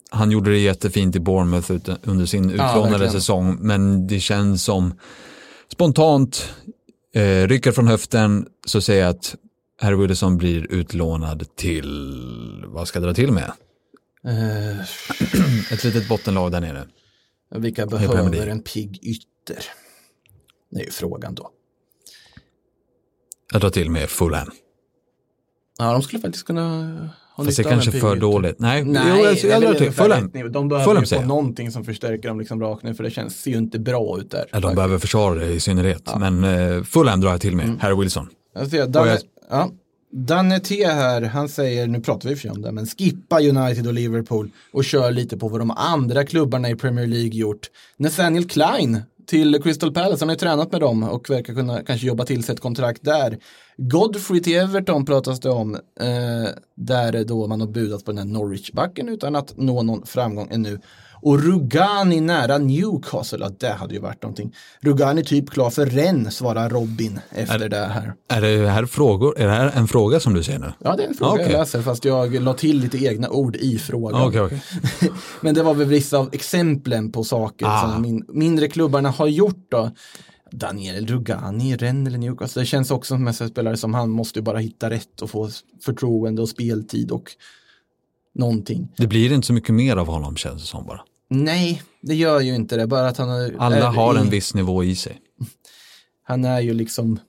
han 0.09 0.31
gjorde 0.31 0.51
det 0.51 0.57
jättefint 0.59 1.15
i 1.15 1.19
Bournemouth 1.19 1.71
ut- 1.71 1.89
under 2.03 2.25
sin 2.25 2.49
utlånade 2.49 2.89
verkligen. 2.89 3.11
säsong, 3.11 3.57
men 3.61 4.07
det 4.07 4.19
känns 4.19 4.63
som 4.63 4.93
spontant, 5.71 6.53
eh, 7.15 7.47
rycker 7.47 7.71
från 7.71 7.87
höften, 7.87 8.47
så 8.65 8.81
säger 8.81 9.01
jag 9.01 9.09
att 9.09 9.35
Harry 9.81 9.95
Wilson 9.95 10.37
blir 10.37 10.71
utlånad 10.71 11.55
till, 11.55 12.63
vad 12.67 12.87
ska 12.87 12.99
jag 12.99 13.07
dra 13.09 13.13
till 13.13 13.31
med? 13.31 13.51
Eh, 14.25 14.79
Ett 15.71 15.83
litet 15.83 16.09
bottenlag 16.09 16.51
där 16.51 16.61
nere. 16.61 16.87
vilka 17.55 17.85
behöver 17.85 18.47
en 18.47 18.61
pigg 18.61 18.99
ytter? 19.03 19.63
Det 20.71 20.79
är 20.81 20.85
ju 20.85 20.91
frågan 20.91 21.35
då. 21.35 21.49
Jag 23.51 23.61
drar 23.61 23.69
till 23.69 23.89
med 23.91 24.09
Fulham. 24.09 24.51
Ja, 25.77 25.91
de 25.91 26.01
skulle 26.01 26.21
faktiskt 26.21 26.45
kunna 26.45 27.09
Fast 27.45 27.57
det 27.57 27.63
en 27.63 27.69
kanske 27.69 27.91
för 27.91 28.15
dåligt. 28.15 28.59
Nej, 28.59 28.83
Nej, 28.83 29.03
jo, 29.09 29.15
jag, 29.15 29.25
är 29.25 29.47
jag 29.61 29.61
till 29.77 29.81
ungefär 29.81 30.03
Fulham. 30.03 30.51
De 30.51 30.67
behöver 30.69 30.85
Fulham 30.85 31.03
ju 31.03 31.07
få 31.07 31.15
jag. 31.15 31.27
någonting 31.27 31.71
som 31.71 31.83
förstärker 31.85 32.27
dem 32.29 32.39
liksom 32.39 32.61
rakt 32.61 32.83
ner 32.83 32.93
för 32.93 33.03
det 33.03 33.11
känns, 33.11 33.41
ser 33.41 33.51
ju 33.51 33.57
inte 33.57 33.79
bra 33.79 34.17
ut 34.19 34.31
där. 34.31 34.45
Ja, 34.51 34.59
de 34.59 34.75
behöver 34.75 34.97
försvara 34.97 35.35
det 35.35 35.45
i 35.53 35.59
synnerhet. 35.59 36.09
Men 36.19 36.43
eh, 36.43 36.83
Fulham 36.83 37.21
drar 37.21 37.29
jag 37.31 37.41
till 37.41 37.55
med, 37.55 37.65
Mm. 37.65 37.79
Harry 37.79 37.95
Wilson. 37.95 38.27
Jag 38.55 38.91
Danne, 38.91 39.09
jag- 39.09 39.19
ja, 39.49 39.71
T 40.59 40.85
här, 40.85 41.21
han 41.21 41.49
säger, 41.49 41.87
nu 41.87 41.99
pratar 42.01 42.29
vi 42.29 42.35
för 42.35 42.41
sig 42.41 42.51
om 42.51 42.61
det, 42.61 42.71
men 42.71 42.85
skippa 42.85 43.39
United 43.41 43.87
och 43.87 43.93
Liverpool 43.93 44.49
och 44.73 44.83
kör 44.85 45.11
lite 45.11 45.37
på 45.37 45.47
vad 45.47 45.61
de 45.61 45.71
andra 45.71 46.23
klubbarna 46.25 46.69
i 46.69 46.75
Premier 46.75 47.07
League 47.07 47.29
gjort. 47.39 47.67
Nathaniel 47.97 48.45
Klein 48.49 49.01
till 49.27 49.63
Crystal 49.63 49.93
Palace, 49.93 50.21
han 50.21 50.29
har 50.29 50.35
ju 50.35 50.39
tränat 50.39 50.71
med 50.71 50.81
dem 50.81 51.03
och 51.03 51.29
verkar 51.29 51.53
kunna 51.53 51.83
kanske 51.83 52.07
jobba 52.07 52.25
till 52.25 52.43
sig 52.43 52.53
ett 52.53 52.61
kontrakt 52.61 53.03
där. 53.03 53.37
Godfrey 53.77 54.41
till 54.41 54.55
Everton 54.55 55.05
pratas 55.05 55.39
det 55.39 55.49
om, 55.49 55.75
eh, 55.75 56.49
där 56.75 57.23
då 57.23 57.47
man 57.47 57.61
har 57.61 57.67
budat 57.67 58.05
på 58.05 58.11
den 58.11 58.17
här 58.17 58.25
Norwich-backen 58.25 59.09
utan 59.09 59.35
att 59.35 59.57
nå 59.57 59.83
någon 59.83 60.05
framgång 60.05 60.47
ännu. 60.51 60.79
Och 61.21 61.43
Rugani 61.43 62.21
nära 62.21 62.57
Newcastle, 62.57 63.37
ja 63.41 63.49
det 63.59 63.69
hade 63.69 63.93
ju 63.93 63.99
varit 63.99 64.23
någonting. 64.23 64.53
Rugani 64.81 65.23
typ 65.23 65.49
klar 65.49 65.69
för 65.69 65.85
Rennes, 65.85 66.35
svarar 66.35 66.69
Robin 66.69 67.19
efter 67.29 67.69
det 67.69 67.77
här. 67.85 68.13
Är 68.29 68.41
det 68.41 68.67
här 68.69 68.85
frågor? 68.85 69.39
Är 69.39 69.45
det 69.47 69.53
här 69.53 69.71
en 69.75 69.87
fråga 69.87 70.19
som 70.19 70.33
du 70.33 70.43
ser 70.43 70.59
nu? 70.59 70.73
Ja, 70.79 70.95
det 70.95 71.03
är 71.03 71.07
en 71.07 71.13
fråga 71.13 71.31
Okej. 71.31 71.45
jag 71.51 71.59
läser, 71.59 71.81
fast 71.81 72.05
jag 72.05 72.41
la 72.41 72.53
till 72.53 72.79
lite 72.79 72.97
egna 73.05 73.29
ord 73.29 73.55
i 73.55 73.77
frågan. 73.77 74.21
Okej, 74.27 74.41
okej. 74.41 74.61
Men 75.41 75.55
det 75.55 75.63
var 75.63 75.73
väl 75.73 75.87
vissa 75.87 76.17
av 76.17 76.29
exemplen 76.31 77.11
på 77.11 77.23
saker 77.23 77.65
Ah. 77.65 77.81
som 77.81 78.01
min 78.01 78.25
mindre 78.29 78.67
klubbarna 78.67 79.09
har 79.09 79.27
gjort 79.27 79.65
då. 79.71 79.91
Daniel 80.51 81.07
Rugani, 81.07 81.75
Rennes 81.75 82.07
eller 82.07 82.17
Newcastle. 82.17 82.61
Det 82.61 82.65
känns 82.65 82.91
också 82.91 83.13
som 83.15 83.27
en 83.27 83.33
spelare 83.33 83.77
som 83.77 83.93
han 83.93 84.09
måste 84.09 84.39
ju 84.39 84.43
bara 84.43 84.57
hitta 84.57 84.89
rätt 84.89 85.21
och 85.21 85.29
få 85.29 85.49
förtroende 85.85 86.41
och 86.41 86.49
speltid 86.49 87.11
och 87.11 87.31
någonting. 88.37 88.93
Det 88.97 89.07
blir 89.07 89.33
inte 89.33 89.47
så 89.47 89.53
mycket 89.53 89.75
mer 89.75 89.97
av 89.97 90.07
honom 90.07 90.35
känns 90.35 90.61
det 90.61 90.67
som 90.67 90.85
bara. 90.85 91.01
Nej, 91.29 91.83
det 92.01 92.15
gör 92.15 92.39
ju 92.39 92.55
inte 92.55 92.77
det. 92.77 92.87
Bara 92.87 93.07
att 93.07 93.17
han 93.17 93.29
är, 93.29 93.55
Alla 93.59 93.75
är 93.75 93.81
har 93.81 94.15
i, 94.15 94.19
en 94.19 94.29
viss 94.29 94.53
nivå 94.53 94.83
i 94.83 94.95
sig. 94.95 95.19
Han 96.23 96.45
är 96.45 96.59
ju 96.59 96.73
liksom, 96.73 97.19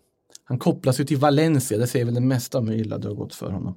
han 0.44 0.58
kopplas 0.58 1.00
ju 1.00 1.04
till 1.04 1.16
Valencia, 1.16 1.78
det 1.78 1.86
säger 1.86 2.04
väl 2.04 2.14
det 2.14 2.20
mesta 2.20 2.58
om 2.58 2.68
hur 2.68 2.76
illa 2.76 2.98
det 2.98 3.08
har 3.08 3.14
gått 3.14 3.34
för 3.34 3.50
honom. 3.50 3.74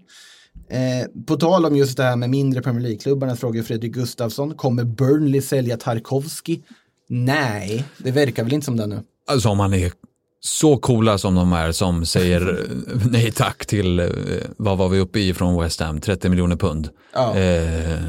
Eh, 0.70 1.24
på 1.26 1.36
tal 1.36 1.66
om 1.66 1.76
just 1.76 1.98
det 1.98 2.04
här 2.04 2.16
med 2.16 2.30
mindre 2.30 2.62
Premier 2.62 2.82
League-klubbarna 2.82 3.36
frågar 3.36 3.64
Fredrik 3.64 3.94
Gustafsson, 3.94 4.56
kommer 4.56 4.84
Burnley 4.84 5.42
sälja 5.42 5.78
Tarkovski? 5.78 6.64
Nej, 7.10 7.86
det 7.98 8.12
verkar 8.12 8.44
väl 8.44 8.54
inte 8.54 8.66
som 8.66 8.78
det 8.78 8.88
nu. 8.88 9.04
Alltså 9.28 9.50
om 9.50 9.58
man 9.58 9.74
är 9.74 9.78
så 10.44 10.78
coola 10.78 11.18
som 11.18 11.36
de 11.36 11.54
är 11.54 11.72
som 11.72 12.06
säger 12.06 12.68
nej 13.12 13.32
tack 13.32 13.66
till, 13.66 14.00
eh, 14.00 14.08
vad 14.58 14.78
var 14.78 14.90
vi 14.90 15.00
uppe 15.00 15.20
i 15.20 15.34
från 15.34 15.62
West 15.62 15.80
Ham, 15.80 16.02
30 16.02 16.30
miljoner 16.30 16.56
pund. 16.56 16.90
Ja. 17.14 17.36
Eh, 17.38 18.00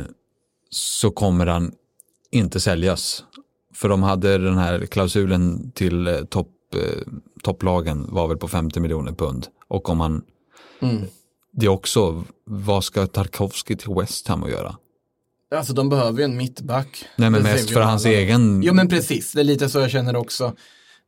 så 0.70 1.10
kommer 1.10 1.46
han 1.46 1.72
inte 2.30 2.60
säljas. 2.60 3.24
För 3.74 3.88
de 3.88 4.02
hade 4.02 4.38
den 4.38 4.58
här 4.58 4.86
klausulen 4.86 5.70
till 5.74 6.06
eh, 6.06 6.20
topp, 6.24 6.48
eh, 6.74 7.02
topplagen 7.42 8.06
var 8.08 8.28
väl 8.28 8.36
på 8.36 8.48
50 8.48 8.80
miljoner 8.80 9.12
pund. 9.12 9.46
Och 9.68 9.88
om 9.88 10.00
han, 10.00 10.22
Mm. 10.82 11.02
det 11.52 11.66
är 11.66 11.70
också, 11.70 12.24
vad 12.44 12.84
ska 12.84 13.06
Tarkovsky 13.06 13.76
till 13.76 13.94
West 13.94 14.28
Ham 14.28 14.44
att 14.44 14.50
göra? 14.50 14.76
Alltså 15.54 15.72
de 15.72 15.88
behöver 15.88 16.18
ju 16.18 16.24
en 16.24 16.36
mittback. 16.36 17.04
Nej 17.16 17.30
men 17.30 17.42
mest 17.42 17.70
för 17.70 17.80
hans 17.80 18.04
egen, 18.04 18.62
Jo 18.62 18.74
men 18.74 18.88
precis, 18.88 19.32
det 19.32 19.40
är 19.40 19.44
lite 19.44 19.68
så 19.68 19.78
jag 19.78 19.90
känner 19.90 20.16
också. 20.16 20.52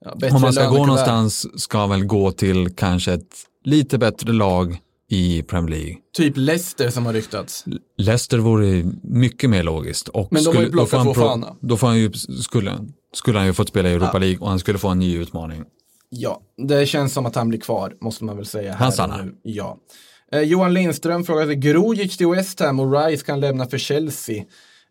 Ja, 0.05 0.11
om 0.35 0.41
man 0.41 0.53
ska 0.53 0.69
gå 0.69 0.87
någonstans 0.87 1.63
ska 1.63 1.79
han 1.79 1.91
väl 1.91 2.05
gå 2.05 2.33
till 2.33 2.69
kanske 2.77 3.13
ett 3.13 3.35
lite 3.65 3.99
bättre 3.99 4.33
lag 4.33 4.79
i 5.11 5.43
Premier 5.43 5.71
League. 5.71 5.97
Typ 6.17 6.33
Leicester 6.37 6.91
som 6.91 7.07
har 7.07 7.13
ryktats. 7.13 7.65
Leicester 7.99 8.39
vore 8.39 8.85
mycket 9.03 9.51
mer 9.51 9.63
logiskt. 9.63 10.09
Och 10.09 10.29
Men 10.33 10.45
de 10.45 10.57
har 10.57 10.63
ju 10.63 10.71
pro- 10.71 10.87
Fofana. 10.87 11.57
Då 11.61 11.77
får 11.77 11.87
han 11.87 11.99
ju, 11.99 12.13
skulle, 12.13 12.79
skulle 13.15 13.39
han 13.39 13.47
ju 13.47 13.53
fått 13.53 13.69
spela 13.69 13.89
i 13.89 13.93
Europa 13.93 14.19
League 14.19 14.39
och 14.39 14.49
han 14.49 14.59
skulle 14.59 14.79
få 14.79 14.89
en 14.89 14.99
ny 14.99 15.17
utmaning. 15.19 15.63
Ja, 16.11 16.41
det 16.69 16.87
känns 16.87 17.13
som 17.13 17.27
att 17.27 17.35
han 17.35 17.49
blir 17.49 17.61
kvar, 17.61 17.93
måste 18.01 18.25
man 18.25 18.37
väl 18.37 18.47
säga. 18.47 18.75
Han 18.75 18.93
stannar. 18.93 19.33
Ja. 19.43 19.79
Eh, 20.33 20.41
Johan 20.41 20.75
Lindström 20.75 21.25
frågar 21.25 21.47
sig, 21.47 21.57
Grujic 21.57 22.17
till 22.17 22.27
West 22.29 22.61
Ham 22.61 22.81
och 22.81 22.93
Rice 23.07 23.25
kan 23.25 23.41
lämna 23.41 23.67
för 23.67 23.79
Chelsea. 23.79 24.45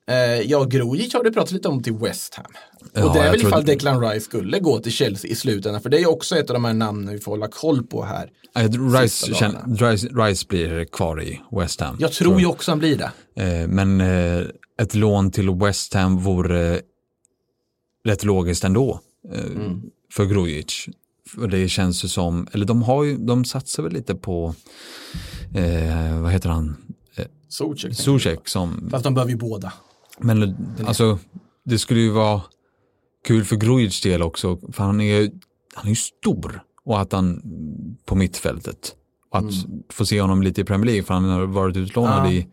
Eh, 0.10 0.16
ja, 0.42 0.64
Grujic 0.64 1.14
har 1.14 1.24
det 1.24 1.32
pratat 1.32 1.52
lite 1.52 1.68
om 1.68 1.84
till 1.84 1.94
West 1.94 2.36
Ham. 2.36 2.46
Ja, 2.94 3.06
och 3.08 3.14
det 3.14 3.20
är 3.20 3.32
väl 3.32 3.40
tror- 3.40 3.50
ifall 3.50 3.66
Declan 3.66 4.02
Rice 4.02 4.26
skulle 4.26 4.60
gå 4.60 4.80
till 4.80 4.92
Chelsea 4.92 5.32
i 5.32 5.36
slutändan, 5.36 5.82
för 5.82 5.90
det 5.90 6.00
är 6.00 6.10
också 6.10 6.36
ett 6.38 6.50
av 6.50 6.54
de 6.54 6.66
här 6.66 6.74
namnen 6.74 7.14
vi 7.14 7.20
får 7.20 7.32
hålla 7.32 7.48
koll 7.48 7.84
på 7.84 8.04
här. 8.04 8.30
Rice, 9.02 9.08
Sista 9.10 9.34
känn, 9.34 9.54
dagarna. 9.54 9.92
Rice, 9.92 10.08
Rice 10.08 10.46
blir 10.50 10.86
kvar 10.86 11.22
i 11.24 11.42
West 11.52 11.82
Ham. 11.82 11.96
Jag 12.00 12.12
tror 12.12 12.40
ju 12.40 12.46
också 12.46 12.72
han 12.72 12.80
blir 12.80 12.98
det. 12.98 13.12
Eh, 13.44 13.68
Men 13.68 14.02
eh, 14.02 14.46
ett 14.82 14.96
lån 14.96 15.32
till 15.32 15.50
West 15.50 15.94
Ham 15.94 16.18
vore 16.18 16.82
rätt 18.06 18.24
logiskt 18.24 18.64
ändå 18.64 19.00
Mm. 19.34 19.82
för 20.14 20.26
Grujic. 20.26 20.86
För 21.36 21.48
det 21.48 21.70
känns 21.70 22.04
ju 22.06 22.08
som, 22.08 22.48
eller 22.52 22.66
de 22.66 22.84
har 22.84 23.04
ju, 23.04 23.18
de 23.18 23.46
satsar 23.46 23.84
väl 23.84 23.94
lite 23.94 24.16
på, 24.16 24.56
eh, 25.56 26.22
vad 26.22 26.32
heter 26.32 26.50
han, 26.50 26.76
Zuzek. 27.50 27.96
Zuzek 27.96 28.48
som, 28.48 28.88
Fast 28.92 29.04
de 29.04 29.14
behöver 29.14 29.32
ju 29.32 29.38
båda. 29.38 29.74
Men 30.20 30.56
alltså 30.86 31.20
det 31.66 31.80
skulle 31.80 32.00
ju 32.00 32.10
vara 32.10 32.42
kul 33.28 33.44
för 33.46 33.56
Grujic 33.56 34.02
del 34.02 34.22
också, 34.22 34.60
för 34.72 34.84
han 34.84 35.02
är, 35.02 35.32
han 35.74 35.86
är 35.86 35.90
ju 35.90 35.96
stor 35.96 36.64
och 36.86 37.02
att 37.02 37.12
han 37.12 37.42
på 38.06 38.16
mittfältet. 38.16 38.96
Och 39.32 39.40
att 39.40 39.54
få 39.90 40.06
se 40.06 40.22
honom 40.22 40.44
lite 40.44 40.62
i 40.62 40.64
Premier 40.64 40.86
League, 40.86 41.04
för 41.04 41.14
han 41.14 41.24
har 41.24 41.46
varit 41.46 41.78
utlånad 41.78 42.20
Mm. 42.20 42.34
Ja. 42.34 42.40
i 42.40 42.48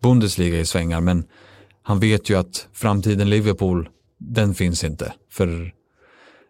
Bundesliga 0.00 0.60
i 0.60 0.66
svängar, 0.66 1.00
men 1.00 1.24
han 1.82 2.00
vet 2.00 2.30
ju 2.30 2.38
att 2.38 2.68
framtiden 2.72 3.30
Liverpool, 3.30 3.88
den 4.18 4.54
finns 4.54 4.84
inte. 4.84 5.12
För 5.30 5.74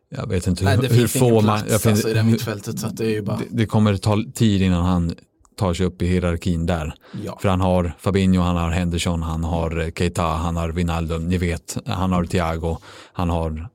jag 0.09 0.29
vet 0.29 0.47
inte 0.47 0.65
Nej, 0.65 0.77
hur, 0.77 0.83
det 0.83 0.89
hur 0.89 0.97
finns 0.97 1.17
ingen 1.17 1.31
får 1.31 1.43
plats 1.43 1.63
man, 1.63 1.71
jag 1.73 1.93
alltså, 1.93 2.09
i 2.09 2.15
det 2.15 2.23
mittfältet, 2.23 2.79
så 2.79 2.89
det 2.89 3.05
är 3.05 3.11
ju 3.11 3.23
bara, 3.23 3.37
det, 3.37 3.45
det 3.51 3.67
kommer 3.67 3.97
ta 3.97 4.23
tid 4.35 4.63
innan 4.63 4.85
han 4.85 5.15
tar 5.57 5.75
sig 5.75 5.87
upp 5.87 6.03
i 6.03 6.07
hierarkin 6.07 6.67
där. 6.67 6.95
ja. 7.25 7.39
För 7.43 7.49
han 7.49 7.61
har 7.61 7.93
Fabinho, 7.99 8.43
han 8.43 8.57
har 8.57 8.71
Henderson, 8.71 9.23
han 9.23 9.45
har 9.45 9.81
eh, 9.81 9.91
Keita, 9.91 10.23
han 10.23 10.57
har 10.57 10.69
Wijnaldum, 10.69 11.29
ni 11.29 11.39
vet, 11.39 11.77
han 11.87 12.13
har 12.13 12.25
Thiago, 12.25 12.79
han 13.13 13.31
har 13.31 13.69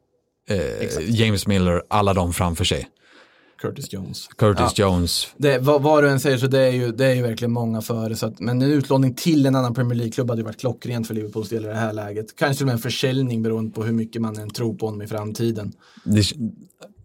eh, 0.50 1.10
James 1.10 1.48
Miller, 1.48 1.84
alla 1.88 2.14
de 2.14 2.34
framför 2.34 2.66
sig. 2.66 2.88
Curtis 3.62 3.94
Jones. 3.94 4.28
Curtis 4.28 4.74
Ja. 4.78 4.86
Jones, 4.86 5.28
Det, 5.38 5.60
vad, 5.60 5.82
vad 5.82 6.04
du 6.04 6.10
än 6.10 6.20
säger 6.20 6.38
så 6.38 6.48
det 6.48 6.60
är 6.60 6.72
ju, 6.72 6.92
det 6.92 7.06
är 7.06 7.14
ju 7.16 7.22
verkligen 7.22 7.52
många 7.52 7.82
före. 7.82 8.16
Så 8.16 8.26
att, 8.26 8.40
men 8.40 8.62
en 8.62 8.72
utlåning 8.72 9.16
till 9.16 9.46
en 9.46 9.56
annan 9.56 9.74
Premier 9.74 9.96
League-klubb 9.96 10.30
hade 10.30 10.40
ju 10.42 10.46
varit 10.46 10.60
klockrent 10.60 11.08
för 11.08 11.14
Liverpools 11.14 11.50
del 11.50 11.66
i 11.66 11.68
det 11.68 11.74
här 11.76 11.94
läget. 11.94 12.36
Kanske 12.36 12.58
till 12.58 12.64
och 12.64 12.68
med 12.68 12.74
en 12.74 12.80
försäljning 12.80 13.44
beroende 13.44 13.72
på 13.72 13.84
hur 13.84 13.94
mycket 13.94 14.22
man 14.22 14.38
än 14.38 14.50
tror 14.50 14.74
på 14.74 14.86
honom 14.86 15.02
i 15.02 15.08
framtiden. 15.08 15.74
det, 16.04 16.24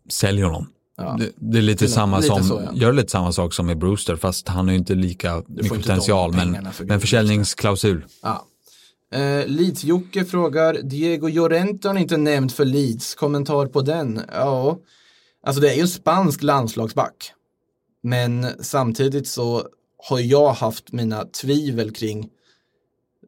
sälj 0.08 0.42
honom. 0.42 0.66
Ja. 0.96 1.16
Det, 1.18 1.32
det 1.36 1.58
är 1.58 1.62
lite 1.62 1.78
Till- 1.78 1.92
samma 1.92 2.18
lite 2.18 2.34
som, 2.34 2.44
så, 2.44 2.62
ja. 2.64 2.70
gör 2.74 2.92
lite 2.92 3.10
samma 3.10 3.32
sak 3.32 3.54
som 3.54 3.66
med 3.66 3.78
Brewster, 3.78 4.16
fast 4.16 4.48
han 4.48 4.64
har 4.64 4.72
ju 4.72 4.78
inte 4.78 4.94
lika 4.94 5.42
mycket 5.46 5.68
potential, 5.68 6.32
men, 6.32 6.72
för 6.72 6.84
men 6.84 7.00
försäljningsklausul. 7.00 8.04
Ja. 8.22 8.46
Eh, 9.14 9.46
Leeds-Jocke 9.46 10.24
frågar, 10.24 10.74
Diego 10.82 11.28
Llorente 11.28 11.88
har 11.88 11.96
inte 11.96 12.16
nämnt 12.16 12.52
för 12.52 12.64
Leeds, 12.64 13.14
kommentar 13.14 13.66
på 13.66 13.82
den? 13.82 14.20
Ja, 14.32 14.78
alltså 15.46 15.60
det 15.60 15.70
är 15.70 15.74
ju 15.74 15.80
en 15.80 15.88
spansk 15.88 16.42
landslagsback. 16.42 17.32
Men 18.02 18.46
samtidigt 18.60 19.28
så 19.28 19.66
har 20.08 20.18
jag 20.20 20.52
haft 20.52 20.92
mina 20.92 21.24
tvivel 21.24 21.90
kring 21.90 22.28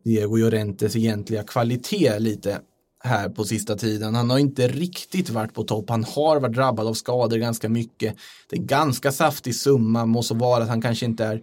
Diego 0.04 0.36
Llorentes 0.36 0.96
egentliga 0.96 1.42
kvalitet 1.42 2.18
lite 2.18 2.60
här 3.04 3.28
på 3.28 3.44
sista 3.44 3.76
tiden. 3.76 4.14
Han 4.14 4.30
har 4.30 4.38
inte 4.38 4.68
riktigt 4.68 5.30
varit 5.30 5.54
på 5.54 5.62
topp. 5.62 5.90
Han 5.90 6.04
har 6.04 6.40
varit 6.40 6.54
drabbad 6.54 6.86
av 6.86 6.94
skador 6.94 7.36
ganska 7.36 7.68
mycket. 7.68 8.16
Det 8.50 8.56
är 8.56 8.60
en 8.60 8.66
ganska 8.66 9.12
saftig 9.12 9.54
summa, 9.54 10.06
må 10.06 10.22
så 10.22 10.34
vara 10.34 10.62
att 10.62 10.68
han 10.68 10.82
kanske 10.82 11.06
inte 11.06 11.24
är 11.24 11.40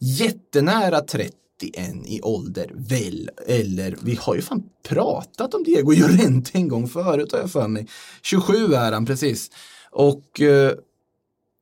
jättenära 0.00 1.00
30 1.00 1.32
än 1.74 2.06
i 2.06 2.20
ålder, 2.22 2.70
väl? 2.74 3.30
Eller, 3.46 3.96
vi 4.02 4.18
har 4.20 4.34
ju 4.34 4.42
fan 4.42 4.62
pratat 4.88 5.54
om 5.54 5.64
Diego 5.64 5.92
Llorente 5.92 6.50
en 6.58 6.68
gång 6.68 6.88
förut 6.88 7.32
har 7.32 7.38
jag 7.38 7.50
för 7.50 7.68
mig. 7.68 7.86
27 8.22 8.74
är 8.74 8.92
han 8.92 9.06
precis. 9.06 9.50
Och 9.90 10.40
eh, 10.40 10.72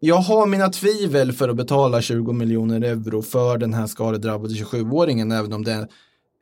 jag 0.01 0.16
har 0.16 0.47
mina 0.47 0.68
tvivel 0.68 1.33
för 1.33 1.49
att 1.49 1.57
betala 1.57 2.03
20 2.03 2.33
miljoner 2.33 2.81
euro 2.81 3.22
för 3.22 3.59
den 3.59 3.74
här 3.74 3.87
skadedrabbade 3.87 4.55
27-åringen, 4.55 5.39
även 5.39 5.53
om 5.53 5.64
det 5.64 5.72
är 5.72 5.89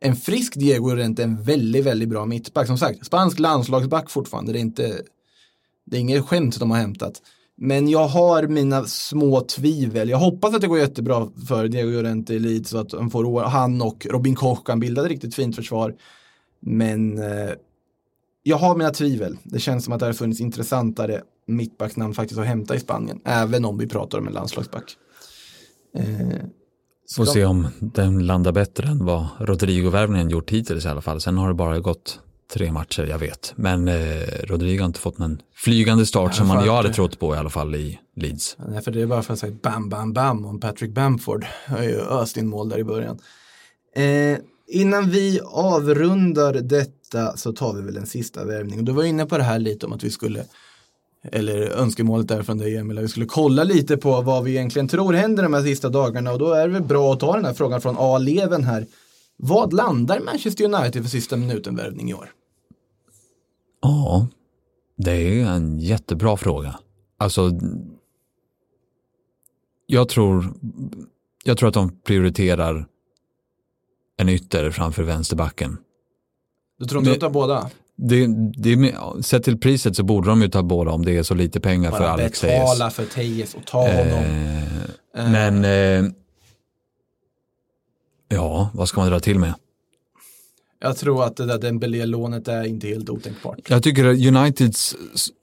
en 0.00 0.16
frisk 0.16 0.54
Diego 0.54 0.88
Llorente, 0.88 1.22
en 1.22 1.42
väldigt, 1.42 1.84
väldigt 1.84 2.08
bra 2.08 2.26
mittback. 2.26 2.66
Som 2.66 2.78
sagt, 2.78 3.06
spansk 3.06 3.38
landslagsback 3.38 4.10
fortfarande, 4.10 4.52
det 4.52 4.58
är 4.58 4.60
inte, 4.60 5.02
det 5.84 5.96
är 5.96 6.00
inget 6.00 6.24
skämt 6.24 6.60
de 6.60 6.70
har 6.70 6.78
hämtat. 6.78 7.22
Men 7.56 7.88
jag 7.88 8.08
har 8.08 8.46
mina 8.46 8.84
små 8.84 9.40
tvivel. 9.40 10.08
Jag 10.08 10.18
hoppas 10.18 10.54
att 10.54 10.60
det 10.60 10.66
går 10.66 10.78
jättebra 10.78 11.28
för 11.48 11.68
Diego 11.68 11.90
Llorente 11.90 12.34
i 12.34 12.38
Leeds 12.38 12.70
så 12.70 12.78
att 12.78 12.92
han, 12.92 13.10
får, 13.10 13.40
han 13.40 13.82
och 13.82 14.06
Robin 14.10 14.34
Koch 14.34 14.66
kan 14.66 14.80
bilda 14.80 15.02
ett 15.02 15.08
riktigt 15.08 15.34
fint 15.34 15.56
försvar. 15.56 15.94
Men 16.60 17.18
eh, 17.18 17.50
jag 18.42 18.56
har 18.56 18.76
mina 18.76 18.90
tvivel. 18.90 19.38
Det 19.42 19.58
känns 19.58 19.84
som 19.84 19.92
att 19.92 20.00
det 20.00 20.06
har 20.06 20.12
funnits 20.12 20.40
intressantare 20.40 21.22
mittbacksnamn 21.46 22.14
faktiskt 22.14 22.40
att 22.40 22.46
hämta 22.46 22.74
i 22.74 22.80
Spanien. 22.80 23.20
Även 23.24 23.64
om 23.64 23.78
vi 23.78 23.86
pratar 23.86 24.18
om 24.18 24.26
en 24.26 24.32
landslagsback. 24.32 24.96
Eh, 25.96 26.44
Får 27.16 27.24
se 27.24 27.44
om 27.44 27.68
den 27.80 28.26
landar 28.26 28.52
bättre 28.52 28.88
än 28.88 29.04
vad 29.04 29.26
Rodrigo-värvningen 29.40 30.30
gjort 30.30 30.50
hittills 30.50 30.84
i 30.84 30.88
alla 30.88 31.00
fall. 31.00 31.20
Sen 31.20 31.38
har 31.38 31.48
det 31.48 31.54
bara 31.54 31.78
gått 31.78 32.20
tre 32.52 32.72
matcher, 32.72 33.06
jag 33.06 33.18
vet. 33.18 33.52
Men 33.56 33.88
eh, 33.88 33.94
Rodrigo 34.42 34.80
har 34.80 34.86
inte 34.86 35.00
fått 35.00 35.18
någon 35.18 35.38
flygande 35.54 36.06
start 36.06 36.34
som 36.34 36.48
man, 36.48 36.64
jag 36.64 36.76
hade 36.76 36.92
trott 36.92 37.18
på 37.18 37.34
i 37.34 37.38
alla 37.38 37.50
fall 37.50 37.74
i 37.74 38.00
Leeds. 38.16 38.56
Nej, 38.68 38.82
för 38.82 38.90
det 38.90 39.02
är 39.02 39.06
bara 39.06 39.22
för 39.22 39.32
att 39.32 39.38
säga 39.38 39.56
bam, 39.62 39.88
bam, 39.88 40.12
bam 40.12 40.44
om 40.44 40.60
Patrick 40.60 40.94
Bamford. 40.94 41.46
Jag 41.68 41.76
har 41.76 41.84
ju 41.84 42.00
öst 42.00 42.36
in 42.36 42.48
mål 42.48 42.68
där 42.68 42.78
i 42.78 42.84
början. 42.84 43.18
Eh, 43.96 44.38
innan 44.68 45.10
vi 45.10 45.40
avrundar 45.44 46.52
detta 46.52 47.36
så 47.36 47.52
tar 47.52 47.74
vi 47.74 47.82
väl 47.82 47.96
en 47.96 48.06
sista 48.06 48.44
värvning. 48.44 48.84
Du 48.84 48.92
var 48.92 49.04
inne 49.04 49.26
på 49.26 49.38
det 49.38 49.44
här 49.44 49.58
lite 49.58 49.86
om 49.86 49.92
att 49.92 50.04
vi 50.04 50.10
skulle, 50.10 50.44
eller 51.32 51.70
önskemålet 51.70 52.28
där 52.28 52.42
från 52.42 52.58
dig 52.58 52.76
Emil, 52.76 52.98
att 52.98 53.04
vi 53.04 53.08
skulle 53.08 53.26
kolla 53.26 53.64
lite 53.64 53.96
på 53.96 54.20
vad 54.20 54.44
vi 54.44 54.50
egentligen 54.50 54.88
tror 54.88 55.12
händer 55.12 55.42
de 55.42 55.54
här 55.54 55.62
sista 55.62 55.88
dagarna. 55.88 56.32
Och 56.32 56.38
då 56.38 56.52
är 56.52 56.66
det 56.66 56.72
väl 56.72 56.82
bra 56.82 57.12
att 57.12 57.20
ta 57.20 57.36
den 57.36 57.44
här 57.44 57.54
frågan 57.54 57.80
från 57.80 57.96
A-leven 57.98 58.64
här. 58.64 58.86
Vad 59.36 59.72
landar 59.72 60.20
Manchester 60.20 60.64
United 60.64 61.02
för 61.02 61.10
sista 61.10 61.36
minuten-värvning 61.36 62.10
i 62.10 62.14
år? 62.14 62.30
Ja, 63.82 64.28
det 64.96 65.12
är 65.12 65.46
en 65.46 65.78
jättebra 65.78 66.36
fråga. 66.36 66.78
Alltså, 67.16 67.50
jag 69.86 70.08
tror, 70.08 70.54
jag 71.44 71.58
tror 71.58 71.68
att 71.68 71.74
de 71.74 72.00
prioriterar 72.00 72.86
en 74.16 74.28
ytter 74.28 74.70
framför 74.70 75.02
vänsterbacken. 75.02 75.76
Du 76.78 76.84
tror 76.84 77.00
inte 77.00 77.10
att 77.10 77.16
du 77.16 77.20
tar 77.20 77.30
båda? 77.30 77.70
Det, 77.96 78.26
det, 78.56 78.94
sett 79.24 79.44
till 79.44 79.58
priset 79.58 79.96
så 79.96 80.02
borde 80.02 80.28
de 80.28 80.42
ju 80.42 80.48
ta 80.48 80.62
båda 80.62 80.90
om 80.90 81.04
det 81.04 81.16
är 81.16 81.22
så 81.22 81.34
lite 81.34 81.60
pengar 81.60 81.90
för 81.90 81.98
Bara 81.98 82.10
Alex 82.10 82.40
Tejes. 82.40 82.60
betala 82.60 82.90
för 82.90 83.04
Tejes 83.06 83.54
och 83.54 83.66
ta 83.66 83.78
honom. 83.88 84.24
Eh, 85.16 85.30
men 85.30 85.64
eh, 85.64 86.10
ja, 88.28 88.70
vad 88.74 88.88
ska 88.88 89.00
man 89.00 89.10
dra 89.10 89.20
till 89.20 89.38
med? 89.38 89.54
Jag 90.80 90.96
tror 90.96 91.24
att 91.24 91.36
det 91.36 91.46
där 91.46 91.58
Dembélé-lånet 91.58 92.48
är 92.48 92.64
inte 92.64 92.86
helt 92.88 93.10
otänkbart. 93.10 93.58
Jag 93.68 93.82
tycker 93.82 94.04
att 94.04 94.16
Uniteds, 94.26 94.94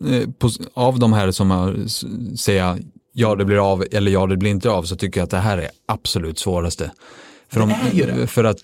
eh, 0.09 0.29
av 0.73 0.99
de 0.99 1.13
här 1.13 1.31
som 1.31 1.51
har 1.51 1.75
s- 1.85 2.03
säga 2.41 2.77
ja 3.13 3.35
det 3.35 3.45
blir 3.45 3.71
av 3.71 3.83
eller 3.91 4.11
ja 4.11 4.25
det 4.27 4.37
blir 4.37 4.51
inte 4.51 4.69
av 4.69 4.83
så 4.83 4.95
tycker 4.95 5.19
jag 5.19 5.23
att 5.25 5.31
det 5.31 5.37
här 5.37 5.57
är 5.57 5.69
absolut 5.85 6.39
svåraste. 6.39 6.91
För, 7.51 7.69
ju 7.93 8.05
det. 8.05 8.27
för 8.27 8.43
att 8.43 8.59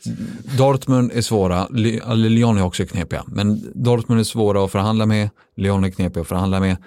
Dortmund 0.58 1.12
är 1.12 1.22
svåra, 1.22 1.68
Lyon 2.16 2.58
är 2.58 2.64
också 2.64 2.86
knepiga, 2.86 3.24
men 3.28 3.72
Dortmund 3.76 4.20
är 4.20 4.24
svåra 4.24 4.64
att 4.66 4.72
förhandla 4.72 5.06
med, 5.06 5.30
Lyon 5.56 5.84
är 5.84 5.90
knepiga 5.90 6.22
att 6.22 6.28
förhandla 6.28 6.60
med. 6.60 6.78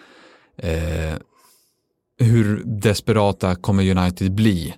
Eh, 0.57 1.14
hur 2.18 2.62
desperata 2.64 3.55
kommer 3.55 3.90
United 3.98 4.32
bli? 4.34 4.74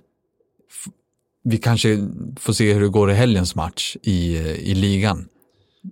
Vi 1.43 1.57
kanske 1.57 2.07
får 2.39 2.53
se 2.53 2.73
hur 2.73 2.81
det 2.81 2.87
går 2.89 3.11
i 3.11 3.13
helgens 3.13 3.55
match 3.55 3.95
i, 4.01 4.35
eh, 4.35 4.47
i 4.47 4.75
ligan. 4.75 5.27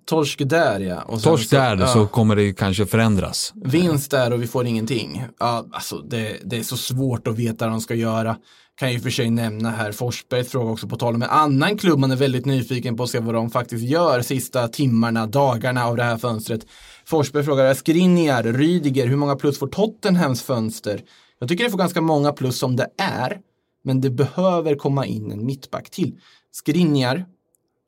Torsk 0.06 0.42
där 0.46 0.80
ja. 0.80 1.02
Och 1.02 1.22
Torsk 1.22 1.50
så- 1.50 1.56
där 1.56 1.78
ja. 1.78 1.88
så 1.88 2.08
kommer 2.08 2.36
det 2.36 2.54
kanske 2.54 2.86
förändras. 2.86 3.54
Vinst 3.66 4.12
där 4.12 4.34
och 4.34 4.42
vi 4.42 4.48
får 4.48 4.66
ingenting. 4.66 5.24
Ja, 5.40 5.66
alltså 5.72 5.98
det, 5.98 6.38
det 6.44 6.58
är 6.58 6.64
så 6.64 6.78
svårt 6.78 7.28
att 7.28 7.38
veta 7.40 7.66
vad 7.66 7.74
de 7.74 7.82
ska 7.82 7.96
göra. 7.96 8.38
Kan 8.76 8.94
ju 8.94 9.00
för 9.00 9.10
sig 9.10 9.30
nämna 9.30 9.70
här, 9.70 9.92
Forsbergs 9.92 10.50
fråga 10.50 10.72
också 10.72 10.88
på 10.88 10.96
tal 10.96 11.16
om 11.16 11.22
en 11.22 11.30
annan 11.30 11.78
klubb 11.78 12.00
man 12.00 12.12
är 12.12 12.16
väldigt 12.16 12.46
nyfiken 12.46 12.98
på 12.98 13.04
att 13.04 13.10
se 13.10 13.20
vad 13.20 13.36
de 13.36 13.50
faktiskt 13.50 13.84
gör 13.84 14.22
sista 14.22 14.68
timmarna, 14.68 15.28
dagarna 15.28 15.86
av 15.86 15.96
det 15.96 16.04
här 16.04 16.18
fönstret. 16.18 16.66
Forsberg 17.06 17.44
frågar, 17.44 17.74
Skriniar, 17.74 18.44
Rydiger, 18.44 19.08
hur 19.08 19.16
många 19.16 19.36
plus 19.36 19.60
får 19.60 19.68
Tottenhams 19.68 20.42
fönster? 20.42 21.02
Jag 21.40 21.50
tycker 21.50 21.64
det 21.64 21.70
får 21.70 21.78
ganska 21.78 22.02
många 22.02 22.32
plus 22.32 22.58
som 22.58 22.76
det 22.76 22.88
är, 22.98 23.40
men 23.84 24.02
det 24.02 24.10
behöver 24.10 24.76
komma 24.76 25.06
in 25.06 25.32
en 25.32 25.46
mittback 25.46 25.90
till. 25.90 26.20
Skriniar, 26.52 27.26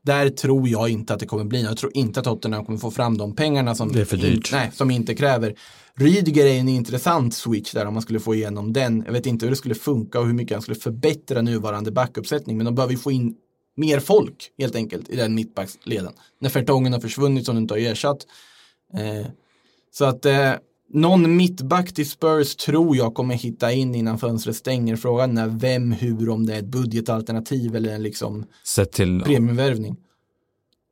där 0.03 0.29
tror 0.29 0.69
jag 0.69 0.89
inte 0.89 1.13
att 1.13 1.19
det 1.19 1.25
kommer 1.25 1.43
bli. 1.43 1.63
Jag 1.63 1.77
tror 1.77 1.91
inte 1.97 2.19
att 2.19 2.25
Tottenham 2.25 2.65
kommer 2.65 2.79
få 2.79 2.91
fram 2.91 3.17
de 3.17 3.35
pengarna 3.35 3.75
som, 3.75 3.91
dyrt. 3.91 4.51
nej, 4.51 4.71
som 4.73 4.91
inte 4.91 5.15
kräver. 5.15 5.55
Rydiger 5.95 6.45
är 6.45 6.59
en 6.59 6.69
intressant 6.69 7.33
switch 7.33 7.73
där 7.73 7.85
om 7.85 7.93
man 7.93 8.01
skulle 8.01 8.19
få 8.19 8.35
igenom 8.35 8.73
den. 8.73 9.03
Jag 9.05 9.13
vet 9.13 9.25
inte 9.25 9.45
hur 9.45 9.49
det 9.49 9.55
skulle 9.55 9.75
funka 9.75 10.19
och 10.19 10.25
hur 10.25 10.33
mycket 10.33 10.55
han 10.55 10.61
skulle 10.61 10.79
förbättra 10.79 11.41
nuvarande 11.41 11.91
backuppsättning. 11.91 12.57
Men 12.57 12.65
de 12.65 12.75
behöver 12.75 12.93
ju 12.93 12.99
få 12.99 13.11
in 13.11 13.35
mer 13.75 13.99
folk 13.99 14.51
helt 14.57 14.75
enkelt 14.75 15.09
i 15.09 15.15
den 15.15 15.35
mittbacksleden. 15.35 16.13
När 16.39 16.49
Fertongen 16.49 16.93
har 16.93 16.99
försvunnit 16.99 17.45
som 17.45 17.55
du 17.55 17.61
inte 17.61 17.73
har 17.73 17.79
ersatt. 17.79 18.27
Eh, 18.93 19.27
så 19.91 20.05
att 20.05 20.25
eh, 20.25 20.53
någon 20.89 21.35
mittback 21.37 21.93
till 21.93 22.09
Spurs 22.09 22.55
tror 22.55 22.97
jag 22.97 23.13
kommer 23.13 23.35
hitta 23.35 23.71
in 23.71 23.95
innan 23.95 24.19
fönstret 24.19 24.55
stänger. 24.55 24.95
Frågan 24.95 25.37
är 25.37 25.47
vem, 25.47 25.91
hur, 25.91 26.29
om 26.29 26.45
det 26.45 26.53
är 26.55 26.59
ett 26.59 26.65
budgetalternativ 26.65 27.75
eller 27.75 27.93
en 27.95 28.03
liksom 28.03 28.45
Sett 28.75 28.91
till, 28.91 29.21
premiumvärvning. 29.25 29.95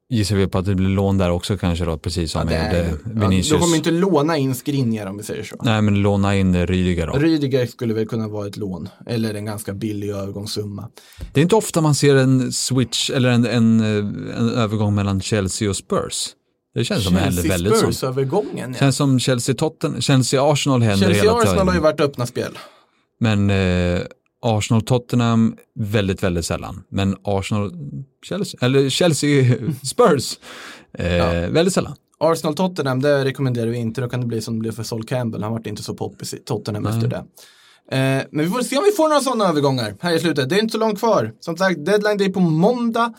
gissar 0.09 0.35
vi 0.35 0.47
på 0.47 0.57
att 0.57 0.65
det 0.65 0.75
blir 0.75 0.89
lån 0.89 1.17
där 1.17 1.29
också 1.31 1.57
kanske 1.57 1.85
då, 1.85 1.97
precis 1.97 2.31
som 2.31 2.39
Ja, 2.41 2.45
med 2.45 2.81
eh, 2.81 2.91
ja, 2.91 3.27
Vinicius. 3.29 3.49
de 3.49 3.59
kommer 3.59 3.77
inte 3.77 3.91
låna 3.91 4.37
in 4.37 4.55
Skriniar 4.55 5.05
om 5.07 5.17
vi 5.17 5.23
säger 5.23 5.43
så. 5.43 5.55
Nej, 5.61 5.81
men 5.81 6.01
låna 6.01 6.35
in 6.35 6.67
Rydiger 6.67 7.07
då. 7.07 7.13
Rydiger 7.13 7.65
skulle 7.65 7.93
väl 7.93 8.07
kunna 8.07 8.27
vara 8.27 8.47
ett 8.47 8.57
lån 8.57 8.89
eller 9.07 9.33
en 9.33 9.45
ganska 9.45 9.73
billig 9.73 10.09
övergångssumma. 10.09 10.89
Det 11.33 11.39
är 11.39 11.41
inte 11.43 11.55
ofta 11.55 11.81
man 11.81 11.95
ser 11.95 12.15
en 12.15 12.51
switch 12.51 13.09
eller 13.09 13.29
en, 13.29 13.45
en, 13.45 13.79
eh, 13.79 14.37
en 14.39 14.49
övergång 14.49 14.95
mellan 14.95 15.21
Chelsea 15.21 15.69
och 15.69 15.75
Spurs. 15.75 16.29
Det 16.73 16.85
känns 16.85 17.03
som 17.03 17.15
väldigt, 17.15 17.45
väldigt 17.45 17.77
som. 17.77 17.93
Spurs-övergången. 17.93 18.71
Ja. 18.71 18.79
Känns 18.79 18.95
som 18.95 19.19
Chelsea 19.19 19.55
Totten, 19.55 20.01
Chelsea 20.01 20.51
Arsenal 20.51 20.81
händer 20.81 21.07
hela 21.07 21.13
Chelsea 21.13 21.33
tiden. 21.33 21.47
Arsenal 21.47 21.67
har 21.67 21.75
ju 21.75 21.81
varit 21.81 21.99
öppna 21.99 22.25
spel. 22.25 22.57
Men 23.19 23.49
eh, 23.49 24.01
Arsenal 24.41 24.81
Tottenham 24.81 25.55
väldigt, 25.75 26.23
väldigt 26.23 26.45
sällan. 26.45 26.83
Men 26.89 27.15
Arsenal 27.23 27.71
Chelsea, 28.25 28.59
eller 28.61 28.89
Chelsea 28.89 29.55
Spurs 29.83 30.39
eh, 30.93 31.49
väldigt 31.49 31.73
sällan. 31.73 31.95
Arsenal 32.19 32.55
Tottenham, 32.55 33.01
det 33.01 33.25
rekommenderar 33.25 33.67
vi 33.67 33.77
inte. 33.77 34.01
Då 34.01 34.09
kan 34.09 34.21
det 34.21 34.27
bli 34.27 34.41
som 34.41 34.53
det 34.53 34.59
blev 34.59 34.71
för 34.71 34.83
Sol 34.83 35.03
Campbell. 35.03 35.43
Han 35.43 35.51
vart 35.51 35.67
inte 35.67 35.83
så 35.83 35.93
poppis 35.93 36.33
i 36.33 36.37
Tottenham 36.37 36.85
efter 36.85 37.07
det. 37.07 37.23
Eh, 37.91 38.23
men 38.31 38.45
vi 38.45 38.51
får 38.51 38.61
se 38.61 38.77
om 38.77 38.83
vi 38.83 38.91
får 38.91 39.07
några 39.09 39.21
sådana 39.21 39.47
övergångar 39.49 39.95
här 39.99 40.15
i 40.15 40.19
slutet. 40.19 40.49
Det 40.49 40.55
är 40.55 40.59
inte 40.59 40.71
så 40.71 40.77
långt 40.77 40.99
kvar. 40.99 41.33
Som 41.39 41.57
sagt, 41.57 41.85
deadline 41.85 42.17
day 42.17 42.33
på 42.33 42.39
måndag. 42.39 43.13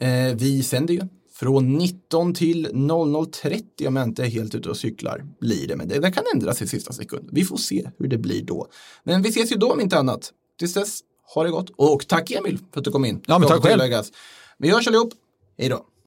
Eh, 0.00 0.36
vi 0.36 0.62
sänder 0.62 0.94
ju 0.94 1.00
från 1.40 1.78
19 1.78 2.34
till 2.34 2.66
00.30 2.66 3.88
om 3.88 3.96
jag 3.96 4.08
inte 4.08 4.22
är 4.22 4.26
helt 4.26 4.54
ute 4.54 4.70
och 4.70 4.76
cyklar. 4.76 5.24
Blir 5.40 5.68
det, 5.68 5.76
men 5.76 5.88
det, 5.88 5.98
det 5.98 6.12
kan 6.12 6.24
ändras 6.34 6.62
i 6.62 6.66
sista 6.66 6.92
sekund. 6.92 7.28
Vi 7.32 7.44
får 7.44 7.56
se 7.56 7.90
hur 7.98 8.08
det 8.08 8.18
blir 8.18 8.42
då. 8.42 8.66
Men 9.04 9.22
vi 9.22 9.28
ses 9.28 9.52
ju 9.52 9.56
då 9.56 9.72
om 9.72 9.80
inte 9.80 9.98
annat. 9.98 10.32
Tills 10.58 10.74
dess, 10.74 11.00
ha 11.34 11.44
det 11.44 11.50
gott. 11.50 11.70
Och 11.76 12.08
tack 12.08 12.30
Emil 12.30 12.58
för 12.72 12.80
att 12.80 12.84
du 12.84 12.90
kom 12.90 13.04
in. 13.04 13.20
Ja, 13.26 13.38
men 13.38 13.48
tack 13.48 13.62
själv. 13.62 14.04
Vi 14.58 14.70
hörs 14.70 14.88
allihop. 14.88 15.12
Hej 15.58 15.68
då. 15.68 15.86